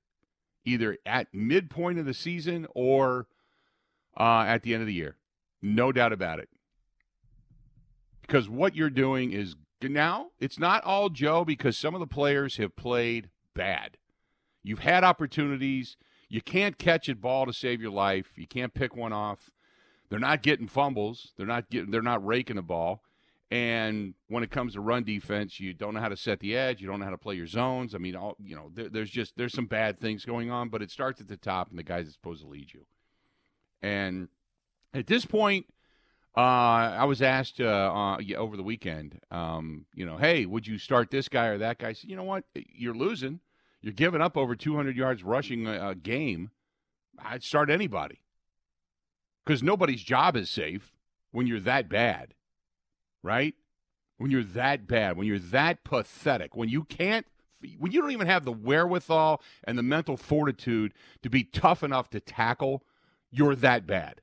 either 0.65 0.97
at 1.05 1.27
midpoint 1.33 1.99
of 1.99 2.05
the 2.05 2.13
season 2.13 2.67
or 2.75 3.27
uh, 4.17 4.43
at 4.47 4.63
the 4.63 4.73
end 4.73 4.81
of 4.81 4.87
the 4.87 4.93
year. 4.93 5.15
No 5.61 5.91
doubt 5.91 6.13
about 6.13 6.39
it. 6.39 6.49
Because 8.21 8.47
what 8.47 8.75
you're 8.75 8.89
doing 8.89 9.31
is 9.31 9.55
now, 9.81 10.27
it's 10.39 10.59
not 10.59 10.83
all 10.83 11.09
Joe 11.09 11.43
because 11.43 11.77
some 11.77 11.93
of 11.93 11.99
the 11.99 12.07
players 12.07 12.57
have 12.57 12.75
played 12.75 13.29
bad. 13.55 13.97
You've 14.63 14.79
had 14.79 15.03
opportunities. 15.03 15.97
You 16.29 16.41
can't 16.41 16.77
catch 16.77 17.09
a 17.09 17.15
ball 17.15 17.45
to 17.47 17.53
save 17.53 17.81
your 17.81 17.91
life. 17.91 18.37
You 18.37 18.47
can't 18.47 18.73
pick 18.73 18.95
one 18.95 19.11
off. 19.11 19.49
They're 20.09 20.19
not 20.19 20.43
getting 20.43 20.67
fumbles. 20.67 21.33
They're 21.37 21.47
not 21.47 21.69
getting. 21.69 21.91
They're 21.91 22.01
not 22.01 22.25
raking 22.25 22.55
the 22.55 22.61
ball. 22.61 23.03
And 23.51 24.13
when 24.27 24.43
it 24.43 24.51
comes 24.51 24.73
to 24.73 24.81
run 24.81 25.03
defense, 25.03 25.59
you 25.59 25.73
don't 25.73 25.95
know 25.95 25.99
how 25.99 26.09
to 26.09 26.17
set 26.17 26.39
the 26.39 26.55
edge. 26.55 26.81
You 26.81 26.87
don't 26.87 26.99
know 26.99 27.05
how 27.05 27.11
to 27.11 27.17
play 27.17 27.33
your 27.33 27.47
zones. 27.47 27.95
I 27.95 27.97
mean, 27.97 28.15
all, 28.15 28.35
you 28.39 28.55
know, 28.55 28.69
there, 28.73 28.89
there's 28.89 29.09
just 29.09 29.35
there's 29.37 29.53
some 29.53 29.65
bad 29.65 29.99
things 29.99 30.23
going 30.23 30.51
on. 30.51 30.69
But 30.69 30.83
it 30.83 30.91
starts 30.91 31.19
at 31.19 31.27
the 31.27 31.37
top, 31.37 31.69
and 31.69 31.79
the 31.79 31.83
guys 31.83 32.05
that's 32.05 32.15
supposed 32.15 32.43
to 32.43 32.47
lead 32.47 32.71
you. 32.73 32.85
And 33.81 34.27
at 34.93 35.07
this 35.07 35.25
point, 35.25 35.65
uh, 36.37 36.41
I 36.41 37.05
was 37.05 37.21
asked 37.21 37.59
uh, 37.59 37.63
uh, 37.65 38.17
over 38.37 38.55
the 38.55 38.63
weekend, 38.63 39.19
um, 39.31 39.85
you 39.95 40.05
know, 40.05 40.17
hey, 40.17 40.45
would 40.45 40.67
you 40.67 40.77
start 40.77 41.09
this 41.09 41.27
guy 41.27 41.47
or 41.47 41.57
that 41.57 41.79
guy? 41.79 41.89
I 41.89 41.93
said, 41.93 42.09
you 42.09 42.15
know 42.15 42.23
what, 42.23 42.43
you're 42.53 42.95
losing. 42.95 43.39
You're 43.81 43.93
giving 43.93 44.21
up 44.21 44.35
over 44.35 44.55
200 44.55 44.95
yards 44.95 45.23
rushing 45.23 45.67
a, 45.67 45.89
a 45.89 45.95
game. 45.95 46.51
I'd 47.17 47.43
start 47.43 47.69
anybody 47.69 48.21
because 49.45 49.63
nobody's 49.63 50.03
job 50.03 50.35
is 50.35 50.49
safe 50.49 50.93
when 51.31 51.47
you're 51.47 51.59
that 51.61 51.89
bad, 51.89 52.33
right? 53.23 53.55
When 54.17 54.31
you're 54.31 54.43
that 54.43 54.87
bad, 54.87 55.17
when 55.17 55.27
you're 55.27 55.39
that 55.39 55.83
pathetic, 55.83 56.55
when 56.55 56.69
you 56.69 56.83
can't, 56.83 57.25
when 57.77 57.91
you 57.91 58.01
don't 58.01 58.11
even 58.11 58.27
have 58.27 58.45
the 58.45 58.51
wherewithal 58.51 59.41
and 59.63 59.77
the 59.77 59.83
mental 59.83 60.17
fortitude 60.17 60.93
to 61.23 61.29
be 61.29 61.43
tough 61.43 61.83
enough 61.83 62.09
to 62.11 62.19
tackle, 62.19 62.83
you're 63.31 63.55
that 63.55 63.87
bad. 63.87 64.21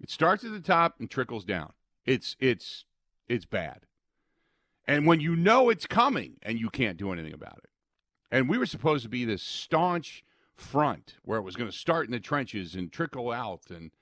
It 0.00 0.10
starts 0.10 0.44
at 0.44 0.52
the 0.52 0.60
top 0.60 0.96
and 0.98 1.10
trickles 1.10 1.44
down. 1.44 1.72
It's 2.04 2.36
it's 2.38 2.84
it's 3.28 3.46
bad. 3.46 3.80
And 4.86 5.06
when 5.06 5.20
you 5.20 5.34
know 5.34 5.70
it's 5.70 5.86
coming 5.86 6.34
and 6.42 6.58
you 6.58 6.68
can't 6.68 6.98
do 6.98 7.10
anything 7.10 7.32
about 7.32 7.58
it. 7.64 7.70
And 8.34 8.48
we 8.48 8.58
were 8.58 8.66
supposed 8.66 9.04
to 9.04 9.08
be 9.08 9.24
this 9.24 9.44
staunch 9.44 10.24
front 10.56 11.14
where 11.22 11.38
it 11.38 11.42
was 11.42 11.54
going 11.54 11.70
to 11.70 11.76
start 11.76 12.06
in 12.06 12.12
the 12.12 12.18
trenches 12.18 12.74
and 12.74 12.90
trickle 12.90 13.30
out, 13.30 13.70
and 13.70 13.92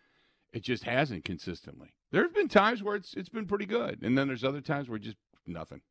it 0.54 0.62
just 0.62 0.84
hasn't 0.84 1.26
consistently. 1.26 1.94
There's 2.12 2.32
been 2.32 2.48
times 2.48 2.82
where 2.82 2.96
it's 2.96 3.12
it's 3.14 3.28
been 3.28 3.46
pretty 3.46 3.66
good, 3.66 4.00
and 4.02 4.16
then 4.16 4.28
there's 4.28 4.44
other 4.44 4.62
times 4.62 4.88
where 4.88 4.98
just 4.98 5.18
nothing, 5.46 5.82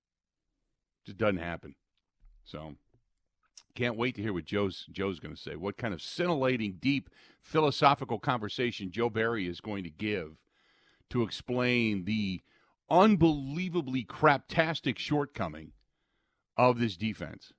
just 1.06 1.20
doesn't 1.20 1.38
happen. 1.38 1.76
So 2.44 2.76
Can't 3.76 3.98
wait 3.98 4.16
to 4.16 4.22
hear 4.22 4.34
what 4.34 4.46
Joe's 4.46 4.88
Joe's 4.92 5.20
going 5.20 5.36
to 5.36 5.42
say. 5.42 5.56
What 5.56 5.78
kind 5.78 5.94
of 5.94 6.02
scintillating, 6.02 6.78
deep 6.80 7.10
philosophical 7.42 8.20
conversation 8.20 8.92
Joe 8.92 9.10
Barry 9.10 9.48
is 9.48 9.62
going 9.62 9.84
to 9.84 9.90
give 9.90 10.38
to 11.10 11.24
explain 11.24 12.06
the 12.06 12.42
unbelievably 12.90 14.06
craptastic 14.06 14.98
shortcoming 14.98 15.72
of 16.58 16.80
this 16.80 16.98
defense. 16.98 17.54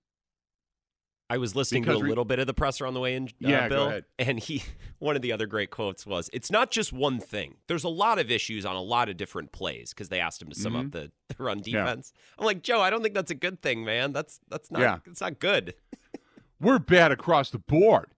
I 1.32 1.38
was 1.38 1.56
listening 1.56 1.82
Because 1.82 2.00
to 2.00 2.04
a 2.04 2.08
little 2.08 2.24
bit 2.26 2.38
of 2.40 2.46
the 2.46 2.52
presser 2.52 2.84
on 2.86 2.92
the 2.92 3.00
way 3.00 3.14
in, 3.14 3.24
uh, 3.24 3.28
Yeah, 3.38 3.68
Bill, 3.68 4.00
and 4.18 4.38
he 4.38 4.62
one 4.98 5.16
of 5.16 5.22
the 5.22 5.32
other 5.32 5.46
great 5.46 5.70
quotes 5.70 6.04
was, 6.06 6.28
"It's 6.32 6.50
not 6.50 6.70
just 6.70 6.92
one 6.92 7.20
thing. 7.20 7.56
There's 7.68 7.84
a 7.84 7.88
lot 7.88 8.18
of 8.18 8.30
issues 8.30 8.66
on 8.66 8.76
a 8.76 8.82
lot 8.82 9.08
of 9.08 9.16
different 9.16 9.50
plays." 9.52 9.90
Because 9.94 10.10
they 10.10 10.20
asked 10.20 10.42
him 10.42 10.48
to 10.50 10.54
sum 10.54 10.76
up 10.76 10.90
the, 10.90 11.10
the 11.28 11.42
run 11.42 11.60
Mm-hmm. 11.60 11.74
Yeah. 11.74 11.84
defense. 11.84 12.12
I'm 12.38 12.44
like, 12.44 12.62
Joe, 12.62 12.80
I 12.80 12.90
don't 12.90 13.02
think 13.02 13.14
that's 13.14 13.30
a 13.30 13.34
good 13.36 13.62
thing, 13.62 13.84
man. 13.84 14.12
That's 14.12 14.40
that's 14.48 14.70
not 14.70 14.80
Yeah. 14.82 14.98
it's 15.06 15.20
not 15.22 15.38
good. 15.38 15.74
We're 16.60 16.78
bad 16.78 17.10
across 17.12 17.50
the 17.50 17.58
board. 17.58 18.12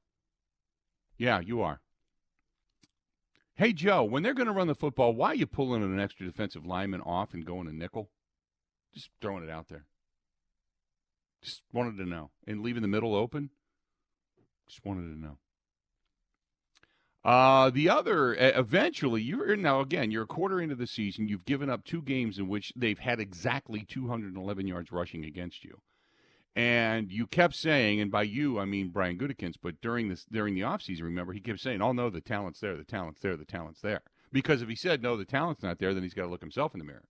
Yeah, 1.17 1.39
you 1.41 1.63
are. 1.63 1.81
Hey, 3.55 3.73
Joe, 3.73 4.03
when 4.03 4.25
they're 4.25 4.35
going 4.35 4.49
to 4.49 4.53
run 4.53 4.67
the 4.67 4.75
football, 4.75 5.15
why 5.15 5.29
are 5.29 5.35
you 5.37 5.47
pulling 5.47 5.85
an 5.85 6.01
extra 6.01 6.27
defensive 6.27 6.67
lineman 6.67 7.01
off 7.03 7.33
and 7.35 7.45
going 7.47 7.69
to 7.69 7.73
nickel? 7.73 8.11
Just 8.93 9.11
throwing 9.21 9.45
it 9.45 9.51
out 9.51 9.69
there. 9.69 9.85
Just 11.45 11.63
wanted 11.73 11.99
to 11.99 12.09
know. 12.09 12.31
And 12.47 12.63
leaving 12.63 12.83
the 12.83 12.89
middle 12.89 13.15
open? 13.15 13.51
Just 14.67 14.85
wanted 14.85 15.13
to 15.13 15.21
know. 15.21 15.39
Uh, 17.23 17.71
the 17.71 17.89
other, 17.89 18.35
eventually, 18.35 19.23
you're 19.23 19.57
now 19.57 19.81
again, 19.81 20.11
you're 20.11 20.25
a 20.25 20.27
quarter 20.27 20.61
into 20.61 20.75
the 20.75 20.87
season. 20.87 21.29
You've 21.29 21.47
given 21.47 21.71
up 21.71 21.85
two 21.85 22.03
games 22.03 22.39
in 22.39 22.49
which 22.49 22.73
they've 22.77 22.99
had 22.99 23.19
exactly 23.19 23.85
211 23.89 24.67
yards 24.67 24.93
rushing 24.93 25.25
against 25.25 25.65
you. 25.65 25.81
And 26.57 27.11
you 27.11 27.27
kept 27.27 27.55
saying, 27.55 28.01
and 28.01 28.11
by 28.11 28.23
you 28.23 28.59
I 28.59 28.65
mean 28.65 28.91
Brian 28.91 29.19
Gutekunst, 29.19 29.57
but 29.63 29.81
during 29.81 30.09
this 30.09 30.25
during 30.31 30.55
the 30.55 30.61
offseason, 30.61 31.03
remember, 31.03 31.33
he 31.33 31.41
kept 31.41 31.61
saying, 31.61 31.83
Oh 31.83 31.93
no, 31.93 32.11
the 32.11 32.21
talent's 32.21 32.61
there, 32.61 32.77
the 32.77 32.85
talent's 32.85 33.23
there, 33.23 33.37
the 33.37 33.45
talent's 33.45 33.81
there. 33.81 34.03
Because 34.31 34.63
if 34.63 34.69
he 34.69 34.77
said 34.77 35.03
no, 35.03 35.17
the 35.17 35.25
talent's 35.25 35.63
not 35.63 35.79
there, 35.79 35.95
then 35.95 36.03
he's 36.03 36.15
got 36.15 36.23
to 36.23 36.29
look 36.29 36.41
himself 36.41 36.75
in 36.75 36.79
the 36.79 36.85
mirror. 36.85 37.09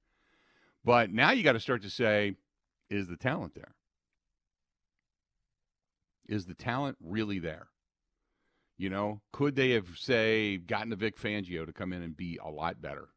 But 0.85 1.11
now 1.11 1.33
you 1.33 1.43
got 1.43 1.53
to 1.53 1.61
start 1.61 1.83
to 1.83 1.91
say, 1.91 2.37
Is 2.89 3.09
the 3.09 3.17
talent 3.17 3.55
there? 3.55 3.75
Is 6.27 6.47
the 6.47 6.55
talent 6.55 6.97
really 7.01 7.39
there? 7.39 7.69
You 8.77 8.91
know, 8.91 9.21
could 9.33 9.55
they 9.55 9.71
have, 9.71 9.89
say, 9.97 10.57
gotten 10.57 10.93
a 10.93 10.97
Vic 10.97 11.17
Fangio 11.19 11.65
to 11.65 11.73
come 11.73 11.93
in 11.93 12.03
and 12.03 12.17
be 12.17 12.39
a 12.43 12.51
lot 12.51 12.83
better? 12.83 13.09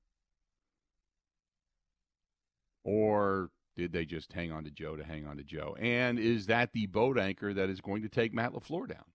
Or 2.84 3.50
did 3.76 3.92
they 3.92 4.06
just 4.06 4.34
hang 4.34 4.52
on 4.52 4.64
to 4.66 4.72
Joe 4.72 4.96
to 4.96 5.04
hang 5.04 5.26
on 5.26 5.38
to 5.38 5.44
Joe? 5.44 5.76
And 5.80 6.20
is 6.20 6.46
that 6.46 6.74
the 6.74 6.88
boat 6.88 7.18
anchor 7.18 7.54
that 7.54 7.70
is 7.70 7.82
going 7.82 8.02
to 8.04 8.10
take 8.10 8.34
Matt 8.34 8.54
LaFleur 8.54 8.90
down 8.90 9.06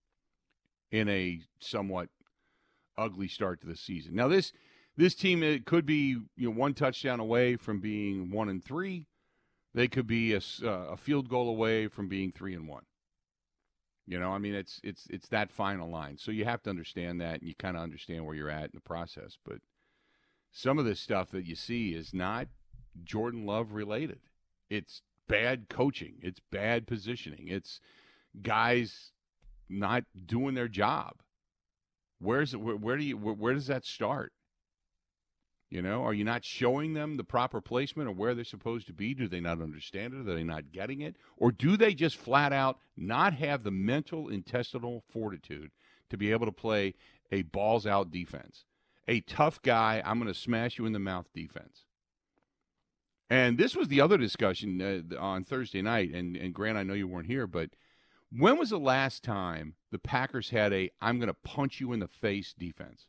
in 0.90 1.09
a 1.09 1.40
somewhat 1.61 2.09
ugly 2.98 3.28
start 3.28 3.61
to 3.61 3.66
the 3.66 3.76
season? 3.76 4.14
Now 4.14 4.28
this 4.28 4.52
this 4.96 5.14
team 5.14 5.42
it 5.42 5.64
could 5.64 5.87
be 5.87 6.16
you 6.37 6.48
know 6.48 6.50
one 6.50 6.74
touchdown 6.74 7.18
away 7.18 7.57
from 7.57 7.81
being 7.81 8.31
one 8.31 8.48
and 8.48 8.62
three. 8.62 9.07
They 9.74 9.88
could 9.88 10.07
be 10.07 10.35
a, 10.35 10.40
uh, 10.62 10.92
a 10.92 10.96
field 10.96 11.28
goal 11.28 11.48
away 11.48 11.88
from 11.88 12.09
being 12.09 12.31
three 12.31 12.55
and 12.55 12.68
one. 12.68 12.85
You 14.06 14.18
know, 14.18 14.32
I 14.32 14.38
mean, 14.38 14.54
it's 14.54 14.80
it's 14.82 15.06
it's 15.10 15.28
that 15.28 15.50
final 15.50 15.88
line. 15.88 16.18
So 16.18 16.32
you 16.32 16.44
have 16.44 16.62
to 16.62 16.70
understand 16.70 17.20
that, 17.20 17.40
and 17.40 17.48
you 17.48 17.54
kind 17.54 17.76
of 17.76 17.82
understand 17.82 18.26
where 18.26 18.34
you're 18.34 18.50
at 18.50 18.64
in 18.64 18.70
the 18.74 18.80
process. 18.80 19.38
But 19.44 19.58
some 20.50 20.78
of 20.78 20.84
this 20.84 21.00
stuff 21.00 21.30
that 21.30 21.46
you 21.46 21.54
see 21.54 21.94
is 21.94 22.12
not 22.12 22.48
Jordan 23.04 23.46
Love 23.46 23.72
related. 23.72 24.20
It's 24.68 25.02
bad 25.28 25.68
coaching. 25.68 26.14
It's 26.20 26.40
bad 26.50 26.86
positioning. 26.86 27.48
It's 27.48 27.80
guys 28.42 29.12
not 29.68 30.04
doing 30.26 30.54
their 30.54 30.68
job. 30.68 31.14
Where's? 32.18 32.56
Where, 32.56 32.76
where 32.76 32.96
do 32.96 33.04
you? 33.04 33.16
Where, 33.16 33.34
where 33.34 33.54
does 33.54 33.68
that 33.68 33.84
start? 33.84 34.32
You 35.72 35.80
know, 35.80 36.04
are 36.04 36.12
you 36.12 36.22
not 36.22 36.44
showing 36.44 36.92
them 36.92 37.16
the 37.16 37.24
proper 37.24 37.62
placement 37.62 38.06
or 38.06 38.12
where 38.12 38.35
they're 38.35 38.44
supposed 38.44 38.87
to 38.88 38.92
be? 38.92 39.14
Do 39.14 39.26
they 39.26 39.40
not 39.40 39.62
understand 39.62 40.12
it? 40.12 40.28
Are 40.28 40.35
they 40.35 40.44
not 40.44 40.70
getting 40.70 41.00
it? 41.00 41.16
Or 41.38 41.50
do 41.50 41.78
they 41.78 41.94
just 41.94 42.18
flat 42.18 42.52
out 42.52 42.76
not 42.94 43.32
have 43.32 43.62
the 43.62 43.70
mental 43.70 44.28
intestinal 44.28 45.02
fortitude 45.08 45.70
to 46.11 46.18
be 46.18 46.30
able 46.30 46.44
to 46.44 46.52
play 46.52 46.92
a 47.30 47.40
balls 47.40 47.87
out 47.87 48.11
defense? 48.11 48.66
A 49.08 49.22
tough 49.22 49.62
guy, 49.62 50.02
I'm 50.04 50.18
going 50.18 50.30
to 50.30 50.38
smash 50.38 50.76
you 50.76 50.85
in 50.85 50.92
the 50.92 50.98
mouth 50.98 51.32
defense. 51.32 51.87
And 53.30 53.56
this 53.56 53.74
was 53.74 53.88
the 53.88 54.02
other 54.02 54.18
discussion 54.18 55.08
uh, 55.11 55.18
on 55.18 55.42
Thursday 55.42 55.80
night. 55.80 56.12
And, 56.12 56.37
and 56.37 56.52
Grant, 56.52 56.76
I 56.76 56.82
know 56.82 56.92
you 56.92 57.08
weren't 57.08 57.28
here, 57.28 57.46
but 57.46 57.70
when 58.30 58.58
was 58.58 58.68
the 58.68 58.78
last 58.78 59.22
time 59.22 59.76
the 59.90 59.98
Packers 59.98 60.50
had 60.50 60.74
a 60.74 60.90
I'm 61.00 61.16
going 61.16 61.28
to 61.28 61.48
punch 61.48 61.80
you 61.80 61.94
in 61.94 62.00
the 62.00 62.08
face 62.08 62.52
defense? 62.52 63.06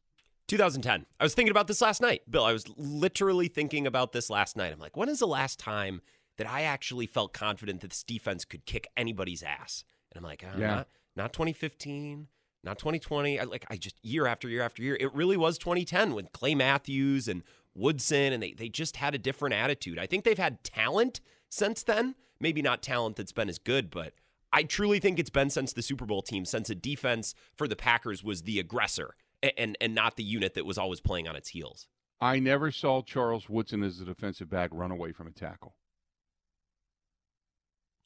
2010. 0.53 1.07
I 1.19 1.23
was 1.23 1.33
thinking 1.33 1.49
about 1.49 1.65
this 1.65 1.81
last 1.81 1.99
night, 1.99 2.21
Bill. 2.29 2.43
I 2.45 2.53
was 2.53 2.65
literally 2.77 3.47
thinking 3.47 3.87
about 3.87 4.11
this 4.11 4.29
last 4.29 4.55
night. 4.55 4.71
I'm 4.71 4.77
like, 4.79 4.95
when 4.95 5.09
is 5.09 5.17
the 5.17 5.25
last 5.27 5.57
time 5.57 6.01
that 6.37 6.47
I 6.47 6.61
actually 6.61 7.07
felt 7.07 7.33
confident 7.33 7.81
that 7.81 7.89
this 7.89 8.03
defense 8.03 8.45
could 8.45 8.65
kick 8.67 8.87
anybody's 8.95 9.41
ass? 9.41 9.83
And 10.11 10.23
I'm 10.23 10.23
like, 10.29 10.43
uh, 10.43 10.55
Yeah. 10.59 10.67
not, 10.67 10.87
not 11.15 11.33
2015, 11.33 12.27
not 12.63 12.77
2020. 12.77 13.39
I, 13.39 13.45
like, 13.45 13.65
I 13.71 13.77
just 13.77 13.95
year 14.05 14.27
after 14.27 14.47
year 14.47 14.61
after 14.61 14.83
year. 14.83 14.95
It 14.99 15.11
really 15.15 15.37
was 15.37 15.57
2010 15.57 16.13
with 16.13 16.31
Clay 16.33 16.53
Matthews 16.53 17.27
and 17.27 17.41
Woodson, 17.73 18.31
and 18.31 18.43
they 18.43 18.53
they 18.53 18.69
just 18.69 18.97
had 18.97 19.15
a 19.15 19.17
different 19.17 19.55
attitude. 19.55 19.97
I 19.97 20.05
think 20.05 20.23
they've 20.23 20.37
had 20.37 20.63
talent 20.63 21.19
since 21.49 21.81
then. 21.81 22.13
Maybe 22.39 22.61
not 22.61 22.83
talent 22.83 23.15
that's 23.15 23.31
been 23.31 23.49
as 23.49 23.57
good, 23.57 23.89
but 23.89 24.13
I 24.51 24.61
truly 24.61 24.99
think 24.99 25.17
it's 25.17 25.31
been 25.31 25.49
since 25.49 25.73
the 25.73 25.81
Super 25.81 26.05
Bowl 26.05 26.21
team, 26.21 26.45
since 26.45 26.69
a 26.69 26.75
defense 26.75 27.33
for 27.55 27.67
the 27.67 27.75
Packers 27.75 28.23
was 28.23 28.43
the 28.43 28.59
aggressor 28.59 29.15
and 29.57 29.77
and 29.79 29.93
not 29.93 30.15
the 30.15 30.23
unit 30.23 30.53
that 30.53 30.65
was 30.65 30.77
always 30.77 31.01
playing 31.01 31.27
on 31.27 31.35
its 31.35 31.49
heels. 31.49 31.87
I 32.21 32.39
never 32.39 32.71
saw 32.71 33.01
Charles 33.01 33.49
Woodson 33.49 33.83
as 33.83 33.99
a 33.99 34.05
defensive 34.05 34.49
back 34.49 34.69
run 34.71 34.91
away 34.91 35.11
from 35.11 35.27
a 35.27 35.31
tackle. 35.31 35.75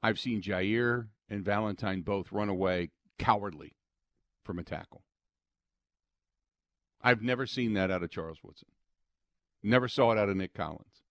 I've 0.01 0.19
seen 0.19 0.41
Jaire 0.41 1.07
and 1.29 1.43
Valentine 1.43 2.01
both 2.01 2.31
run 2.31 2.49
away 2.49 2.91
cowardly 3.19 3.75
from 4.43 4.59
a 4.59 4.63
tackle. 4.63 5.03
I've 7.01 7.21
never 7.21 7.45
seen 7.45 7.73
that 7.73 7.91
out 7.91 8.03
of 8.03 8.09
Charles 8.09 8.39
Woodson. 8.43 8.69
Never 9.61 9.87
saw 9.87 10.11
it 10.11 10.17
out 10.17 10.29
of 10.29 10.37
Nick 10.37 10.53
Collins. 10.53 11.03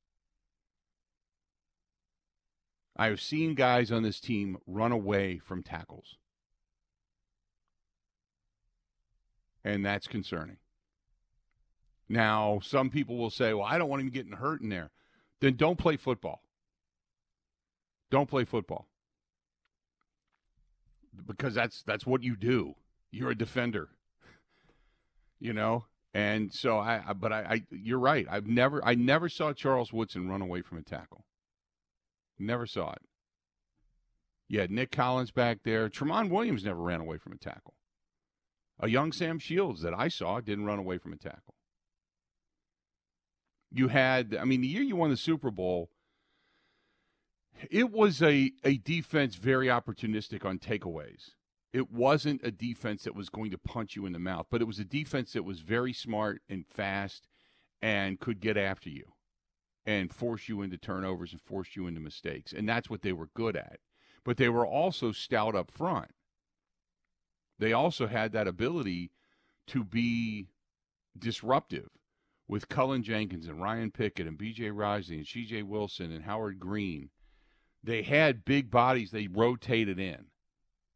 I 2.96 3.06
have 3.06 3.20
seen 3.20 3.54
guys 3.54 3.92
on 3.92 4.02
this 4.02 4.20
team 4.20 4.56
run 4.66 4.92
away 4.92 5.38
from 5.38 5.62
tackles. 5.62 6.16
And 9.66 9.84
that's 9.84 10.06
concerning. 10.06 10.58
Now, 12.08 12.60
some 12.62 12.88
people 12.88 13.16
will 13.16 13.30
say, 13.30 13.52
well, 13.52 13.66
I 13.66 13.78
don't 13.78 13.88
want 13.88 14.00
him 14.00 14.10
getting 14.10 14.32
hurt 14.32 14.60
in 14.60 14.68
there. 14.68 14.90
Then 15.40 15.56
don't 15.56 15.76
play 15.76 15.96
football. 15.96 16.40
Don't 18.08 18.30
play 18.30 18.44
football. 18.44 18.86
Because 21.26 21.54
that's 21.54 21.82
that's 21.82 22.06
what 22.06 22.22
you 22.22 22.36
do. 22.36 22.76
You're 23.10 23.32
a 23.32 23.34
defender. 23.36 23.88
You 25.40 25.52
know? 25.52 25.86
And 26.14 26.52
so 26.52 26.78
I, 26.78 27.02
I 27.08 27.12
but 27.12 27.32
I, 27.32 27.40
I 27.40 27.62
you're 27.70 27.98
right. 27.98 28.26
I've 28.30 28.46
never 28.46 28.84
I 28.84 28.94
never 28.94 29.28
saw 29.28 29.52
Charles 29.52 29.92
Woodson 29.92 30.28
run 30.28 30.42
away 30.42 30.62
from 30.62 30.78
a 30.78 30.82
tackle. 30.82 31.24
Never 32.38 32.66
saw 32.66 32.92
it. 32.92 33.02
You 34.48 34.60
had 34.60 34.70
Nick 34.70 34.92
Collins 34.92 35.32
back 35.32 35.58
there. 35.64 35.88
Tramon 35.88 36.30
Williams 36.30 36.64
never 36.64 36.80
ran 36.80 37.00
away 37.00 37.18
from 37.18 37.32
a 37.32 37.36
tackle. 37.36 37.74
A 38.78 38.88
young 38.88 39.12
Sam 39.12 39.38
Shields 39.38 39.82
that 39.82 39.94
I 39.94 40.08
saw 40.08 40.40
didn't 40.40 40.66
run 40.66 40.78
away 40.78 40.98
from 40.98 41.12
a 41.12 41.16
tackle. 41.16 41.54
You 43.70 43.88
had, 43.88 44.36
I 44.38 44.44
mean, 44.44 44.60
the 44.60 44.68
year 44.68 44.82
you 44.82 44.96
won 44.96 45.10
the 45.10 45.16
Super 45.16 45.50
Bowl, 45.50 45.90
it 47.70 47.90
was 47.90 48.22
a, 48.22 48.52
a 48.64 48.76
defense 48.76 49.36
very 49.36 49.66
opportunistic 49.66 50.44
on 50.44 50.58
takeaways. 50.58 51.30
It 51.72 51.90
wasn't 51.90 52.40
a 52.44 52.50
defense 52.50 53.04
that 53.04 53.14
was 53.14 53.28
going 53.28 53.50
to 53.50 53.58
punch 53.58 53.96
you 53.96 54.06
in 54.06 54.12
the 54.12 54.18
mouth, 54.18 54.46
but 54.50 54.62
it 54.62 54.66
was 54.66 54.78
a 54.78 54.84
defense 54.84 55.32
that 55.32 55.44
was 55.44 55.60
very 55.60 55.92
smart 55.92 56.42
and 56.48 56.66
fast 56.66 57.28
and 57.82 58.20
could 58.20 58.40
get 58.40 58.56
after 58.56 58.88
you 58.88 59.12
and 59.84 60.12
force 60.12 60.48
you 60.48 60.62
into 60.62 60.76
turnovers 60.78 61.32
and 61.32 61.40
force 61.40 61.76
you 61.76 61.86
into 61.86 62.00
mistakes. 62.00 62.52
And 62.52 62.68
that's 62.68 62.90
what 62.90 63.02
they 63.02 63.12
were 63.12 63.28
good 63.34 63.56
at. 63.56 63.78
But 64.24 64.36
they 64.36 64.48
were 64.48 64.66
also 64.66 65.12
stout 65.12 65.54
up 65.54 65.70
front. 65.70 66.10
They 67.58 67.72
also 67.72 68.06
had 68.06 68.32
that 68.32 68.48
ability 68.48 69.10
to 69.68 69.84
be 69.84 70.48
disruptive 71.18 71.88
with 72.48 72.68
Cullen 72.68 73.02
Jenkins 73.02 73.48
and 73.48 73.60
Ryan 73.60 73.90
Pickett 73.90 74.26
and 74.26 74.38
B.J. 74.38 74.70
Raji 74.70 75.16
and 75.16 75.26
C.J. 75.26 75.62
Wilson 75.62 76.12
and 76.12 76.24
Howard 76.24 76.60
Green. 76.60 77.10
They 77.82 78.02
had 78.02 78.44
big 78.44 78.70
bodies 78.70 79.10
they 79.10 79.28
rotated 79.28 79.98
in. 79.98 80.26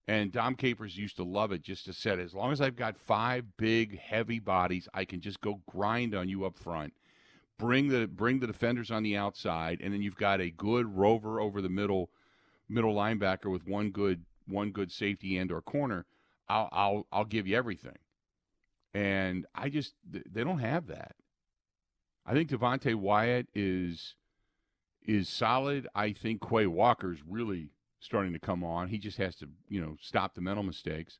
And 0.09 0.33
Dom 0.33 0.57
Capers 0.57 0.97
used 0.97 1.17
to 1.17 1.25
love 1.25 1.53
it 1.53 1.63
just 1.63 1.85
to 1.85 1.93
said, 1.93 2.19
as 2.19 2.35
long 2.35 2.51
as 2.51 2.61
I've 2.61 2.75
got 2.75 2.97
five 2.97 3.45
big, 3.57 3.99
heavy 3.99 4.41
bodies, 4.41 4.89
I 4.93 5.05
can 5.05 5.21
just 5.21 5.41
go 5.41 5.63
grind 5.71 6.15
on 6.17 6.29
you 6.29 6.45
up 6.45 6.59
front. 6.59 6.95
Bring 7.59 7.89
the 7.89 8.09
bring 8.09 8.41
the 8.41 8.47
defenders 8.47 8.91
on 8.91 9.03
the 9.03 9.17
outside, 9.17 9.81
and 9.81 9.93
then 9.93 10.03
you've 10.03 10.17
got 10.17 10.41
a 10.41 10.51
good 10.51 10.97
rover 10.97 11.41
over 11.41 11.61
the 11.61 11.69
middle 11.69 12.11
middle 12.69 12.95
linebacker 12.95 13.53
with 13.53 13.69
one 13.69 13.91
good 13.91 14.25
one 14.49 14.73
good 14.73 14.91
safety 14.91 15.37
and 15.37 15.53
or 15.53 15.61
corner, 15.61 16.07
I'll 16.51 16.69
I'll 16.73 17.07
I'll 17.13 17.25
give 17.25 17.47
you 17.47 17.57
everything. 17.57 17.97
And 18.93 19.47
I 19.55 19.69
just 19.69 19.95
they 20.11 20.43
don't 20.43 20.59
have 20.59 20.89
that. 20.89 21.15
I 22.27 22.35
think 22.35 22.51
Devonte 22.51 22.95
Wyatt 22.97 23.47
is 23.55 24.17
is 25.03 25.29
solid. 25.29 25.87
I 25.95 26.13
think 26.13 26.47
Quay 26.47 26.67
Walker's 26.67 27.21
really 27.27 27.71
starting 28.01 28.33
to 28.33 28.39
come 28.39 28.65
on. 28.65 28.89
He 28.89 28.99
just 28.99 29.19
has 29.19 29.37
to, 29.37 29.49
you 29.69 29.81
know, 29.81 29.97
stop 30.01 30.35
the 30.35 30.41
mental 30.41 30.65
mistakes. 30.65 31.19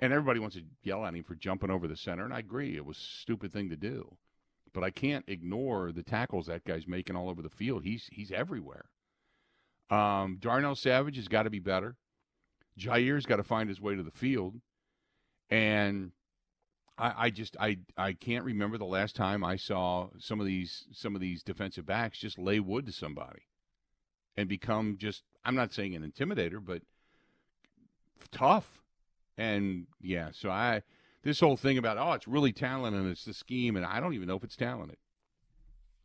And 0.00 0.12
everybody 0.12 0.40
wants 0.40 0.56
to 0.56 0.62
yell 0.82 1.04
at 1.04 1.14
him 1.14 1.22
for 1.22 1.34
jumping 1.34 1.70
over 1.70 1.86
the 1.86 1.96
center, 1.96 2.24
and 2.24 2.34
I 2.34 2.40
agree. 2.40 2.76
It 2.76 2.84
was 2.84 2.96
a 2.96 3.20
stupid 3.20 3.52
thing 3.52 3.70
to 3.70 3.76
do. 3.76 4.16
But 4.72 4.82
I 4.82 4.90
can't 4.90 5.24
ignore 5.28 5.92
the 5.92 6.02
tackles 6.02 6.46
that 6.46 6.64
guy's 6.64 6.88
making 6.88 7.14
all 7.14 7.28
over 7.28 7.42
the 7.42 7.48
field. 7.48 7.84
He's 7.84 8.08
he's 8.10 8.32
everywhere. 8.32 8.86
Um, 9.90 10.38
Darnell 10.40 10.74
Savage 10.74 11.16
has 11.16 11.28
got 11.28 11.44
to 11.44 11.50
be 11.50 11.60
better. 11.60 11.96
Jaire's 12.76 13.26
got 13.26 13.36
to 13.36 13.44
find 13.44 13.68
his 13.68 13.80
way 13.80 13.94
to 13.94 14.02
the 14.02 14.10
field. 14.10 14.60
And 15.50 16.12
I, 16.96 17.14
I 17.16 17.30
just 17.30 17.56
I 17.58 17.78
I 17.96 18.12
can't 18.12 18.44
remember 18.44 18.78
the 18.78 18.84
last 18.84 19.16
time 19.16 19.44
I 19.44 19.56
saw 19.56 20.08
some 20.18 20.40
of 20.40 20.46
these 20.46 20.86
some 20.92 21.14
of 21.14 21.20
these 21.20 21.42
defensive 21.42 21.86
backs 21.86 22.18
just 22.18 22.38
lay 22.38 22.60
wood 22.60 22.86
to 22.86 22.92
somebody 22.92 23.42
and 24.36 24.48
become 24.48 24.96
just 24.98 25.22
I'm 25.44 25.54
not 25.54 25.72
saying 25.72 25.94
an 25.94 26.10
intimidator, 26.10 26.64
but 26.64 26.82
tough. 28.30 28.80
And 29.36 29.86
yeah, 30.00 30.30
so 30.32 30.50
I 30.50 30.82
this 31.22 31.40
whole 31.40 31.56
thing 31.56 31.78
about 31.78 31.98
oh 31.98 32.12
it's 32.12 32.28
really 32.28 32.52
talented 32.52 33.02
and 33.02 33.10
it's 33.10 33.24
the 33.24 33.34
scheme 33.34 33.76
and 33.76 33.84
I 33.84 34.00
don't 34.00 34.14
even 34.14 34.28
know 34.28 34.36
if 34.36 34.44
it's 34.44 34.56
talented. 34.56 34.98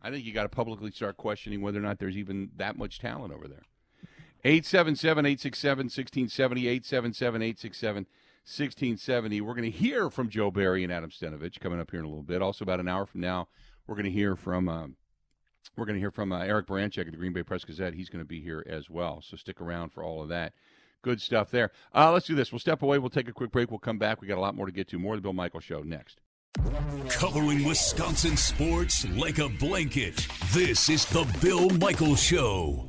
I 0.01 0.09
think 0.09 0.25
you 0.25 0.33
got 0.33 0.43
to 0.43 0.49
publicly 0.49 0.91
start 0.91 1.17
questioning 1.17 1.61
whether 1.61 1.77
or 1.77 1.83
not 1.83 1.99
there's 1.99 2.17
even 2.17 2.51
that 2.55 2.77
much 2.77 2.99
talent 2.99 3.33
over 3.33 3.47
there. 3.47 3.63
877 4.43 5.25
867 5.25 5.85
1670 5.85 6.67
877 6.67 7.41
867 7.41 8.05
1670. 8.45 9.41
We're 9.41 9.53
going 9.53 9.71
to 9.71 9.77
hear 9.77 10.09
from 10.09 10.29
Joe 10.29 10.49
Barry 10.49 10.83
and 10.83 10.91
Adam 10.91 11.09
Stenavich 11.09 11.59
coming 11.59 11.79
up 11.79 11.91
here 11.91 11.99
in 11.99 12.05
a 12.05 12.09
little 12.09 12.23
bit. 12.23 12.41
Also, 12.41 12.63
about 12.63 12.79
an 12.79 12.87
hour 12.87 13.05
from 13.05 13.21
now, 13.21 13.47
we're 13.85 13.95
going 13.95 14.05
to 14.05 14.11
hear 14.11 14.35
from 14.35 14.69
uh, 14.69 14.87
we're 15.75 15.85
going 15.85 15.95
to 15.95 15.99
hear 15.99 16.11
from 16.11 16.31
uh, 16.31 16.39
Eric 16.39 16.67
Baranczyk 16.67 17.05
of 17.05 17.11
the 17.11 17.17
Green 17.17 17.33
Bay 17.33 17.43
Press 17.43 17.63
Gazette. 17.63 17.93
He's 17.93 18.09
going 18.09 18.23
to 18.23 18.27
be 18.27 18.41
here 18.41 18.65
as 18.67 18.89
well. 18.89 19.21
So 19.21 19.37
stick 19.37 19.61
around 19.61 19.89
for 19.89 20.03
all 20.03 20.21
of 20.21 20.29
that. 20.29 20.53
Good 21.01 21.21
stuff 21.21 21.51
there. 21.51 21.71
Uh, 21.93 22.11
let's 22.11 22.25
do 22.25 22.35
this. 22.35 22.51
We'll 22.51 22.59
step 22.59 22.81
away. 22.81 22.97
We'll 22.97 23.09
take 23.09 23.29
a 23.29 23.33
quick 23.33 23.51
break. 23.51 23.69
We'll 23.69 23.79
come 23.79 23.97
back. 23.97 24.21
We 24.21 24.27
got 24.27 24.37
a 24.37 24.41
lot 24.41 24.55
more 24.55 24.65
to 24.65 24.71
get 24.71 24.87
to. 24.89 24.99
More 24.99 25.13
of 25.13 25.19
the 25.19 25.23
Bill 25.23 25.33
Michael 25.33 25.61
Show 25.61 25.81
next. 25.81 26.19
Covering 27.09 27.63
Wisconsin 27.63 28.35
sports 28.35 29.07
like 29.11 29.37
a 29.37 29.47
blanket. 29.47 30.27
This 30.51 30.89
is 30.89 31.05
the 31.05 31.25
Bill 31.41 31.69
Michael 31.69 32.15
Show 32.15 32.88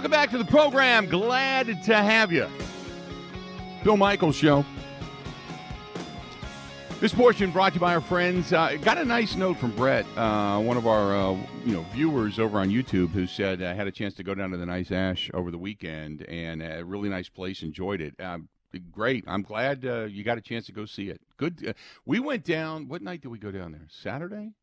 Welcome 0.00 0.12
back 0.12 0.30
to 0.30 0.38
the 0.38 0.46
program. 0.46 1.04
Glad 1.04 1.66
to 1.84 1.94
have 1.94 2.32
you. 2.32 2.48
Bill 3.84 3.98
Michaels 3.98 4.34
Show. 4.34 4.64
This 7.00 7.12
portion 7.12 7.50
brought 7.50 7.72
to 7.72 7.74
you 7.74 7.80
by 7.80 7.94
our 7.94 8.00
friends. 8.00 8.50
Uh, 8.50 8.78
got 8.80 8.96
a 8.96 9.04
nice 9.04 9.36
note 9.36 9.58
from 9.58 9.72
Brett, 9.72 10.06
uh, 10.16 10.58
one 10.58 10.78
of 10.78 10.86
our 10.86 11.14
uh, 11.14 11.32
you 11.66 11.74
know 11.74 11.84
viewers 11.92 12.38
over 12.38 12.58
on 12.58 12.70
YouTube, 12.70 13.10
who 13.10 13.26
said 13.26 13.62
I 13.62 13.74
had 13.74 13.88
a 13.88 13.92
chance 13.92 14.14
to 14.14 14.22
go 14.22 14.34
down 14.34 14.52
to 14.52 14.56
the 14.56 14.64
Nice 14.64 14.90
Ash 14.90 15.30
over 15.34 15.50
the 15.50 15.58
weekend 15.58 16.22
and 16.22 16.62
a 16.62 16.82
really 16.82 17.10
nice 17.10 17.28
place. 17.28 17.62
Enjoyed 17.62 18.00
it. 18.00 18.14
Uh, 18.18 18.38
great. 18.90 19.24
I'm 19.26 19.42
glad 19.42 19.84
uh, 19.84 20.04
you 20.04 20.24
got 20.24 20.38
a 20.38 20.40
chance 20.40 20.64
to 20.64 20.72
go 20.72 20.86
see 20.86 21.10
it. 21.10 21.20
Good. 21.36 21.74
we 22.06 22.20
went 22.20 22.44
down. 22.44 22.88
What 22.88 23.02
night 23.02 23.20
did 23.20 23.28
we 23.28 23.38
go 23.38 23.50
down 23.50 23.72
there? 23.72 23.86
Saturday. 23.90 24.54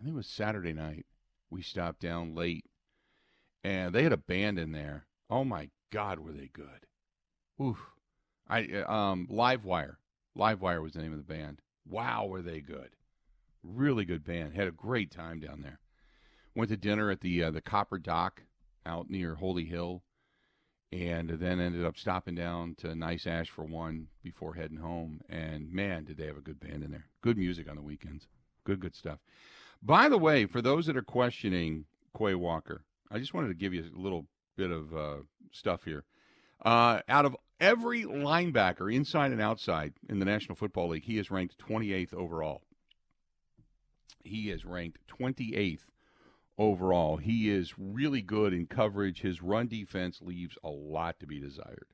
I 0.00 0.02
think 0.02 0.14
it 0.14 0.16
was 0.16 0.26
Saturday 0.26 0.72
night. 0.72 1.06
We 1.50 1.62
stopped 1.62 2.00
down 2.00 2.34
late 2.34 2.64
and 3.64 3.94
they 3.94 4.02
had 4.02 4.12
a 4.12 4.18
band 4.18 4.58
in 4.58 4.72
there. 4.72 5.06
Oh 5.30 5.44
my 5.44 5.68
God, 5.90 6.18
were 6.18 6.32
they 6.32 6.50
good? 6.52 6.86
Oof. 7.60 7.78
I 8.48 8.64
um 8.86 9.28
Livewire. 9.30 9.96
Livewire 10.36 10.82
was 10.82 10.92
the 10.92 11.02
name 11.02 11.12
of 11.12 11.18
the 11.18 11.34
band. 11.34 11.60
Wow, 11.86 12.26
were 12.26 12.42
they 12.42 12.60
good? 12.60 12.90
Really 13.62 14.04
good 14.04 14.24
band. 14.24 14.54
Had 14.54 14.68
a 14.68 14.72
great 14.72 15.10
time 15.10 15.40
down 15.40 15.60
there. 15.62 15.78
Went 16.54 16.70
to 16.70 16.76
dinner 16.76 17.10
at 17.10 17.20
the 17.20 17.44
uh, 17.44 17.50
the 17.50 17.60
Copper 17.60 17.98
Dock 17.98 18.42
out 18.84 19.08
near 19.08 19.34
Holy 19.34 19.64
Hill, 19.64 20.02
and 20.90 21.30
then 21.30 21.60
ended 21.60 21.84
up 21.84 21.96
stopping 21.96 22.34
down 22.34 22.74
to 22.76 22.94
Nice 22.94 23.26
Ash 23.26 23.48
for 23.48 23.64
one 23.64 24.08
before 24.22 24.54
heading 24.54 24.78
home. 24.78 25.20
And 25.28 25.72
man, 25.72 26.04
did 26.04 26.16
they 26.16 26.26
have 26.26 26.36
a 26.36 26.42
good 26.42 26.60
band 26.60 26.82
in 26.82 26.90
there. 26.90 27.06
Good 27.22 27.38
music 27.38 27.70
on 27.70 27.76
the 27.76 27.82
weekends. 27.82 28.26
Good, 28.64 28.80
good 28.80 28.94
stuff. 28.94 29.18
By 29.82 30.08
the 30.08 30.18
way, 30.18 30.46
for 30.46 30.60
those 30.60 30.86
that 30.86 30.96
are 30.96 31.02
questioning 31.02 31.86
Quay 32.16 32.34
Walker, 32.34 32.84
I 33.12 33.18
just 33.18 33.34
wanted 33.34 33.48
to 33.48 33.54
give 33.54 33.74
you 33.74 33.84
a 33.84 34.00
little 34.00 34.26
bit 34.56 34.70
of 34.70 34.94
uh, 34.96 35.16
stuff 35.52 35.84
here. 35.84 36.04
Uh, 36.64 37.00
out 37.08 37.26
of 37.26 37.36
every 37.60 38.04
linebacker, 38.04 38.92
inside 38.92 39.32
and 39.32 39.40
outside, 39.40 39.92
in 40.08 40.18
the 40.18 40.24
National 40.24 40.56
Football 40.56 40.88
League, 40.88 41.04
he 41.04 41.18
is 41.18 41.30
ranked 41.30 41.58
28th 41.58 42.14
overall. 42.14 42.62
He 44.24 44.50
is 44.50 44.64
ranked 44.64 44.98
28th 45.20 45.86
overall. 46.56 47.18
He 47.18 47.50
is 47.50 47.74
really 47.78 48.22
good 48.22 48.54
in 48.54 48.66
coverage. 48.66 49.20
His 49.20 49.42
run 49.42 49.66
defense 49.66 50.20
leaves 50.22 50.56
a 50.64 50.70
lot 50.70 51.20
to 51.20 51.26
be 51.26 51.38
desired. 51.38 51.86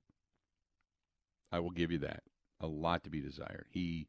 I 1.51 1.59
will 1.59 1.71
give 1.71 1.91
you 1.91 1.99
that. 1.99 2.23
A 2.61 2.67
lot 2.67 3.03
to 3.05 3.11
be 3.11 3.21
desired. 3.21 3.67
He 3.71 4.09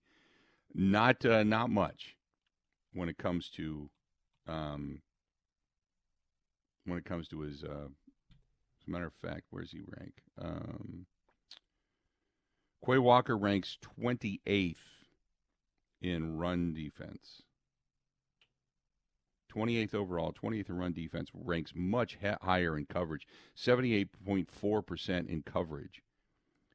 not 0.73 1.25
uh, 1.25 1.43
not 1.43 1.69
much 1.69 2.17
when 2.93 3.09
it 3.09 3.17
comes 3.17 3.49
to 3.55 3.89
um, 4.47 5.01
when 6.85 6.97
it 6.97 7.05
comes 7.05 7.27
to 7.29 7.41
his. 7.41 7.63
Uh, 7.63 7.87
as 7.87 8.87
a 8.87 8.91
matter 8.91 9.07
of 9.07 9.13
fact, 9.21 9.43
where's 9.49 9.71
he 9.71 9.81
rank? 9.97 10.13
Um, 10.41 11.05
Quay 12.85 12.97
Walker 12.97 13.37
ranks 13.37 13.77
28th 14.01 14.75
in 16.01 16.37
run 16.37 16.73
defense. 16.73 17.43
28th 19.53 19.95
overall, 19.95 20.31
28th 20.31 20.69
in 20.69 20.77
run 20.77 20.93
defense, 20.93 21.29
ranks 21.33 21.73
much 21.75 22.17
ha- 22.21 22.37
higher 22.41 22.77
in 22.77 22.85
coverage, 22.85 23.27
78.4% 23.57 25.27
in 25.27 25.41
coverage. 25.43 26.01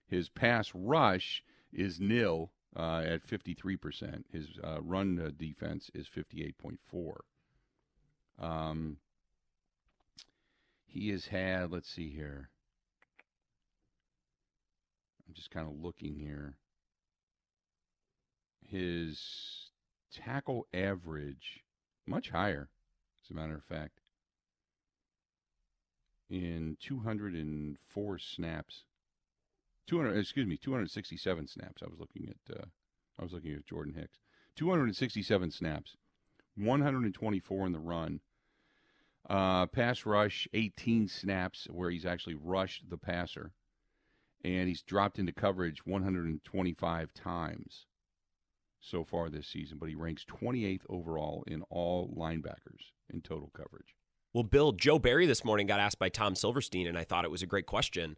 His 0.06 0.28
pass 0.28 0.70
rush 0.74 1.42
is 1.72 2.00
nil 2.00 2.52
uh, 2.76 3.02
at 3.06 3.26
53%. 3.26 4.24
His 4.30 4.48
uh, 4.62 4.82
run 4.82 5.18
uh, 5.18 5.30
defense 5.36 5.90
is 5.94 6.08
58.4. 6.08 7.14
Um, 8.40 8.98
he 10.94 11.10
has 11.10 11.26
had, 11.26 11.72
let's 11.72 11.90
see 11.90 12.08
here. 12.08 12.50
I'm 15.26 15.34
just 15.34 15.50
kind 15.50 15.66
of 15.66 15.74
looking 15.82 16.14
here. 16.14 16.54
His 18.64 19.20
tackle 20.14 20.68
average, 20.72 21.64
much 22.06 22.30
higher, 22.30 22.68
as 23.24 23.30
a 23.30 23.34
matter 23.34 23.56
of 23.56 23.64
fact, 23.64 24.00
in 26.30 26.76
204 26.80 28.18
snaps. 28.18 28.84
200, 29.88 30.16
excuse 30.16 30.46
me, 30.46 30.56
267 30.56 31.48
snaps. 31.48 31.82
I 31.82 31.86
was 31.90 31.98
looking 31.98 32.28
at, 32.28 32.56
uh, 32.56 32.66
I 33.18 33.24
was 33.24 33.32
looking 33.32 33.52
at 33.52 33.66
Jordan 33.66 33.94
Hicks. 33.94 34.18
267 34.54 35.50
snaps, 35.50 35.96
124 36.54 37.66
in 37.66 37.72
the 37.72 37.80
run, 37.80 38.20
uh, 39.28 39.66
pass 39.66 40.04
rush, 40.04 40.48
18 40.52 41.08
snaps 41.08 41.66
where 41.70 41.90
he's 41.90 42.06
actually 42.06 42.34
rushed 42.34 42.88
the 42.88 42.98
passer. 42.98 43.52
And 44.44 44.68
he's 44.68 44.82
dropped 44.82 45.18
into 45.18 45.32
coverage 45.32 45.86
125 45.86 47.14
times 47.14 47.86
so 48.80 49.02
far 49.02 49.30
this 49.30 49.46
season, 49.46 49.78
but 49.78 49.88
he 49.88 49.94
ranks 49.94 50.24
28th 50.26 50.82
overall 50.90 51.44
in 51.46 51.62
all 51.70 52.14
linebackers 52.14 52.92
in 53.10 53.22
total 53.22 53.50
coverage. 53.54 53.94
Well, 54.34 54.44
Bill, 54.44 54.72
Joe 54.72 54.98
Barry 54.98 55.26
this 55.26 55.44
morning 55.44 55.66
got 55.66 55.80
asked 55.80 55.98
by 55.98 56.10
Tom 56.10 56.34
Silverstein, 56.34 56.86
and 56.86 56.98
I 56.98 57.04
thought 57.04 57.24
it 57.24 57.30
was 57.30 57.42
a 57.42 57.46
great 57.46 57.66
question. 57.66 58.16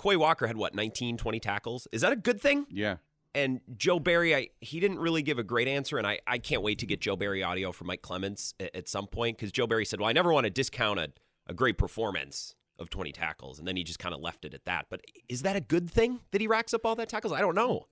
Quay 0.00 0.16
Walker 0.16 0.46
had 0.46 0.56
what, 0.56 0.74
19, 0.74 1.16
20 1.16 1.40
tackles? 1.40 1.88
Is 1.92 2.02
that 2.02 2.12
a 2.12 2.16
good 2.16 2.40
thing? 2.40 2.66
Yeah. 2.70 2.96
And 3.34 3.60
Joe 3.76 4.00
Barry, 4.00 4.34
I, 4.34 4.48
he 4.60 4.80
didn't 4.80 4.98
really 4.98 5.22
give 5.22 5.38
a 5.38 5.44
great 5.44 5.68
answer, 5.68 5.98
and 5.98 6.06
I, 6.06 6.18
I 6.26 6.38
can't 6.38 6.62
wait 6.62 6.80
to 6.80 6.86
get 6.86 7.00
Joe 7.00 7.14
Barry 7.14 7.42
audio 7.42 7.70
from 7.70 7.86
Mike 7.86 8.02
Clements 8.02 8.54
at, 8.58 8.74
at 8.74 8.88
some 8.88 9.06
point 9.06 9.36
because 9.38 9.52
Joe 9.52 9.68
Barry 9.68 9.84
said, 9.84 10.00
"Well, 10.00 10.08
I 10.08 10.12
never 10.12 10.32
want 10.32 10.44
to 10.44 10.50
discount 10.50 10.98
a, 10.98 11.12
a 11.46 11.54
great 11.54 11.78
performance 11.78 12.56
of 12.80 12.90
20 12.90 13.12
tackles, 13.12 13.58
and 13.58 13.68
then 13.68 13.76
he 13.76 13.84
just 13.84 13.98
kind 13.98 14.14
of 14.14 14.20
left 14.20 14.44
it 14.44 14.54
at 14.54 14.64
that. 14.64 14.86
But 14.88 15.02
is 15.28 15.42
that 15.42 15.54
a 15.54 15.60
good 15.60 15.88
thing 15.88 16.20
that 16.32 16.40
he 16.40 16.46
racks 16.46 16.74
up 16.74 16.84
all 16.84 16.96
that 16.96 17.08
tackles? 17.08 17.32
I 17.32 17.40
don't 17.40 17.54
know. 17.54 17.86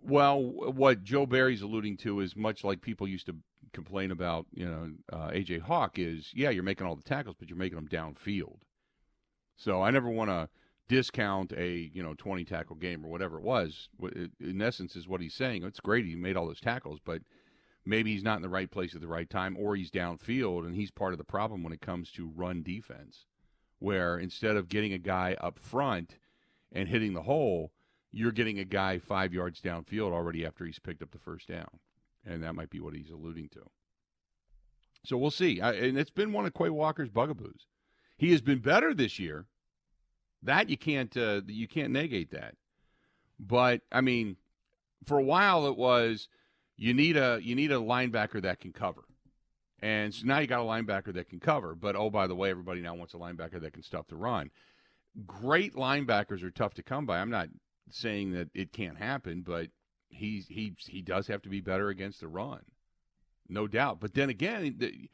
Well, 0.00 0.42
what 0.42 1.02
Joe 1.02 1.24
Barry's 1.24 1.62
alluding 1.62 1.96
to 1.98 2.20
is 2.20 2.36
much 2.36 2.62
like 2.62 2.82
people 2.82 3.08
used 3.08 3.26
to 3.26 3.36
complain 3.72 4.10
about, 4.10 4.46
you 4.52 4.66
know, 4.66 4.90
uh, 5.10 5.30
AJ 5.30 5.62
Hawk 5.62 5.98
is, 5.98 6.30
yeah, 6.34 6.50
you're 6.50 6.62
making 6.62 6.86
all 6.86 6.94
the 6.94 7.02
tackles, 7.02 7.36
but 7.38 7.48
you're 7.48 7.58
making 7.58 7.76
them 7.76 7.88
downfield. 7.88 8.58
So 9.56 9.82
I 9.82 9.90
never 9.90 10.10
want 10.10 10.30
to 10.30 10.48
discount 10.88 11.52
a 11.52 11.90
you 11.92 12.02
know 12.02 12.14
20 12.14 12.44
tackle 12.44 12.76
game 12.76 13.04
or 13.04 13.08
whatever 13.08 13.38
it 13.38 13.44
was. 13.44 13.88
In 14.40 14.60
essence, 14.60 14.96
is 14.96 15.08
what 15.08 15.20
he's 15.20 15.34
saying. 15.34 15.64
It's 15.64 15.80
great 15.80 16.04
he 16.04 16.14
made 16.14 16.36
all 16.36 16.46
those 16.46 16.60
tackles, 16.60 17.00
but 17.04 17.22
maybe 17.84 18.12
he's 18.12 18.22
not 18.22 18.36
in 18.36 18.42
the 18.42 18.48
right 18.48 18.70
place 18.70 18.94
at 18.94 19.00
the 19.00 19.08
right 19.08 19.28
time, 19.28 19.56
or 19.58 19.76
he's 19.76 19.90
downfield, 19.90 20.66
and 20.66 20.74
he's 20.74 20.90
part 20.90 21.12
of 21.12 21.18
the 21.18 21.24
problem 21.24 21.62
when 21.62 21.72
it 21.72 21.80
comes 21.80 22.10
to 22.12 22.32
run 22.34 22.62
defense, 22.62 23.26
where 23.78 24.18
instead 24.18 24.56
of 24.56 24.68
getting 24.68 24.92
a 24.92 24.98
guy 24.98 25.36
up 25.40 25.58
front 25.58 26.16
and 26.72 26.88
hitting 26.88 27.14
the 27.14 27.22
hole, 27.22 27.72
you're 28.10 28.32
getting 28.32 28.58
a 28.58 28.64
guy 28.64 28.98
five 28.98 29.32
yards 29.32 29.60
downfield 29.60 30.12
already 30.12 30.46
after 30.46 30.64
he's 30.64 30.78
picked 30.78 31.02
up 31.02 31.10
the 31.10 31.18
first 31.18 31.48
down, 31.48 31.80
and 32.24 32.42
that 32.42 32.54
might 32.54 32.70
be 32.70 32.80
what 32.80 32.94
he's 32.94 33.10
alluding 33.10 33.48
to. 33.50 33.62
So 35.04 35.18
we'll 35.18 35.30
see, 35.30 35.60
I, 35.60 35.72
and 35.72 35.98
it's 35.98 36.10
been 36.10 36.32
one 36.32 36.46
of 36.46 36.54
Quay 36.54 36.70
Walker's 36.70 37.10
bugaboos. 37.10 37.66
He 38.16 38.32
has 38.32 38.40
been 38.40 38.60
better 38.60 38.94
this 38.94 39.18
year. 39.18 39.46
That 40.44 40.68
you 40.68 40.76
can't 40.76 41.14
uh, 41.16 41.40
you 41.46 41.66
can't 41.66 41.92
negate 41.92 42.30
that. 42.30 42.54
But 43.40 43.80
I 43.90 44.00
mean, 44.00 44.36
for 45.06 45.18
a 45.18 45.22
while 45.22 45.66
it 45.66 45.76
was 45.76 46.28
you 46.76 46.94
need 46.94 47.16
a 47.16 47.40
you 47.42 47.54
need 47.54 47.72
a 47.72 47.76
linebacker 47.76 48.42
that 48.42 48.60
can 48.60 48.72
cover. 48.72 49.04
And 49.80 50.14
so 50.14 50.26
now 50.26 50.38
you 50.38 50.46
got 50.46 50.60
a 50.60 50.64
linebacker 50.64 51.12
that 51.14 51.28
can 51.28 51.40
cover, 51.40 51.74
but 51.74 51.96
oh 51.96 52.10
by 52.10 52.26
the 52.26 52.34
way, 52.34 52.50
everybody 52.50 52.80
now 52.80 52.94
wants 52.94 53.14
a 53.14 53.18
linebacker 53.18 53.60
that 53.60 53.72
can 53.72 53.82
stop 53.82 54.08
the 54.08 54.16
run. 54.16 54.50
Great 55.26 55.74
linebackers 55.74 56.42
are 56.42 56.50
tough 56.50 56.74
to 56.74 56.82
come 56.82 57.06
by. 57.06 57.18
I'm 57.18 57.30
not 57.30 57.48
saying 57.90 58.32
that 58.32 58.48
it 58.54 58.72
can't 58.72 58.96
happen, 58.96 59.42
but 59.42 59.68
he's 60.08 60.46
he 60.48 60.74
he 60.78 61.02
does 61.02 61.26
have 61.26 61.42
to 61.42 61.48
be 61.48 61.60
better 61.60 61.88
against 61.88 62.20
the 62.20 62.28
run, 62.28 62.60
no 63.48 63.66
doubt. 63.66 64.00
But 64.00 64.14
then 64.14 64.30
again, 64.30 64.74
the, 64.78 65.08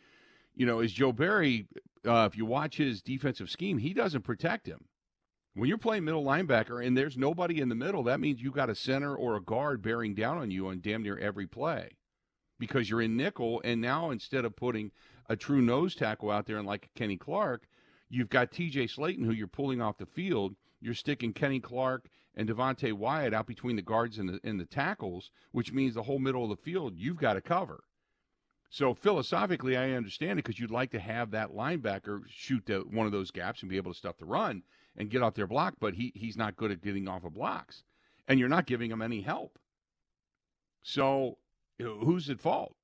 you 0.54 0.66
know, 0.66 0.80
is 0.80 0.92
Joe 0.92 1.12
Barry? 1.12 1.66
Uh, 2.06 2.28
if 2.30 2.36
you 2.36 2.46
watch 2.46 2.76
his 2.76 3.02
defensive 3.02 3.50
scheme, 3.50 3.78
he 3.78 3.92
doesn't 3.92 4.22
protect 4.22 4.66
him. 4.66 4.86
When 5.54 5.68
you're 5.68 5.78
playing 5.78 6.04
middle 6.04 6.24
linebacker 6.24 6.84
and 6.84 6.96
there's 6.96 7.16
nobody 7.16 7.60
in 7.60 7.68
the 7.68 7.74
middle, 7.74 8.04
that 8.04 8.20
means 8.20 8.40
you've 8.40 8.54
got 8.54 8.70
a 8.70 8.74
center 8.74 9.16
or 9.16 9.34
a 9.34 9.42
guard 9.42 9.82
bearing 9.82 10.14
down 10.14 10.38
on 10.38 10.50
you 10.52 10.68
on 10.68 10.80
damn 10.80 11.02
near 11.02 11.18
every 11.18 11.46
play 11.46 11.96
because 12.60 12.88
you're 12.88 13.02
in 13.02 13.16
nickel. 13.16 13.60
And 13.64 13.80
now 13.80 14.10
instead 14.10 14.44
of 14.44 14.54
putting 14.54 14.92
a 15.28 15.34
true 15.34 15.60
nose 15.60 15.96
tackle 15.96 16.30
out 16.30 16.46
there 16.46 16.58
and 16.58 16.68
like 16.68 16.90
Kenny 16.94 17.16
Clark, 17.16 17.66
you've 18.08 18.28
got 18.28 18.52
TJ 18.52 18.94
Slaton 18.94 19.24
who 19.24 19.32
you're 19.32 19.48
pulling 19.48 19.82
off 19.82 19.98
the 19.98 20.06
field. 20.06 20.54
You're 20.80 20.94
sticking 20.94 21.32
Kenny 21.32 21.58
Clark 21.58 22.08
and 22.36 22.48
Devonte 22.48 22.92
Wyatt 22.92 23.34
out 23.34 23.48
between 23.48 23.74
the 23.74 23.82
guards 23.82 24.18
and 24.18 24.28
the, 24.28 24.40
and 24.44 24.60
the 24.60 24.66
tackles, 24.66 25.32
which 25.50 25.72
means 25.72 25.94
the 25.94 26.04
whole 26.04 26.20
middle 26.20 26.44
of 26.44 26.50
the 26.50 26.62
field 26.62 26.94
you've 26.96 27.18
got 27.18 27.34
to 27.34 27.40
cover. 27.40 27.82
So 28.70 28.94
philosophically, 28.94 29.76
I 29.76 29.90
understand 29.94 30.38
it 30.38 30.44
because 30.44 30.60
you'd 30.60 30.70
like 30.70 30.92
to 30.92 31.00
have 31.00 31.32
that 31.32 31.50
linebacker 31.50 32.20
shoot 32.28 32.66
the, 32.66 32.78
one 32.88 33.06
of 33.06 33.10
those 33.10 33.32
gaps 33.32 33.62
and 33.62 33.68
be 33.68 33.76
able 33.76 33.92
to 33.92 33.98
stuff 33.98 34.16
the 34.16 34.26
run 34.26 34.62
and 35.00 35.08
get 35.08 35.22
off 35.22 35.34
their 35.34 35.46
block, 35.46 35.74
but 35.80 35.94
he, 35.94 36.12
he's 36.14 36.36
not 36.36 36.56
good 36.56 36.70
at 36.70 36.82
getting 36.82 37.08
off 37.08 37.24
of 37.24 37.32
blocks. 37.32 37.82
And 38.28 38.38
you're 38.38 38.50
not 38.50 38.66
giving 38.66 38.90
him 38.90 39.00
any 39.00 39.22
help. 39.22 39.58
So 40.82 41.38
who's 41.78 42.28
at 42.28 42.38
fault? 42.38 42.76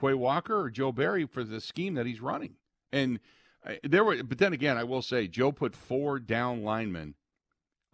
Quay 0.00 0.14
Walker 0.14 0.58
or 0.58 0.70
Joe 0.70 0.92
Barry 0.92 1.26
for 1.26 1.44
the 1.44 1.60
scheme 1.60 1.94
that 1.94 2.06
he's 2.06 2.22
running? 2.22 2.54
And 2.90 3.20
uh, 3.66 3.74
there 3.84 4.02
were, 4.02 4.22
but 4.22 4.38
then 4.38 4.54
again, 4.54 4.78
I 4.78 4.84
will 4.84 5.02
say 5.02 5.28
Joe 5.28 5.52
put 5.52 5.76
four 5.76 6.18
down 6.18 6.62
linemen 6.62 7.14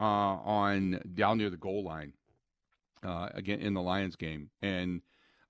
uh, 0.00 0.04
on 0.04 1.00
down 1.12 1.38
near 1.38 1.50
the 1.50 1.56
goal 1.56 1.82
line 1.82 2.12
uh, 3.02 3.30
again 3.34 3.60
in 3.60 3.74
the 3.74 3.82
Lions 3.82 4.16
game, 4.16 4.50
and 4.62 5.02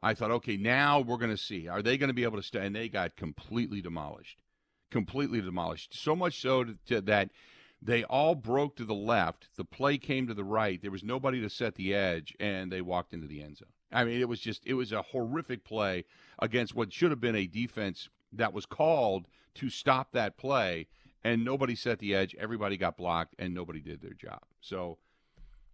I 0.02 0.14
thought, 0.14 0.30
okay, 0.30 0.56
now 0.56 1.00
we're 1.00 1.18
going 1.18 1.30
to 1.30 1.36
see 1.36 1.68
are 1.68 1.82
they 1.82 1.98
going 1.98 2.08
to 2.08 2.14
be 2.14 2.24
able 2.24 2.36
to 2.36 2.42
stay? 2.42 2.64
And 2.64 2.74
they 2.74 2.88
got 2.88 3.16
completely 3.16 3.82
demolished, 3.82 4.38
completely 4.90 5.40
demolished. 5.40 6.00
So 6.00 6.16
much 6.16 6.40
so 6.40 6.64
to, 6.64 6.76
to 6.86 7.00
that 7.02 7.30
they 7.84 8.02
all 8.04 8.34
broke 8.34 8.76
to 8.76 8.84
the 8.84 8.94
left. 8.94 9.48
The 9.56 9.64
play 9.64 9.98
came 9.98 10.26
to 10.26 10.34
the 10.34 10.42
right. 10.42 10.80
There 10.80 10.90
was 10.90 11.04
nobody 11.04 11.42
to 11.42 11.50
set 11.50 11.74
the 11.74 11.94
edge, 11.94 12.34
and 12.40 12.72
they 12.72 12.80
walked 12.80 13.12
into 13.12 13.26
the 13.26 13.42
end 13.42 13.58
zone. 13.58 13.68
I 13.92 14.04
mean, 14.04 14.20
it 14.20 14.28
was 14.28 14.40
just 14.40 14.66
it 14.66 14.74
was 14.74 14.90
a 14.90 15.02
horrific 15.02 15.64
play 15.64 16.04
against 16.38 16.74
what 16.74 16.92
should 16.92 17.10
have 17.10 17.20
been 17.20 17.36
a 17.36 17.46
defense 17.46 18.08
that 18.32 18.54
was 18.54 18.64
called 18.66 19.28
to 19.56 19.68
stop 19.68 20.12
that 20.12 20.38
play, 20.38 20.88
and 21.22 21.44
nobody 21.44 21.74
set 21.74 21.98
the 21.98 22.14
edge. 22.14 22.34
Everybody 22.40 22.78
got 22.78 22.96
blocked, 22.96 23.34
and 23.38 23.54
nobody 23.54 23.80
did 23.80 24.00
their 24.00 24.14
job. 24.14 24.42
So, 24.60 24.98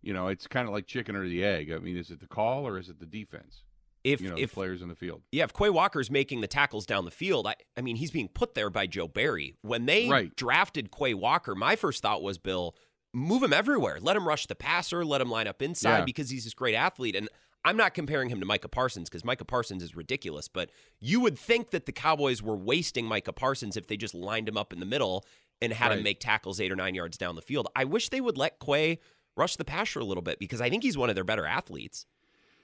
you 0.02 0.12
know, 0.12 0.26
it's 0.28 0.48
kind 0.48 0.66
of 0.66 0.74
like 0.74 0.86
chicken 0.86 1.14
or 1.14 1.28
the 1.28 1.44
egg. 1.44 1.70
I 1.70 1.78
mean, 1.78 1.96
is 1.96 2.10
it 2.10 2.20
the 2.20 2.26
call 2.26 2.66
or 2.66 2.76
is 2.76 2.88
it 2.88 2.98
the 2.98 3.06
defense? 3.06 3.62
If 4.04 4.20
you 4.20 4.30
know, 4.30 4.36
if 4.36 4.52
players 4.52 4.82
in 4.82 4.88
the 4.88 4.94
field. 4.94 5.22
Yeah, 5.32 5.44
if 5.44 5.52
Quay 5.52 5.70
Walker's 5.70 6.10
making 6.10 6.40
the 6.40 6.46
tackles 6.46 6.86
down 6.86 7.04
the 7.04 7.10
field, 7.10 7.46
I, 7.46 7.54
I 7.76 7.80
mean 7.80 7.96
he's 7.96 8.10
being 8.10 8.28
put 8.28 8.54
there 8.54 8.70
by 8.70 8.86
Joe 8.86 9.08
Barry. 9.08 9.54
When 9.62 9.86
they 9.86 10.08
right. 10.08 10.34
drafted 10.36 10.90
Quay 10.90 11.14
Walker, 11.14 11.54
my 11.54 11.76
first 11.76 12.02
thought 12.02 12.22
was 12.22 12.38
Bill, 12.38 12.74
move 13.12 13.42
him 13.42 13.52
everywhere. 13.52 13.98
Let 14.00 14.16
him 14.16 14.26
rush 14.26 14.46
the 14.46 14.54
passer, 14.54 15.04
let 15.04 15.20
him 15.20 15.30
line 15.30 15.46
up 15.46 15.62
inside 15.62 15.98
yeah. 15.98 16.04
because 16.04 16.30
he's 16.30 16.44
this 16.44 16.54
great 16.54 16.74
athlete. 16.74 17.16
And 17.16 17.28
I'm 17.64 17.76
not 17.76 17.94
comparing 17.94 18.30
him 18.30 18.40
to 18.40 18.46
Micah 18.46 18.68
Parsons 18.68 19.10
because 19.10 19.24
Micah 19.24 19.44
Parsons 19.44 19.82
is 19.82 19.94
ridiculous, 19.94 20.48
but 20.48 20.70
you 20.98 21.20
would 21.20 21.38
think 21.38 21.70
that 21.70 21.86
the 21.86 21.92
Cowboys 21.92 22.42
were 22.42 22.56
wasting 22.56 23.04
Micah 23.04 23.32
Parsons 23.32 23.76
if 23.76 23.86
they 23.86 23.96
just 23.96 24.14
lined 24.14 24.48
him 24.48 24.56
up 24.56 24.72
in 24.72 24.80
the 24.80 24.86
middle 24.86 25.26
and 25.60 25.72
had 25.72 25.88
right. 25.88 25.98
him 25.98 26.04
make 26.04 26.20
tackles 26.20 26.60
eight 26.60 26.72
or 26.72 26.76
nine 26.76 26.94
yards 26.94 27.18
down 27.18 27.34
the 27.34 27.42
field. 27.42 27.68
I 27.76 27.84
wish 27.84 28.08
they 28.08 28.20
would 28.20 28.38
let 28.38 28.58
Quay 28.60 28.98
rush 29.36 29.56
the 29.56 29.64
passer 29.64 30.00
a 30.00 30.04
little 30.04 30.22
bit 30.22 30.38
because 30.38 30.60
I 30.60 30.70
think 30.70 30.82
he's 30.82 30.96
one 30.96 31.10
of 31.10 31.14
their 31.14 31.24
better 31.24 31.46
athletes. 31.46 32.06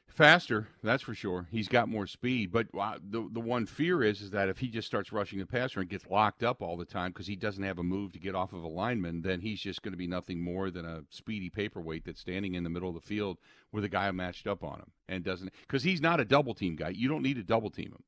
Faster, 0.08 0.68
that's 0.82 1.02
for 1.02 1.14
sure. 1.14 1.46
He's 1.50 1.68
got 1.68 1.90
more 1.90 2.06
speed, 2.06 2.50
but 2.50 2.68
uh, 2.78 2.98
the 3.06 3.28
the 3.32 3.40
one 3.40 3.66
fear 3.66 4.02
is 4.02 4.22
is 4.22 4.30
that 4.30 4.48
if 4.48 4.58
he 4.58 4.68
just 4.68 4.86
starts 4.86 5.12
rushing 5.12 5.38
the 5.38 5.44
passer 5.44 5.80
and 5.80 5.90
gets 5.90 6.06
locked 6.06 6.42
up 6.42 6.62
all 6.62 6.78
the 6.78 6.86
time 6.86 7.10
because 7.10 7.26
he 7.26 7.36
doesn't 7.36 7.62
have 7.62 7.78
a 7.78 7.82
move 7.82 8.12
to 8.12 8.18
get 8.18 8.34
off 8.34 8.54
of 8.54 8.62
a 8.62 8.68
lineman, 8.68 9.20
then 9.20 9.40
he's 9.40 9.60
just 9.60 9.82
going 9.82 9.92
to 9.92 9.98
be 9.98 10.06
nothing 10.06 10.40
more 10.40 10.70
than 10.70 10.86
a 10.86 11.02
speedy 11.10 11.50
paperweight 11.50 12.06
that's 12.06 12.20
standing 12.20 12.54
in 12.54 12.64
the 12.64 12.70
middle 12.70 12.88
of 12.88 12.94
the 12.94 13.00
field 13.00 13.36
with 13.72 13.84
a 13.84 13.90
guy 13.90 14.10
matched 14.10 14.46
up 14.46 14.64
on 14.64 14.78
him 14.78 14.90
and 15.06 15.22
doesn't 15.22 15.52
because 15.66 15.82
he's 15.82 16.00
not 16.00 16.18
a 16.18 16.24
double 16.24 16.54
team 16.54 16.76
guy. 16.76 16.88
You 16.88 17.08
don't 17.08 17.22
need 17.22 17.36
to 17.36 17.42
double 17.42 17.68
team 17.68 17.92
him. 17.92 18.04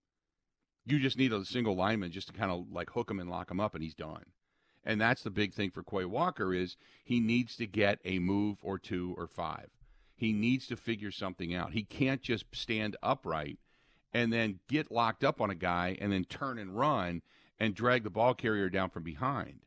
You 0.87 1.01
just 1.01 1.19
need 1.19 1.35
a 1.35 1.45
single 1.45 1.77
lineman 1.77 2.11
just 2.11 2.29
to 2.29 2.33
kind 2.33 2.51
of 2.51 2.73
like 2.73 2.89
hook 2.89 3.11
him 3.11 3.21
and 3.21 3.29
lock 3.29 3.51
him 3.51 3.61
up, 3.61 3.75
and 3.75 3.85
he's 3.85 3.95
done. 3.95 4.25
And 4.83 4.99
that's 4.99 5.23
the 5.23 5.31
big 5.31 5.53
thing 5.53 5.71
for 5.71 5.83
Quay 5.83 6.07
Walker 6.07 6.55
is 6.55 6.79
he 7.05 7.21
needs 7.21 7.57
to 7.57 7.67
get 7.67 7.99
a 8.07 8.19
move 8.19 8.59
or 8.63 8.79
two 8.79 9.15
or 9.19 9.27
five 9.27 9.69
he 10.19 10.33
needs 10.33 10.67
to 10.67 10.77
figure 10.77 11.13
something 11.13 11.55
out. 11.55 11.73
He 11.73 11.85
can't 11.85 12.21
just 12.21 12.45
stand 12.53 12.97
upright 13.03 13.59
and 14.13 14.33
then 14.33 14.59
get 14.69 14.91
locked 14.91 15.23
up 15.23 15.41
on 15.41 15.49
a 15.49 15.55
guy 15.55 15.97
and 16.01 16.13
then 16.13 16.25
turn 16.25 16.59
and 16.59 16.77
run 16.77 17.23
and 17.61 17.75
drag 17.75 18.03
the 18.03 18.11
ball 18.11 18.35
carrier 18.35 18.69
down 18.69 18.91
from 18.91 19.05
behind. 19.05 19.61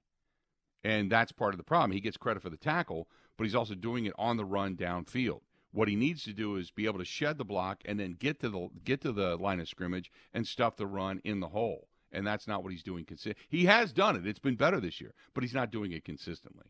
And 0.84 1.10
that's 1.10 1.32
part 1.32 1.54
of 1.54 1.58
the 1.58 1.64
problem. 1.64 1.92
He 1.92 2.02
gets 2.02 2.18
credit 2.18 2.44
for 2.44 2.50
the 2.50 2.58
tackle, 2.58 3.08
but 3.38 3.46
he's 3.46 3.56
also 3.56 3.76
doing 3.76 4.06
it 4.06 4.14
on 4.18 4.36
the 4.36 4.44
run 4.44 4.76
downfield. 4.76 5.40
What 5.72 5.88
he 5.88 5.96
needs 5.96 6.24
to 6.24 6.34
do 6.34 6.58
is 6.58 6.70
be 6.70 6.86
able 6.86 7.00
to 7.00 7.06
shed 7.06 7.38
the 7.38 7.46
block 7.46 7.82
and 7.86 7.98
then 7.98 8.18
get 8.20 8.42
to 8.42 8.50
the 8.50 8.68
get 8.84 9.00
to 9.02 9.14
the 9.14 9.38
line 9.38 9.62
of 9.62 9.70
scrimmage 9.70 10.12
and 10.34 10.46
stuff 10.46 10.76
the 10.76 10.86
run 10.86 11.22
in 11.24 11.40
the 11.40 11.48
hole. 11.48 11.88
And 12.12 12.28
that's 12.28 12.46
not 12.46 12.62
what 12.62 12.74
he's 12.74 12.84
doing. 12.84 13.06
Consi- 13.06 13.36
he 13.48 13.66
has 13.66 13.94
done 13.94 14.18
it. 14.18 14.28
It's 14.28 14.40
been 14.40 14.56
better 14.56 14.82
this 14.82 15.00
year, 15.00 15.14
but 15.34 15.44
he's 15.44 15.54
not 15.54 15.72
doing 15.72 15.94
it 15.94 16.04
consistently. 16.04 16.66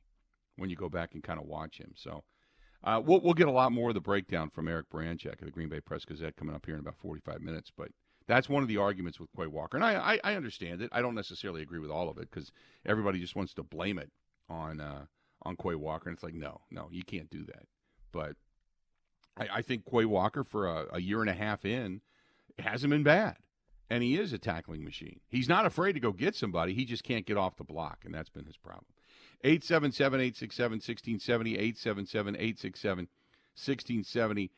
When 0.57 0.69
you 0.69 0.75
go 0.75 0.89
back 0.89 1.15
and 1.15 1.23
kind 1.23 1.39
of 1.39 1.47
watch 1.47 1.79
him, 1.79 1.93
so 1.95 2.23
uh, 2.83 3.01
we'll, 3.03 3.21
we'll 3.21 3.33
get 3.33 3.47
a 3.47 3.51
lot 3.51 3.71
more 3.71 3.89
of 3.89 3.95
the 3.95 4.01
breakdown 4.01 4.49
from 4.49 4.67
Eric 4.67 4.89
Baranczyk 4.89 5.39
of 5.39 5.45
the 5.45 5.51
Green 5.51 5.69
Bay 5.69 5.79
Press 5.79 6.05
Gazette 6.05 6.35
coming 6.35 6.55
up 6.55 6.65
here 6.65 6.75
in 6.75 6.79
about 6.79 6.97
45 6.97 7.41
minutes. 7.41 7.71
But 7.75 7.89
that's 8.27 8.49
one 8.49 8.63
of 8.63 8.69
the 8.69 8.77
arguments 8.77 9.19
with 9.19 9.29
Quay 9.35 9.47
Walker. 9.47 9.77
And 9.77 9.85
I, 9.85 10.13
I, 10.13 10.19
I 10.23 10.35
understand 10.35 10.81
it. 10.81 10.89
I 10.91 11.01
don't 11.01 11.15
necessarily 11.15 11.61
agree 11.61 11.79
with 11.79 11.91
all 11.91 12.09
of 12.09 12.17
it 12.17 12.29
because 12.31 12.51
everybody 12.85 13.19
just 13.19 13.35
wants 13.35 13.53
to 13.55 13.63
blame 13.63 13.99
it 13.99 14.11
on, 14.49 14.79
uh, 14.79 15.05
on 15.43 15.55
Quay 15.55 15.75
Walker. 15.75 16.09
And 16.09 16.15
it's 16.15 16.23
like, 16.23 16.33
no, 16.33 16.61
no, 16.71 16.87
you 16.91 17.03
can't 17.03 17.29
do 17.29 17.43
that. 17.45 17.65
But 18.11 18.35
I, 19.37 19.47
I 19.55 19.61
think 19.61 19.85
Quay 19.85 20.05
Walker, 20.05 20.43
for 20.43 20.65
a, 20.67 20.87
a 20.93 21.01
year 21.01 21.21
and 21.21 21.29
a 21.29 21.33
half 21.33 21.65
in, 21.65 22.01
hasn't 22.57 22.89
been 22.89 23.03
bad. 23.03 23.37
And 23.89 24.01
he 24.01 24.17
is 24.17 24.31
a 24.31 24.37
tackling 24.37 24.85
machine. 24.85 25.19
He's 25.27 25.49
not 25.49 25.65
afraid 25.65 25.93
to 25.93 25.99
go 25.99 26.13
get 26.13 26.33
somebody. 26.35 26.73
He 26.73 26.85
just 26.85 27.03
can't 27.03 27.25
get 27.25 27.37
off 27.37 27.57
the 27.57 27.63
block. 27.63 27.99
And 28.05 28.13
that's 28.13 28.29
been 28.29 28.45
his 28.45 28.57
problem. 28.57 28.85
877 29.43 30.19
867 30.19 30.71
1670. 30.75 31.53
877 31.57 32.35
867 32.35 33.07
1670. 33.55 34.51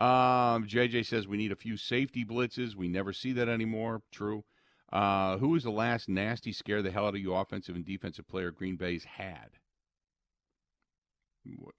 Um, 0.00 0.66
JJ 0.66 1.06
says 1.06 1.26
we 1.26 1.36
need 1.36 1.52
a 1.52 1.56
few 1.56 1.76
safety 1.76 2.24
blitzes. 2.24 2.74
We 2.74 2.88
never 2.88 3.12
see 3.12 3.32
that 3.32 3.48
anymore. 3.48 4.02
True. 4.12 4.44
Uh, 4.92 5.38
who 5.38 5.50
was 5.50 5.64
the 5.64 5.70
last 5.70 6.08
nasty 6.08 6.52
scare 6.52 6.82
the 6.82 6.90
hell 6.90 7.06
out 7.06 7.14
of 7.14 7.20
you 7.20 7.34
offensive 7.34 7.76
and 7.76 7.84
defensive 7.84 8.26
player 8.26 8.50
Green 8.50 8.76
Bay's 8.76 9.04
had? 9.04 9.58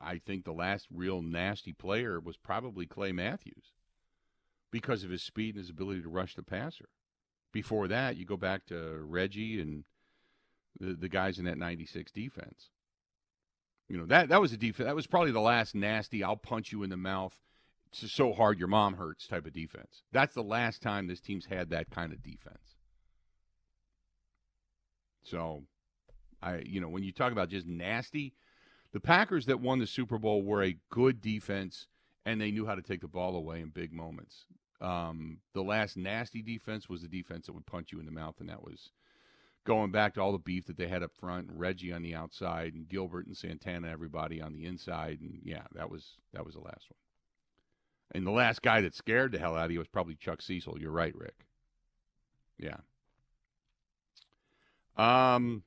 I 0.02 0.18
think 0.18 0.46
the 0.46 0.52
last 0.52 0.88
real 0.92 1.22
nasty 1.22 1.74
player 1.74 2.20
was 2.20 2.38
probably 2.38 2.86
Clay 2.86 3.12
Matthews 3.12 3.74
because 4.72 5.04
of 5.04 5.12
his 5.12 5.24
speed 5.24 5.56
and 5.56 5.64
his 5.64 5.70
ability 5.70 6.02
to 6.02 6.10
rush 6.10 6.36
the 6.36 6.44
passer. 6.44 6.90
Before 7.52 7.88
that, 7.88 8.16
you 8.16 8.26
go 8.26 8.38
back 8.38 8.66
to 8.68 9.00
Reggie 9.04 9.60
and 9.60 9.84
the, 10.80 10.94
the 10.94 11.10
guys 11.10 11.40
in 11.40 11.46
that 11.46 11.58
96 11.58 12.12
defense. 12.12 12.70
You 13.88 13.98
know 13.98 14.06
that 14.06 14.30
that 14.30 14.40
was 14.40 14.54
a 14.54 14.58
defense. 14.58 14.86
That 14.86 14.96
was 14.96 15.08
probably 15.08 15.32
the 15.32 15.40
last 15.40 15.74
nasty. 15.74 16.24
I'll 16.24 16.36
punch 16.36 16.72
you 16.72 16.84
in 16.84 16.92
the 16.92 16.98
mouth. 16.98 17.36
It's 17.92 18.12
so 18.12 18.34
hard 18.34 18.60
your 18.60 18.68
mom 18.68 18.94
hurts 18.94 19.28
type 19.28 19.48
of 19.48 19.54
defense. 19.54 20.04
That's 20.12 20.36
the 20.36 20.44
last 20.44 20.84
time 20.84 21.08
this 21.08 21.20
team's 21.20 21.48
had 21.48 21.72
that 21.72 21.90
kind 21.90 22.14
of 22.14 22.22
defense. 22.22 22.76
So, 25.24 25.64
I 26.42 26.60
you 26.60 26.80
know 26.80 26.90
when 26.90 27.04
you 27.04 27.12
talk 27.12 27.32
about 27.32 27.50
just 27.50 27.66
nasty, 27.66 28.36
the 28.94 29.00
Packers 29.00 29.48
that 29.48 29.60
won 29.60 29.80
the 29.80 29.88
Super 29.88 30.20
Bowl 30.20 30.44
were 30.44 30.64
a 30.64 30.78
good 30.92 31.20
defense 31.20 31.88
and 32.26 32.40
they 32.40 32.52
knew 32.52 32.68
how 32.68 32.76
to 32.76 32.82
take 32.84 33.02
the 33.02 33.08
ball 33.08 33.36
away 33.36 33.62
in 33.62 33.70
big 33.70 33.92
moments. 33.92 34.46
Um, 34.82 35.40
the 35.54 35.64
last 35.64 35.98
nasty 35.98 36.42
defense 36.44 36.88
was 36.88 37.02
the 37.02 37.08
defense 37.08 37.48
that 37.48 37.54
would 37.54 37.66
punch 37.66 37.92
you 37.92 38.00
in 38.00 38.06
the 38.06 38.12
mouth, 38.12 38.36
and 38.40 38.50
that 38.50 38.64
was 38.64 38.92
going 39.66 39.92
back 39.92 40.14
to 40.14 40.22
all 40.22 40.32
the 40.32 40.40
beef 40.40 40.66
that 40.66 40.78
they 40.78 40.88
had 40.88 41.04
up 41.04 41.12
front, 41.20 41.50
and 41.50 41.60
Reggie 41.60 41.94
on 41.94 42.02
the 42.02 42.16
outside, 42.16 42.74
and 42.74 42.88
Gilbert 42.88 43.28
and 43.28 43.38
Santana, 43.38 43.90
everybody 43.90 44.42
on 44.42 44.54
the 44.54 44.66
inside, 44.66 45.20
and 45.22 45.40
yeah, 45.44 45.64
that 45.74 45.90
was 45.90 46.18
that 46.34 46.46
was 46.46 46.56
the 46.56 46.62
last 46.62 46.86
one. 46.90 46.98
And 48.12 48.26
the 48.26 48.32
last 48.32 48.62
guy 48.62 48.82
that 48.82 48.96
scared 48.96 49.32
the 49.32 49.40
hell 49.40 49.56
out 49.56 49.66
of 49.66 49.72
you 49.72 49.80
was 49.80 49.88
probably 49.88 50.16
Chuck 50.16 50.42
Cecil. 50.42 50.80
You're 50.80 50.92
right, 50.92 51.16
Rick. 51.16 51.46
Yeah. 52.58 52.78
Um, 54.98 55.64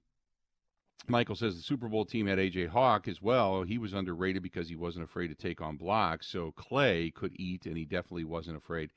Michael 1.08 1.36
says 1.36 1.56
the 1.56 1.62
Super 1.62 1.88
Bowl 1.88 2.04
team 2.04 2.26
had 2.26 2.38
AJ 2.38 2.68
Hawk 2.68 3.08
as 3.08 3.22
well. 3.22 3.62
He 3.62 3.78
was 3.78 3.92
underrated 3.92 4.42
because 4.42 4.68
he 4.68 4.76
wasn't 4.76 5.04
afraid 5.04 5.28
to 5.28 5.34
take 5.34 5.60
on 5.60 5.76
blocks. 5.76 6.26
So 6.26 6.52
Clay 6.52 7.10
could 7.10 7.32
eat, 7.36 7.66
and 7.66 7.76
he 7.76 7.84
definitely 7.84 8.24
wasn't 8.24 8.56
afraid 8.56 8.90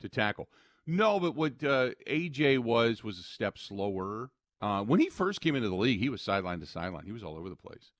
to 0.00 0.08
tackle. 0.08 0.48
No, 0.86 1.18
but 1.18 1.34
what 1.34 1.52
uh, 1.64 1.90
AJ 2.06 2.60
was 2.60 3.02
was 3.02 3.18
a 3.18 3.22
step 3.22 3.58
slower. 3.58 4.30
Uh, 4.60 4.82
when 4.82 5.00
he 5.00 5.08
first 5.08 5.40
came 5.40 5.54
into 5.54 5.68
the 5.68 5.74
league, 5.74 6.00
he 6.00 6.08
was 6.08 6.22
sideline 6.22 6.60
to 6.60 6.66
sideline. 6.66 7.04
He 7.04 7.12
was 7.12 7.22
all 7.22 7.36
over 7.36 7.48
the 7.48 7.56
place. 7.56 7.92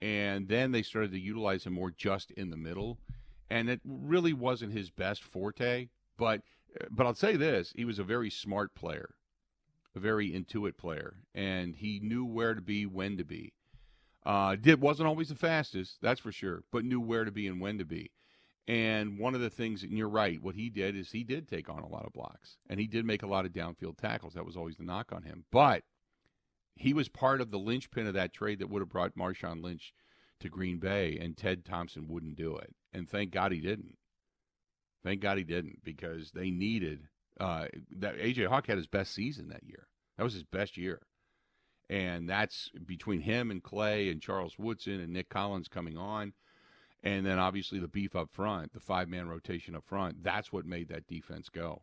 And 0.00 0.48
then 0.48 0.72
they 0.72 0.82
started 0.82 1.12
to 1.12 1.20
utilize 1.20 1.64
him 1.64 1.74
more 1.74 1.90
just 1.90 2.30
in 2.32 2.50
the 2.50 2.56
middle, 2.56 2.98
and 3.50 3.68
it 3.68 3.80
really 3.84 4.32
wasn't 4.32 4.72
his 4.72 4.90
best 4.90 5.22
forte. 5.22 5.88
But 6.16 6.42
but 6.90 7.06
I'll 7.06 7.14
say 7.14 7.36
this: 7.36 7.72
he 7.76 7.84
was 7.84 7.98
a 7.98 8.04
very 8.04 8.30
smart 8.30 8.74
player 8.74 9.14
a 9.94 10.00
very 10.00 10.34
intuitive 10.34 10.78
player, 10.78 11.16
and 11.34 11.76
he 11.76 12.00
knew 12.00 12.24
where 12.24 12.54
to 12.54 12.60
be, 12.60 12.86
when 12.86 13.16
to 13.16 13.24
be. 13.24 13.52
Uh, 14.24 14.54
did 14.54 14.80
wasn't 14.80 15.08
always 15.08 15.28
the 15.28 15.34
fastest, 15.34 15.98
that's 16.02 16.20
for 16.20 16.32
sure, 16.32 16.62
but 16.70 16.84
knew 16.84 17.00
where 17.00 17.24
to 17.24 17.32
be 17.32 17.46
and 17.46 17.60
when 17.60 17.78
to 17.78 17.84
be. 17.84 18.10
And 18.68 19.18
one 19.18 19.34
of 19.34 19.40
the 19.40 19.50
things, 19.50 19.82
and 19.82 19.96
you're 19.96 20.08
right, 20.08 20.40
what 20.40 20.54
he 20.54 20.70
did 20.70 20.94
is 20.94 21.10
he 21.10 21.24
did 21.24 21.48
take 21.48 21.68
on 21.68 21.82
a 21.82 21.88
lot 21.88 22.06
of 22.06 22.12
blocks, 22.12 22.58
and 22.68 22.78
he 22.78 22.86
did 22.86 23.04
make 23.04 23.22
a 23.22 23.26
lot 23.26 23.44
of 23.44 23.52
downfield 23.52 23.96
tackles. 23.96 24.34
That 24.34 24.46
was 24.46 24.56
always 24.56 24.76
the 24.76 24.84
knock 24.84 25.12
on 25.12 25.22
him, 25.22 25.44
but 25.50 25.82
he 26.76 26.94
was 26.94 27.08
part 27.08 27.40
of 27.40 27.50
the 27.50 27.58
linchpin 27.58 28.06
of 28.06 28.14
that 28.14 28.32
trade 28.32 28.60
that 28.60 28.70
would 28.70 28.80
have 28.80 28.88
brought 28.88 29.16
Marshawn 29.16 29.62
Lynch 29.62 29.92
to 30.40 30.48
Green 30.48 30.78
Bay, 30.78 31.18
and 31.20 31.36
Ted 31.36 31.64
Thompson 31.64 32.08
wouldn't 32.08 32.36
do 32.36 32.56
it. 32.56 32.74
And 32.92 33.08
thank 33.08 33.30
God 33.30 33.52
he 33.52 33.60
didn't. 33.60 33.96
Thank 35.02 35.20
God 35.20 35.38
he 35.38 35.44
didn't 35.44 35.84
because 35.84 36.30
they 36.32 36.50
needed 36.50 37.08
uh, 37.38 37.66
that 37.98 38.18
AJ 38.18 38.46
Hawk 38.46 38.66
had 38.66 38.76
his 38.76 38.86
best 38.86 39.14
season 39.14 39.48
that 39.48 39.64
year. 39.64 39.86
That 40.16 40.24
was 40.24 40.34
his 40.34 40.44
best 40.44 40.76
year. 40.76 41.00
And 41.88 42.28
that's 42.28 42.70
between 42.86 43.20
him 43.20 43.50
and 43.50 43.62
Clay 43.62 44.10
and 44.10 44.22
Charles 44.22 44.58
Woodson 44.58 45.00
and 45.00 45.12
Nick 45.12 45.28
Collins 45.28 45.66
coming 45.68 45.96
on. 45.96 46.34
And 47.02 47.24
then 47.24 47.38
obviously 47.38 47.78
the 47.78 47.88
beef 47.88 48.14
up 48.14 48.30
front, 48.30 48.72
the 48.72 48.80
five 48.80 49.08
man 49.08 49.28
rotation 49.28 49.74
up 49.74 49.84
front. 49.86 50.22
That's 50.22 50.52
what 50.52 50.66
made 50.66 50.88
that 50.88 51.06
defense 51.06 51.48
go. 51.48 51.82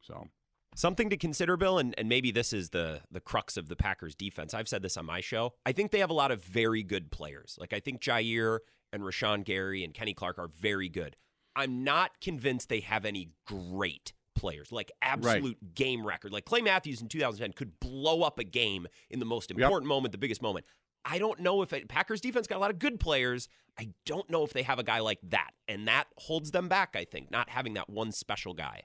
So 0.00 0.28
Something 0.76 1.08
to 1.10 1.16
consider, 1.16 1.56
Bill, 1.56 1.78
and, 1.78 1.94
and 1.96 2.08
maybe 2.08 2.32
this 2.32 2.52
is 2.52 2.70
the 2.70 3.00
the 3.10 3.20
crux 3.20 3.56
of 3.56 3.68
the 3.68 3.76
Packers 3.76 4.14
defense. 4.14 4.54
I've 4.54 4.68
said 4.68 4.82
this 4.82 4.96
on 4.96 5.06
my 5.06 5.20
show. 5.20 5.54
I 5.64 5.72
think 5.72 5.92
they 5.92 6.00
have 6.00 6.10
a 6.10 6.14
lot 6.14 6.32
of 6.32 6.42
very 6.42 6.82
good 6.82 7.12
players. 7.12 7.56
Like 7.60 7.72
I 7.72 7.78
think 7.78 8.00
Jaire 8.00 8.58
and 8.92 9.02
Rashan 9.02 9.44
Gary 9.44 9.84
and 9.84 9.94
Kenny 9.94 10.14
Clark 10.14 10.38
are 10.38 10.48
very 10.48 10.88
good. 10.88 11.16
I'm 11.54 11.84
not 11.84 12.20
convinced 12.20 12.68
they 12.68 12.80
have 12.80 13.04
any 13.04 13.30
great 13.46 14.12
players, 14.34 14.72
like 14.72 14.90
absolute 15.00 15.58
right. 15.62 15.74
game 15.74 16.04
record. 16.04 16.32
Like 16.32 16.44
Clay 16.44 16.60
Matthews 16.60 17.00
in 17.00 17.08
2010 17.08 17.52
could 17.52 17.78
blow 17.78 18.22
up 18.22 18.40
a 18.40 18.44
game 18.44 18.88
in 19.10 19.20
the 19.20 19.24
most 19.24 19.52
important 19.52 19.84
yep. 19.84 19.88
moment, 19.88 20.10
the 20.10 20.18
biggest 20.18 20.42
moment. 20.42 20.66
I 21.04 21.18
don't 21.18 21.40
know 21.40 21.62
if 21.62 21.72
it, 21.72 21.88
Packers 21.88 22.20
defense 22.20 22.46
got 22.46 22.56
a 22.56 22.60
lot 22.60 22.70
of 22.70 22.78
good 22.78 22.98
players. 22.98 23.48
I 23.78 23.90
don't 24.06 24.28
know 24.30 24.44
if 24.44 24.52
they 24.52 24.62
have 24.62 24.78
a 24.78 24.84
guy 24.84 25.00
like 25.00 25.18
that, 25.24 25.50
and 25.68 25.86
that 25.88 26.06
holds 26.16 26.52
them 26.52 26.68
back. 26.68 26.94
I 26.94 27.04
think 27.04 27.30
not 27.30 27.50
having 27.50 27.74
that 27.74 27.90
one 27.90 28.12
special 28.12 28.54
guy. 28.54 28.82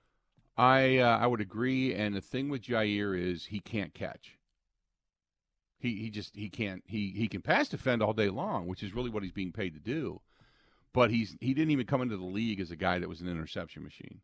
I 0.58 0.98
uh, 0.98 1.18
I 1.18 1.28
would 1.28 1.42
agree. 1.42 1.94
And 1.94 2.16
the 2.16 2.22
thing 2.22 2.50
with 2.50 2.64
Jaire 2.64 3.18
is 3.18 3.46
he 3.46 3.60
can't 3.60 3.94
catch. 3.94 4.38
He 5.80 5.96
he 5.96 6.10
just 6.10 6.36
he 6.36 6.50
can't 6.50 6.84
he 6.86 7.12
he 7.16 7.28
can 7.28 7.42
pass 7.42 7.70
defend 7.70 8.02
all 8.02 8.14
day 8.14 8.30
long, 8.30 8.68
which 8.68 8.84
is 8.84 8.94
really 8.94 9.10
what 9.10 9.24
he's 9.24 9.32
being 9.32 9.54
paid 9.54 9.74
to 9.76 9.80
do. 9.80 10.22
But 10.94 11.12
he's 11.12 11.38
he 11.40 11.54
didn't 11.54 11.72
even 11.72 11.86
come 11.86 12.02
into 12.02 12.18
the 12.18 12.26
league 12.26 12.60
as 12.60 12.72
a 12.72 12.76
guy 12.76 13.00
that 13.00 13.08
was 13.08 13.22
an 13.22 13.30
interception 13.30 13.84
machine. 13.84 14.22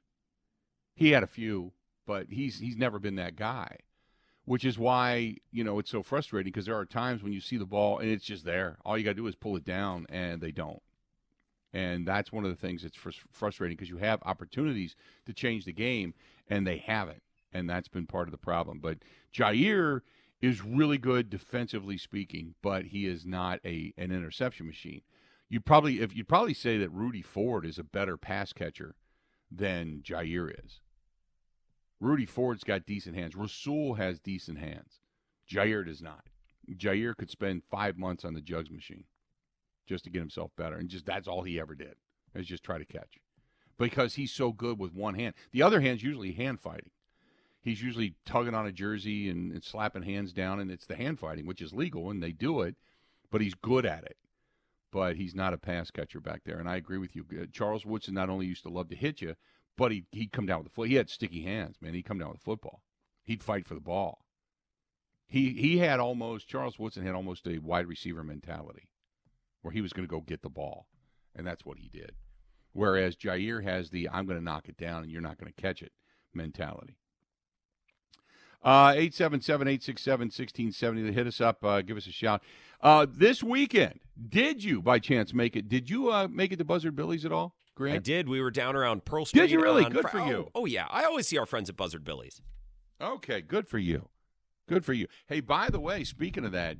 He 0.95 1.11
had 1.11 1.23
a 1.23 1.27
few, 1.27 1.71
but 2.05 2.27
he's 2.29 2.59
he's 2.59 2.75
never 2.75 2.99
been 2.99 3.15
that 3.15 3.35
guy. 3.35 3.77
Which 4.45 4.63
is 4.63 4.77
why, 4.77 5.37
you 5.51 5.63
know, 5.63 5.79
it's 5.79 5.89
so 5.89 6.03
frustrating 6.03 6.51
because 6.51 6.67
there 6.67 6.77
are 6.77 6.85
times 6.85 7.23
when 7.23 7.33
you 7.33 7.41
see 7.41 7.57
the 7.57 7.65
ball 7.65 7.97
and 7.99 8.09
it's 8.09 8.25
just 8.25 8.45
there. 8.45 8.77
All 8.85 8.97
you 8.97 9.03
got 9.03 9.11
to 9.11 9.15
do 9.15 9.27
is 9.27 9.35
pull 9.35 9.55
it 9.55 9.65
down 9.65 10.05
and 10.09 10.39
they 10.39 10.51
don't. 10.51 10.81
And 11.73 12.07
that's 12.07 12.31
one 12.31 12.45
of 12.45 12.51
the 12.51 12.55
things 12.55 12.83
that's 12.83 12.97
frustrating 13.31 13.75
because 13.75 13.89
you 13.89 13.97
have 13.97 14.21
opportunities 14.23 14.95
to 15.25 15.33
change 15.33 15.65
the 15.65 15.73
game 15.73 16.13
and 16.47 16.65
they 16.65 16.77
haven't. 16.77 17.21
And 17.51 17.69
that's 17.69 17.87
been 17.87 18.07
part 18.07 18.27
of 18.27 18.31
the 18.31 18.37
problem. 18.37 18.79
But 18.79 18.99
Jaire 19.33 20.01
is 20.41 20.63
really 20.63 20.97
good 20.97 21.29
defensively 21.29 21.97
speaking, 21.97 22.55
but 22.61 22.85
he 22.85 23.07
is 23.07 23.25
not 23.25 23.59
a 23.65 23.93
an 23.97 24.11
interception 24.11 24.67
machine. 24.67 25.01
You 25.49 25.59
probably 25.59 26.01
if 26.01 26.15
you'd 26.15 26.27
probably 26.27 26.53
say 26.53 26.77
that 26.77 26.91
Rudy 26.91 27.21
Ford 27.21 27.65
is 27.65 27.79
a 27.79 27.83
better 27.83 28.15
pass 28.15 28.53
catcher 28.53 28.95
than 29.51 30.01
Jaire 30.03 30.51
is. 30.63 30.81
Rudy 31.99 32.25
Ford's 32.25 32.63
got 32.63 32.85
decent 32.85 33.15
hands. 33.15 33.35
Rasul 33.35 33.95
has 33.95 34.19
decent 34.19 34.59
hands. 34.59 34.99
Jaire 35.49 35.85
does 35.85 36.01
not. 36.01 36.25
Jaire 36.69 37.15
could 37.15 37.29
spend 37.29 37.63
five 37.69 37.97
months 37.97 38.25
on 38.25 38.33
the 38.33 38.41
jugs 38.41 38.71
machine 38.71 39.05
just 39.85 40.03
to 40.03 40.09
get 40.09 40.19
himself 40.19 40.51
better, 40.57 40.75
and 40.75 40.89
just 40.89 41.05
that's 41.05 41.27
all 41.27 41.43
he 41.43 41.59
ever 41.59 41.75
did 41.75 41.95
is 42.33 42.47
just 42.47 42.63
try 42.63 42.77
to 42.77 42.85
catch 42.85 43.19
because 43.77 44.15
he's 44.15 44.31
so 44.31 44.51
good 44.51 44.79
with 44.79 44.93
one 44.93 45.15
hand. 45.15 45.35
The 45.51 45.61
other 45.61 45.81
hand's 45.81 46.03
usually 46.03 46.33
hand 46.33 46.59
fighting. 46.59 46.91
He's 47.61 47.81
usually 47.81 48.15
tugging 48.25 48.53
on 48.53 48.67
a 48.67 48.71
jersey 48.71 49.29
and, 49.29 49.51
and 49.51 49.63
slapping 49.63 50.03
hands 50.03 50.33
down, 50.33 50.59
and 50.59 50.69
it's 50.71 50.85
the 50.85 50.95
hand 50.95 51.19
fighting, 51.19 51.45
which 51.45 51.61
is 51.61 51.73
legal, 51.73 52.11
and 52.11 52.21
they 52.21 52.31
do 52.31 52.61
it, 52.61 52.75
but 53.31 53.41
he's 53.41 53.55
good 53.55 53.85
at 53.85 54.03
it. 54.03 54.17
But 54.91 55.15
he's 55.17 55.35
not 55.35 55.53
a 55.53 55.57
pass 55.57 55.91
catcher 55.91 56.19
back 56.19 56.43
there, 56.45 56.59
and 56.59 56.69
I 56.69 56.75
agree 56.75 56.99
with 56.99 57.15
you. 57.15 57.25
Charles 57.51 57.85
Woodson 57.85 58.13
not 58.13 58.29
only 58.29 58.45
used 58.45 58.63
to 58.63 58.69
love 58.69 58.89
to 58.89 58.95
hit 58.95 59.21
you, 59.21 59.35
but 59.77 59.91
he, 59.91 60.05
he'd 60.11 60.31
come 60.31 60.45
down 60.45 60.59
with 60.59 60.67
the 60.67 60.73
foot. 60.73 60.89
He 60.89 60.95
had 60.95 61.09
sticky 61.09 61.43
hands, 61.43 61.77
man. 61.81 61.93
He'd 61.93 62.03
come 62.05 62.19
down 62.19 62.29
with 62.29 62.39
the 62.39 62.45
football. 62.45 62.81
He'd 63.23 63.43
fight 63.43 63.67
for 63.67 63.73
the 63.73 63.81
ball. 63.81 64.25
He 65.27 65.53
he 65.53 65.79
had 65.79 65.99
almost 65.99 66.47
Charles 66.47 66.77
Woodson 66.77 67.05
had 67.05 67.15
almost 67.15 67.47
a 67.47 67.57
wide 67.57 67.87
receiver 67.87 68.23
mentality, 68.23 68.89
where 69.61 69.71
he 69.71 69.81
was 69.81 69.91
going 69.91 70.07
to 70.07 70.11
go 70.11 70.21
get 70.21 70.43
the 70.43 70.49
ball, 70.49 70.87
and 71.35 71.45
that's 71.45 71.65
what 71.65 71.79
he 71.79 71.89
did. 71.89 72.11
Whereas 72.73 73.15
Jaire 73.15 73.63
has 73.63 73.89
the 73.89 74.09
I'm 74.09 74.25
going 74.25 74.37
to 74.37 74.43
knock 74.43 74.67
it 74.69 74.77
down 74.77 75.03
and 75.03 75.11
you're 75.11 75.21
not 75.21 75.37
going 75.37 75.51
to 75.51 75.61
catch 75.61 75.81
it 75.81 75.93
mentality. 76.33 76.97
Uh, 78.61 78.91
877 78.95 79.67
867 79.67 80.25
1670. 80.25 81.13
Hit 81.13 81.27
us 81.27 81.39
up. 81.39 81.63
Uh, 81.63 81.81
give 81.81 81.97
us 81.97 82.07
a 82.07 82.11
shout. 82.11 82.41
Uh, 82.81 83.05
this 83.09 83.41
weekend, 83.41 83.99
did 84.27 84.63
you 84.63 84.81
by 84.81 84.99
chance 84.99 85.33
make 85.33 85.55
it? 85.55 85.69
Did 85.69 85.89
you 85.89 86.11
uh, 86.11 86.27
make 86.29 86.51
it 86.51 86.57
to 86.57 86.65
Buzzard 86.65 86.95
Billy's 86.95 87.25
at 87.25 87.31
all? 87.31 87.55
Grant? 87.75 87.95
I 87.95 87.99
did. 87.99 88.29
We 88.29 88.41
were 88.41 88.51
down 88.51 88.75
around 88.75 89.05
Pearl 89.05 89.25
Street. 89.25 89.41
Did 89.41 89.51
you 89.51 89.61
really? 89.61 89.83
Good 89.85 90.03
fr- 90.03 90.19
for 90.19 90.27
you. 90.27 90.49
Oh, 90.55 90.61
oh, 90.61 90.65
yeah. 90.65 90.87
I 90.89 91.03
always 91.03 91.27
see 91.27 91.37
our 91.37 91.45
friends 91.45 91.69
at 91.69 91.75
Buzzard 91.75 92.03
Billy's. 92.03 92.41
Okay, 93.01 93.41
good 93.41 93.67
for 93.67 93.77
you. 93.77 94.09
Good 94.67 94.85
for 94.85 94.93
you. 94.93 95.07
Hey, 95.27 95.41
by 95.41 95.69
the 95.69 95.79
way, 95.79 96.03
speaking 96.03 96.45
of 96.45 96.53
that, 96.53 96.77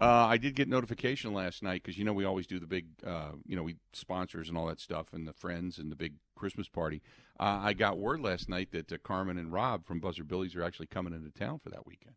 uh, 0.00 0.26
I 0.26 0.36
did 0.36 0.54
get 0.54 0.68
notification 0.68 1.32
last 1.32 1.62
night 1.62 1.82
because 1.82 1.96
you 1.98 2.04
know 2.04 2.12
we 2.12 2.24
always 2.24 2.46
do 2.46 2.60
the 2.60 2.66
big, 2.66 2.86
uh, 3.06 3.32
you 3.46 3.56
know, 3.56 3.62
we 3.62 3.76
sponsors 3.92 4.48
and 4.48 4.58
all 4.58 4.66
that 4.66 4.80
stuff, 4.80 5.12
and 5.12 5.26
the 5.26 5.32
friends 5.32 5.78
and 5.78 5.90
the 5.90 5.96
big 5.96 6.14
Christmas 6.36 6.68
party. 6.68 7.00
Uh, 7.40 7.60
I 7.62 7.72
got 7.72 7.98
word 7.98 8.20
last 8.20 8.48
night 8.48 8.70
that 8.72 8.92
uh, 8.92 8.98
Carmen 9.02 9.38
and 9.38 9.52
Rob 9.52 9.86
from 9.86 10.00
Buzzard 10.00 10.28
Billy's 10.28 10.54
are 10.54 10.62
actually 10.62 10.86
coming 10.86 11.12
into 11.12 11.30
town 11.30 11.58
for 11.58 11.70
that 11.70 11.86
weekend 11.86 12.16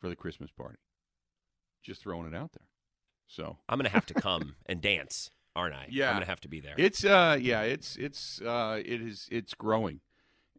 for 0.00 0.08
the 0.08 0.16
Christmas 0.16 0.50
party. 0.50 0.78
Just 1.82 2.02
throwing 2.02 2.26
it 2.26 2.36
out 2.36 2.52
there. 2.52 2.68
So 3.26 3.58
I'm 3.68 3.78
gonna 3.78 3.88
have 3.88 4.06
to 4.06 4.14
come 4.14 4.54
and 4.66 4.80
dance 4.80 5.30
aren't 5.56 5.74
I? 5.74 5.86
Yeah, 5.90 6.10
I'm 6.10 6.16
gonna 6.16 6.26
have 6.26 6.40
to 6.42 6.48
be 6.48 6.60
there. 6.60 6.74
It's 6.76 7.04
uh, 7.04 7.38
yeah, 7.40 7.62
it's 7.62 7.96
it's 7.96 8.40
uh, 8.42 8.80
it 8.84 9.00
is 9.00 9.26
it's 9.32 9.54
growing, 9.54 10.00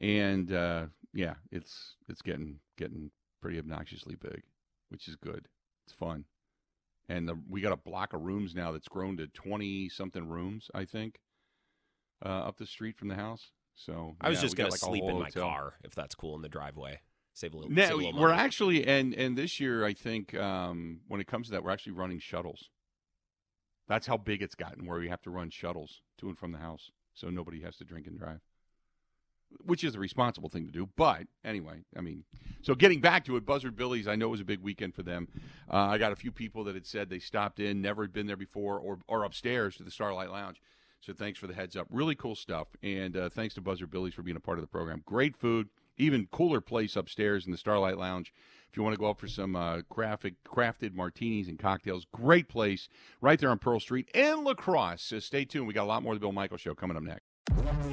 and 0.01 0.51
uh, 0.51 0.85
yeah, 1.13 1.35
it's 1.51 1.95
it's 2.09 2.21
getting 2.21 2.59
getting 2.77 3.11
pretty 3.41 3.59
obnoxiously 3.59 4.15
big, 4.15 4.43
which 4.89 5.07
is 5.07 5.15
good. 5.15 5.47
It's 5.85 5.93
fun, 5.93 6.25
and 7.07 7.29
the, 7.29 7.39
we 7.47 7.61
got 7.61 7.71
a 7.71 7.77
block 7.77 8.13
of 8.13 8.21
rooms 8.21 8.55
now 8.55 8.71
that's 8.71 8.87
grown 8.87 9.17
to 9.17 9.27
twenty 9.27 9.87
something 9.87 10.27
rooms, 10.27 10.69
I 10.73 10.85
think, 10.85 11.19
uh, 12.25 12.29
up 12.29 12.57
the 12.57 12.65
street 12.65 12.97
from 12.97 13.07
the 13.07 13.15
house. 13.15 13.51
So 13.75 14.15
I 14.19 14.29
was 14.29 14.39
yeah, 14.39 14.41
just 14.41 14.55
gonna 14.57 14.71
like 14.71 14.79
sleep 14.79 15.03
in 15.03 15.19
my 15.19 15.25
hotel. 15.25 15.43
car 15.43 15.73
if 15.83 15.93
that's 15.93 16.15
cool 16.15 16.35
in 16.35 16.41
the 16.41 16.49
driveway. 16.49 16.99
Save 17.35 17.53
a 17.53 17.57
little. 17.57 17.71
Now, 17.71 17.83
save 17.83 17.91
a 17.91 17.95
little 17.97 18.19
we're 18.19 18.31
actually 18.31 18.87
and 18.87 19.13
and 19.13 19.37
this 19.37 19.59
year 19.59 19.85
I 19.85 19.93
think 19.93 20.33
um, 20.33 21.01
when 21.07 21.21
it 21.21 21.27
comes 21.27 21.45
to 21.47 21.51
that 21.51 21.63
we're 21.63 21.69
actually 21.69 21.91
running 21.91 22.17
shuttles 22.17 22.71
That's 23.87 24.07
how 24.07 24.17
big 24.17 24.41
it's 24.41 24.55
gotten, 24.55 24.85
where 24.85 24.99
we 24.99 25.09
have 25.09 25.21
to 25.23 25.29
run 25.29 25.49
shuttles 25.49 26.01
to 26.17 26.27
and 26.27 26.37
from 26.37 26.51
the 26.51 26.57
house, 26.57 26.91
so 27.13 27.29
nobody 27.29 27.61
has 27.61 27.77
to 27.77 27.85
drink 27.85 28.07
and 28.07 28.17
drive. 28.17 28.41
Which 29.65 29.85
is 29.85 29.95
a 29.95 29.99
responsible 29.99 30.49
thing 30.49 30.65
to 30.65 30.71
do, 30.73 30.89
but 30.97 31.21
anyway, 31.45 31.85
I 31.95 32.01
mean, 32.01 32.25
so 32.61 32.75
getting 32.75 32.99
back 32.99 33.23
to 33.25 33.37
it, 33.37 33.45
Buzzard 33.45 33.77
Billy's, 33.77 34.05
I 34.05 34.15
know 34.15 34.27
it 34.27 34.31
was 34.31 34.41
a 34.41 34.45
big 34.45 34.59
weekend 34.59 34.93
for 34.93 35.03
them. 35.03 35.29
Uh, 35.71 35.77
I 35.77 35.97
got 35.97 36.11
a 36.11 36.17
few 36.17 36.33
people 36.33 36.65
that 36.65 36.75
had 36.75 36.85
said 36.85 37.09
they 37.09 37.19
stopped 37.19 37.61
in, 37.61 37.81
never 37.81 38.03
had 38.03 38.11
been 38.11 38.27
there 38.27 38.35
before, 38.35 38.77
or 38.77 38.99
or 39.07 39.23
upstairs 39.23 39.77
to 39.77 39.83
the 39.83 39.91
Starlight 39.91 40.31
Lounge. 40.31 40.61
So 40.99 41.13
thanks 41.13 41.39
for 41.39 41.47
the 41.47 41.53
heads 41.53 41.77
up. 41.77 41.87
Really 41.89 42.15
cool 42.15 42.35
stuff, 42.35 42.67
and 42.83 43.15
uh, 43.15 43.29
thanks 43.29 43.53
to 43.55 43.61
Buzzard 43.61 43.89
Billy's 43.89 44.13
for 44.13 44.21
being 44.21 44.35
a 44.35 44.41
part 44.41 44.57
of 44.57 44.63
the 44.63 44.67
program. 44.67 45.01
Great 45.05 45.37
food, 45.37 45.69
even 45.97 46.27
cooler 46.31 46.61
place 46.61 46.95
upstairs 46.95 47.45
in 47.45 47.51
the 47.51 47.57
Starlight 47.57 47.97
Lounge. 47.97 48.33
If 48.69 48.77
you 48.77 48.83
want 48.83 48.93
to 48.93 48.99
go 48.99 49.09
up 49.09 49.19
for 49.19 49.27
some 49.27 49.55
uh, 49.55 49.81
graphic 49.89 50.35
crafted 50.43 50.93
martinis 50.93 51.47
and 51.47 51.57
cocktails, 51.57 52.05
great 52.11 52.47
place 52.47 52.89
right 53.21 53.39
there 53.39 53.49
on 53.49 53.59
Pearl 53.59 53.79
Street 53.79 54.09
in 54.13 54.43
La 54.43 54.53
Crosse. 54.53 55.01
So 55.01 55.19
stay 55.19 55.45
tuned. 55.45 55.67
We 55.67 55.73
got 55.73 55.83
a 55.83 55.87
lot 55.87 56.03
more 56.03 56.13
of 56.13 56.19
the 56.19 56.23
Bill 56.23 56.33
Michael 56.33 56.57
Show 56.57 56.75
coming 56.75 56.97
up 56.97 57.03
next. 57.03 57.23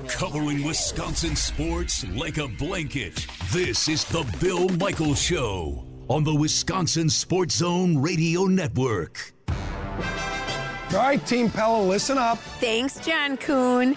Covering 0.09 0.65
Wisconsin 0.65 1.37
sports 1.37 2.05
like 2.09 2.39
a 2.39 2.49
blanket. 2.49 3.27
This 3.53 3.89
is 3.89 4.05
the 4.05 4.25
Bill 4.41 4.69
Michael 4.71 5.15
Show 5.15 5.87
on 6.09 6.25
the 6.25 6.35
Wisconsin 6.35 7.09
Sports 7.09 7.57
Zone 7.57 8.03
Radio 8.03 8.45
Network. 8.45 9.33
All 9.49 11.01
right, 11.01 11.25
Team 11.27 11.51
Pella, 11.51 11.83
listen 11.83 12.19
up. 12.19 12.39
Thanks, 12.61 12.99
John 13.01 13.37
Kuhn. 13.37 13.97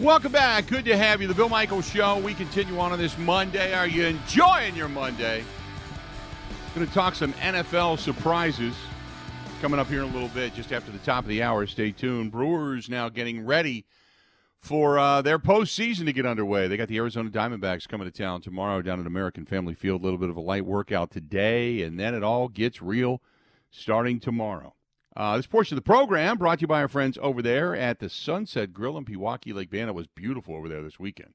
Welcome 0.00 0.30
back. 0.30 0.68
Good 0.68 0.84
to 0.84 0.96
have 0.96 1.20
you. 1.20 1.26
The 1.26 1.34
Bill 1.34 1.48
Michaels 1.48 1.90
Show. 1.90 2.18
We 2.18 2.32
continue 2.32 2.78
on 2.78 2.92
on 2.92 3.00
this 3.00 3.18
Monday. 3.18 3.74
Are 3.74 3.88
you 3.88 4.06
enjoying 4.06 4.76
your 4.76 4.86
Monday? 4.86 5.42
Going 6.76 6.86
to 6.86 6.94
talk 6.94 7.16
some 7.16 7.32
NFL 7.32 7.98
surprises 7.98 8.76
coming 9.60 9.80
up 9.80 9.88
here 9.88 10.04
in 10.04 10.08
a 10.08 10.12
little 10.12 10.28
bit, 10.28 10.54
just 10.54 10.72
after 10.72 10.92
the 10.92 10.98
top 10.98 11.24
of 11.24 11.28
the 11.28 11.42
hour. 11.42 11.66
Stay 11.66 11.90
tuned. 11.90 12.30
Brewers 12.30 12.88
now 12.88 13.08
getting 13.08 13.44
ready 13.44 13.86
for 14.60 15.00
uh, 15.00 15.20
their 15.20 15.40
postseason 15.40 16.04
to 16.04 16.12
get 16.12 16.26
underway. 16.26 16.68
They 16.68 16.76
got 16.76 16.86
the 16.86 16.98
Arizona 16.98 17.28
Diamondbacks 17.28 17.88
coming 17.88 18.08
to 18.08 18.16
town 18.16 18.40
tomorrow 18.40 18.82
down 18.82 19.00
at 19.00 19.06
American 19.06 19.46
Family 19.46 19.74
Field. 19.74 20.00
A 20.00 20.04
little 20.04 20.20
bit 20.20 20.30
of 20.30 20.36
a 20.36 20.40
light 20.40 20.64
workout 20.64 21.10
today, 21.10 21.82
and 21.82 21.98
then 21.98 22.14
it 22.14 22.22
all 22.22 22.46
gets 22.46 22.80
real 22.80 23.20
starting 23.72 24.20
tomorrow. 24.20 24.74
Uh, 25.18 25.36
this 25.36 25.48
portion 25.48 25.76
of 25.76 25.82
the 25.82 25.90
program 25.90 26.38
brought 26.38 26.60
to 26.60 26.62
you 26.62 26.68
by 26.68 26.80
our 26.80 26.86
friends 26.86 27.18
over 27.20 27.42
there 27.42 27.74
at 27.74 27.98
the 27.98 28.08
Sunset 28.08 28.72
Grill 28.72 28.96
in 28.96 29.04
Pewaukee 29.04 29.52
Lake 29.52 29.68
Band. 29.68 29.88
It 29.88 29.94
was 29.94 30.06
beautiful 30.06 30.54
over 30.54 30.68
there 30.68 30.80
this 30.80 31.00
weekend. 31.00 31.34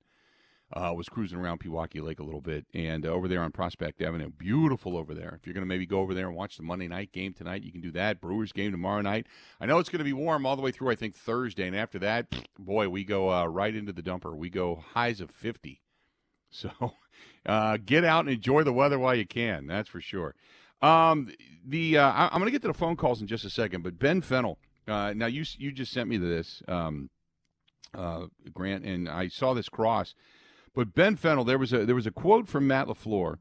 Uh, 0.72 0.94
was 0.96 1.10
cruising 1.10 1.38
around 1.38 1.60
Pewaukee 1.60 2.02
Lake 2.02 2.22
a 2.22 2.24
little 2.24 2.40
bit, 2.40 2.66
and 2.74 3.06
uh, 3.06 3.10
over 3.10 3.28
there 3.28 3.42
on 3.42 3.52
Prospect 3.52 4.02
Avenue, 4.02 4.30
beautiful 4.30 4.96
over 4.96 5.14
there. 5.14 5.38
If 5.38 5.46
you're 5.46 5.54
going 5.54 5.66
to 5.66 5.68
maybe 5.68 5.86
go 5.86 6.00
over 6.00 6.14
there 6.14 6.28
and 6.28 6.36
watch 6.36 6.56
the 6.56 6.64
Monday 6.64 6.88
night 6.88 7.12
game 7.12 7.34
tonight, 7.34 7.64
you 7.64 7.74
can 7.74 7.82
do 7.82 7.92
that. 7.92 8.22
Brewers 8.22 8.54
game 8.54 8.72
tomorrow 8.72 9.02
night. 9.02 9.28
I 9.60 9.66
know 9.66 9.80
it's 9.80 9.90
going 9.90 10.00
to 10.00 10.06
be 10.06 10.14
warm 10.14 10.46
all 10.46 10.56
the 10.56 10.62
way 10.62 10.72
through. 10.72 10.90
I 10.90 10.96
think 10.96 11.14
Thursday, 11.14 11.68
and 11.68 11.76
after 11.76 12.00
that, 12.00 12.28
boy, 12.58 12.88
we 12.88 13.04
go 13.04 13.34
uh, 13.34 13.46
right 13.48 13.76
into 13.76 13.92
the 13.92 14.02
dumper. 14.02 14.34
We 14.34 14.50
go 14.50 14.82
highs 14.94 15.20
of 15.20 15.30
50. 15.30 15.82
So 16.56 16.70
uh, 17.48 17.80
get 17.84 18.06
out 18.06 18.26
and 18.26 18.36
enjoy 18.36 18.62
the 18.62 18.72
weather 18.72 19.00
while 19.00 19.16
you 19.16 19.26
can. 19.26 19.66
That's 19.66 19.90
for 19.90 20.00
sure. 20.00 20.36
Um, 20.84 21.30
the 21.66 21.98
uh, 21.98 22.12
I, 22.12 22.26
am 22.26 22.40
going 22.40 22.46
to 22.46 22.52
get 22.52 22.62
to 22.64 22.68
the 22.68 22.74
phone 22.74 22.98
calls 22.98 23.22
in 23.22 23.28
just 23.28 23.46
a 23.46 23.50
second, 23.50 23.84
but 23.84 23.98
Ben 23.98 24.22
Fennell. 24.22 24.60
Uh, 24.86 25.14
now 25.16 25.28
you 25.28 25.46
you 25.58 25.72
just 25.72 25.94
sent 25.94 26.10
me 26.10 26.18
this, 26.18 26.62
um, 26.68 27.10
uh, 27.98 28.26
Grant, 28.54 28.84
and 28.84 29.08
I 29.08 29.30
saw 29.30 29.54
this 29.54 29.70
cross. 29.70 30.14
But 30.76 30.94
Ben 30.94 31.16
Fennell, 31.16 31.46
there 31.46 31.58
was 31.58 31.72
a 31.72 31.86
there 31.86 31.96
was 31.96 32.06
a 32.06 32.12
quote 32.12 32.50
from 32.50 32.68
Matt 32.68 32.88
LaFleur, 32.88 33.38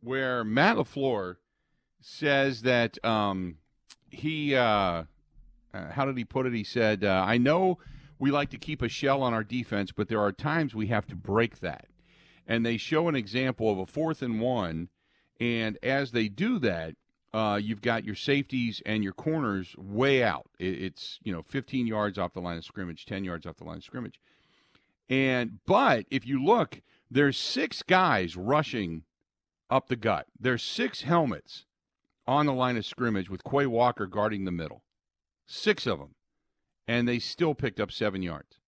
where 0.00 0.42
Matt 0.42 0.78
LaFleur 0.78 1.36
says 2.00 2.62
that 2.62 3.02
um, 3.04 3.58
he 4.08 4.54
uh, 4.54 5.04
uh, 5.74 5.90
how 5.90 6.06
did 6.06 6.16
he 6.16 6.24
put 6.24 6.46
it? 6.46 6.54
He 6.54 6.64
said, 6.64 7.04
uh, 7.04 7.24
"I 7.26 7.36
know 7.36 7.78
we 8.18 8.30
like 8.30 8.48
to 8.50 8.58
keep 8.58 8.80
a 8.80 8.88
shell 8.88 9.22
on 9.22 9.34
our 9.34 9.44
defense, 9.44 9.92
but 9.92 10.08
there 10.08 10.20
are 10.20 10.32
times 10.32 10.74
we 10.74 10.86
have 10.86 11.06
to 11.08 11.14
break 11.14 11.60
that." 11.60 11.88
And 12.46 12.64
they 12.64 12.78
show 12.78 13.06
an 13.08 13.14
example 13.14 13.70
of 13.70 13.78
a 13.78 13.84
fourth 13.84 14.22
and 14.22 14.40
one 14.40 14.88
and 15.40 15.78
as 15.82 16.12
they 16.12 16.28
do 16.28 16.58
that, 16.60 16.94
uh, 17.32 17.58
you've 17.62 17.80
got 17.80 18.04
your 18.04 18.14
safeties 18.14 18.82
and 18.84 19.02
your 19.02 19.12
corners 19.12 19.74
way 19.78 20.22
out. 20.22 20.50
It's 20.58 21.18
you 21.22 21.32
know 21.32 21.42
15 21.42 21.86
yards 21.86 22.18
off 22.18 22.34
the 22.34 22.40
line 22.40 22.58
of 22.58 22.64
scrimmage, 22.64 23.06
10 23.06 23.24
yards 23.24 23.46
off 23.46 23.56
the 23.56 23.64
line 23.64 23.78
of 23.78 23.84
scrimmage. 23.84 24.20
And 25.08 25.60
but 25.66 26.06
if 26.10 26.26
you 26.26 26.42
look, 26.42 26.82
there's 27.10 27.38
six 27.38 27.82
guys 27.82 28.36
rushing 28.36 29.04
up 29.70 29.88
the 29.88 29.96
gut. 29.96 30.26
There's 30.38 30.62
six 30.62 31.02
helmets 31.02 31.64
on 32.26 32.46
the 32.46 32.52
line 32.52 32.76
of 32.76 32.84
scrimmage 32.86 33.30
with 33.30 33.44
Quay 33.44 33.66
Walker 33.66 34.06
guarding 34.06 34.44
the 34.44 34.52
middle. 34.52 34.82
Six 35.46 35.86
of 35.86 35.98
them. 35.98 36.14
And 36.86 37.06
they 37.08 37.18
still 37.18 37.54
picked 37.54 37.80
up 37.80 37.92
7 37.92 38.20
yards. 38.22 38.58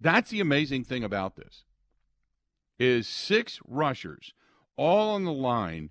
That's 0.00 0.30
the 0.30 0.40
amazing 0.40 0.84
thing 0.84 1.04
about 1.04 1.36
this. 1.36 1.64
Is 2.78 3.06
six 3.06 3.60
rushers 3.66 4.32
all 4.76 5.14
on 5.14 5.24
the 5.24 5.32
line, 5.32 5.90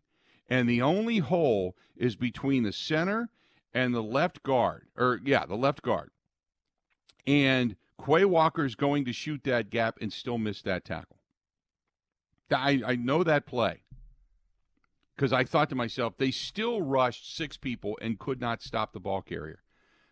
and 0.50 0.68
the 0.68 0.82
only 0.82 1.20
hole 1.20 1.76
is 1.96 2.16
between 2.16 2.64
the 2.64 2.74
center 2.74 3.30
and 3.74 3.94
the 3.94 4.04
left 4.04 4.44
guard, 4.44 4.88
or 4.98 5.20
yeah, 5.24 5.46
the 5.46 5.56
left 5.56 5.82
guard. 5.82 6.12
And 7.26 7.76
Quay 8.04 8.26
Walker's 8.26 8.76
going 8.76 9.06
to 9.06 9.14
shoot 9.14 9.44
that 9.46 9.70
gap 9.70 9.98
and 10.02 10.12
still 10.12 10.38
miss 10.38 10.62
that 10.64 10.86
tackle. 10.86 11.18
I, 12.52 12.82
I 12.86 12.96
know 12.96 13.24
that 13.24 13.46
play 13.46 13.82
because 15.16 15.34
I 15.34 15.44
thought 15.44 15.70
to 15.70 15.76
myself, 15.76 16.18
they 16.18 16.32
still 16.32 16.82
rushed 16.82 17.36
six 17.36 17.58
people 17.58 17.98
and 18.02 18.20
could 18.20 18.42
not 18.42 18.62
stop 18.62 18.94
the 18.94 19.00
ball 19.00 19.22
carrier. 19.22 19.64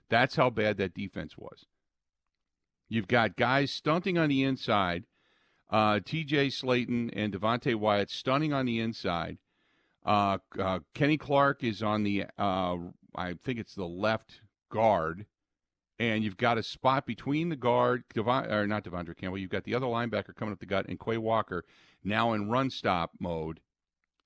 That's 0.10 0.36
how 0.36 0.50
bad 0.50 0.78
that 0.78 0.94
defense 0.94 1.38
was. 1.38 1.66
You've 2.90 3.08
got 3.08 3.38
guys 3.38 3.72
stunting 3.72 4.18
on 4.18 4.30
the 4.30 4.44
inside 4.44 5.06
uh, 5.72 6.00
T.J. 6.04 6.48
Slaton 6.48 7.10
and 7.14 7.34
Devonte 7.34 7.76
Wyatt 7.76 8.10
stunning 8.10 8.54
on 8.54 8.66
the 8.66 8.80
inside. 8.80 9.38
Uh, 10.06 10.40
uh, 10.60 10.80
Kenny 10.94 11.18
Clark 11.18 11.64
is 11.64 11.82
on 11.82 12.04
the, 12.04 12.26
uh, 12.38 12.78
I 13.16 13.34
think 13.44 13.60
it's 13.60 13.76
the 13.76 13.88
left 13.88 14.42
guard, 14.70 15.26
and 16.00 16.24
you've 16.24 16.38
got 16.38 16.58
a 16.58 16.64
spot 16.64 17.06
between 17.06 17.50
the 17.50 17.56
guard, 17.56 18.04
Devon, 18.14 18.52
or 18.52 18.68
not 18.68 18.84
De'Vondre 18.84 19.16
Campbell. 19.16 19.38
You've 19.38 19.52
got 19.52 19.64
the 19.64 19.76
other 19.76 19.86
linebacker 19.86 20.36
coming 20.36 20.52
up 20.52 20.60
the 20.60 20.66
gut, 20.66 20.88
and 20.90 21.00
Quay 21.00 21.18
Walker 21.18 21.64
now 22.04 22.34
in 22.34 22.50
run 22.50 22.70
stop 22.70 23.12
mode, 23.20 23.60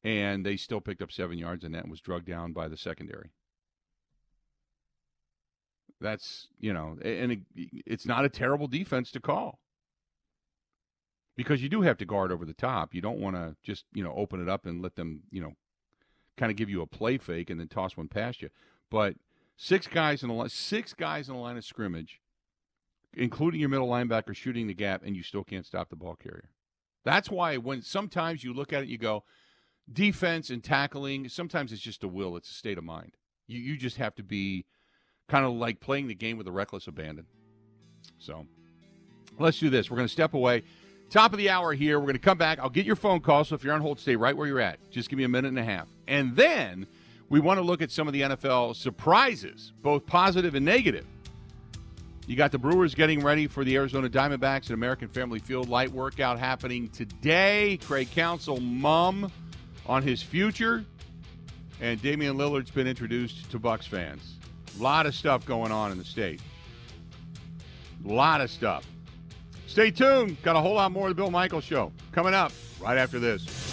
and 0.03 0.45
they 0.45 0.55
still 0.55 0.81
picked 0.81 1.01
up 1.01 1.11
seven 1.11 1.37
yards, 1.37 1.63
and 1.63 1.75
that 1.75 1.87
was 1.87 1.99
drugged 1.99 2.25
down 2.27 2.53
by 2.53 2.67
the 2.67 2.77
secondary. 2.77 3.31
That's 5.99 6.47
you 6.59 6.73
know, 6.73 6.97
and 7.03 7.31
it, 7.33 7.39
it's 7.85 8.05
not 8.05 8.25
a 8.25 8.29
terrible 8.29 8.67
defense 8.67 9.11
to 9.11 9.19
call 9.19 9.59
because 11.35 11.61
you 11.61 11.69
do 11.69 11.81
have 11.81 11.97
to 11.97 12.05
guard 12.05 12.31
over 12.31 12.45
the 12.45 12.53
top. 12.53 12.93
You 12.93 13.01
don't 13.01 13.19
want 13.19 13.35
to 13.35 13.55
just 13.63 13.85
you 13.93 14.03
know 14.03 14.13
open 14.15 14.41
it 14.41 14.49
up 14.49 14.65
and 14.65 14.81
let 14.81 14.95
them 14.95 15.23
you 15.31 15.41
know 15.41 15.53
kind 16.37 16.51
of 16.51 16.57
give 16.57 16.69
you 16.69 16.81
a 16.81 16.87
play 16.87 17.17
fake 17.17 17.49
and 17.49 17.59
then 17.59 17.67
toss 17.67 17.95
one 17.95 18.07
past 18.07 18.41
you. 18.41 18.49
But 18.89 19.15
six 19.55 19.87
guys 19.87 20.21
in 20.21 20.29
the 20.29 20.35
line, 20.35 20.49
six 20.49 20.93
guys 20.93 21.29
in 21.29 21.35
the 21.35 21.39
line 21.39 21.57
of 21.57 21.65
scrimmage, 21.65 22.19
including 23.13 23.59
your 23.59 23.69
middle 23.69 23.87
linebacker 23.87 24.35
shooting 24.35 24.67
the 24.67 24.73
gap, 24.73 25.03
and 25.05 25.15
you 25.15 25.23
still 25.23 25.43
can't 25.43 25.65
stop 25.65 25.89
the 25.89 25.95
ball 25.95 26.15
carrier. 26.15 26.49
That's 27.03 27.29
why 27.29 27.57
when 27.57 27.81
sometimes 27.81 28.43
you 28.43 28.53
look 28.53 28.73
at 28.73 28.83
it, 28.83 28.89
you 28.89 28.97
go, 28.97 29.23
defense 29.91 30.49
and 30.49 30.63
tackling, 30.63 31.29
sometimes 31.29 31.71
it's 31.71 31.81
just 31.81 32.03
a 32.03 32.07
will, 32.07 32.35
it's 32.35 32.49
a 32.49 32.53
state 32.53 32.77
of 32.77 32.83
mind. 32.83 33.13
You, 33.47 33.59
you 33.59 33.77
just 33.77 33.97
have 33.97 34.15
to 34.15 34.23
be 34.23 34.65
kind 35.27 35.45
of 35.45 35.53
like 35.53 35.79
playing 35.79 36.07
the 36.07 36.15
game 36.15 36.37
with 36.37 36.47
a 36.47 36.51
reckless 36.51 36.87
abandon. 36.87 37.27
So 38.17 38.47
let's 39.39 39.59
do 39.59 39.69
this. 39.69 39.89
We're 39.89 39.97
going 39.97 40.07
to 40.07 40.11
step 40.11 40.33
away. 40.33 40.63
Top 41.09 41.31
of 41.31 41.37
the 41.37 41.49
hour 41.49 41.73
here. 41.73 41.99
We're 41.99 42.05
going 42.05 42.15
to 42.15 42.19
come 42.19 42.37
back. 42.37 42.59
I'll 42.59 42.69
get 42.69 42.85
your 42.85 42.95
phone 42.95 43.19
call. 43.19 43.45
So 43.45 43.55
if 43.55 43.63
you're 43.63 43.73
on 43.73 43.81
hold, 43.81 43.99
stay 43.99 44.15
right 44.15 44.35
where 44.35 44.47
you're 44.47 44.59
at. 44.59 44.79
Just 44.91 45.09
give 45.09 45.17
me 45.17 45.23
a 45.23 45.29
minute 45.29 45.49
and 45.49 45.59
a 45.59 45.63
half. 45.63 45.87
And 46.07 46.35
then 46.35 46.87
we 47.29 47.39
want 47.39 47.57
to 47.57 47.63
look 47.63 47.81
at 47.81 47.91
some 47.91 48.07
of 48.07 48.13
the 48.13 48.21
NFL 48.21 48.75
surprises, 48.75 49.71
both 49.81 50.05
positive 50.05 50.55
and 50.55 50.65
negative. 50.65 51.05
You 52.27 52.35
got 52.35 52.51
the 52.51 52.57
Brewers 52.57 52.95
getting 52.95 53.19
ready 53.19 53.45
for 53.45 53.63
the 53.63 53.75
Arizona 53.75 54.09
Diamondbacks 54.09 54.65
at 54.65 54.71
American 54.71 55.07
Family 55.07 55.37
Field 55.37 55.69
light 55.69 55.91
workout 55.91 56.39
happening 56.39 56.89
today. 56.89 57.77
Craig 57.85 58.09
Counsell 58.11 58.59
mum 58.59 59.31
on 59.85 60.01
his 60.01 60.23
future, 60.23 60.83
and 61.81 62.01
Damian 62.01 62.35
Lillard's 62.35 62.71
been 62.71 62.87
introduced 62.87 63.51
to 63.51 63.59
Bucks 63.59 63.85
fans. 63.85 64.37
A 64.79 64.81
lot 64.81 65.05
of 65.05 65.13
stuff 65.13 65.45
going 65.45 65.71
on 65.71 65.91
in 65.91 65.99
the 65.99 66.03
state. 66.03 66.41
A 68.03 68.07
lot 68.11 68.41
of 68.41 68.49
stuff. 68.49 68.85
Stay 69.67 69.91
tuned. 69.91 70.41
Got 70.43 70.55
a 70.55 70.61
whole 70.61 70.75
lot 70.75 70.91
more 70.91 71.07
of 71.07 71.15
the 71.15 71.15
Bill 71.15 71.31
Michaels 71.31 71.63
Show 71.63 71.91
coming 72.11 72.33
up 72.33 72.51
right 72.79 72.97
after 72.97 73.19
this. 73.19 73.64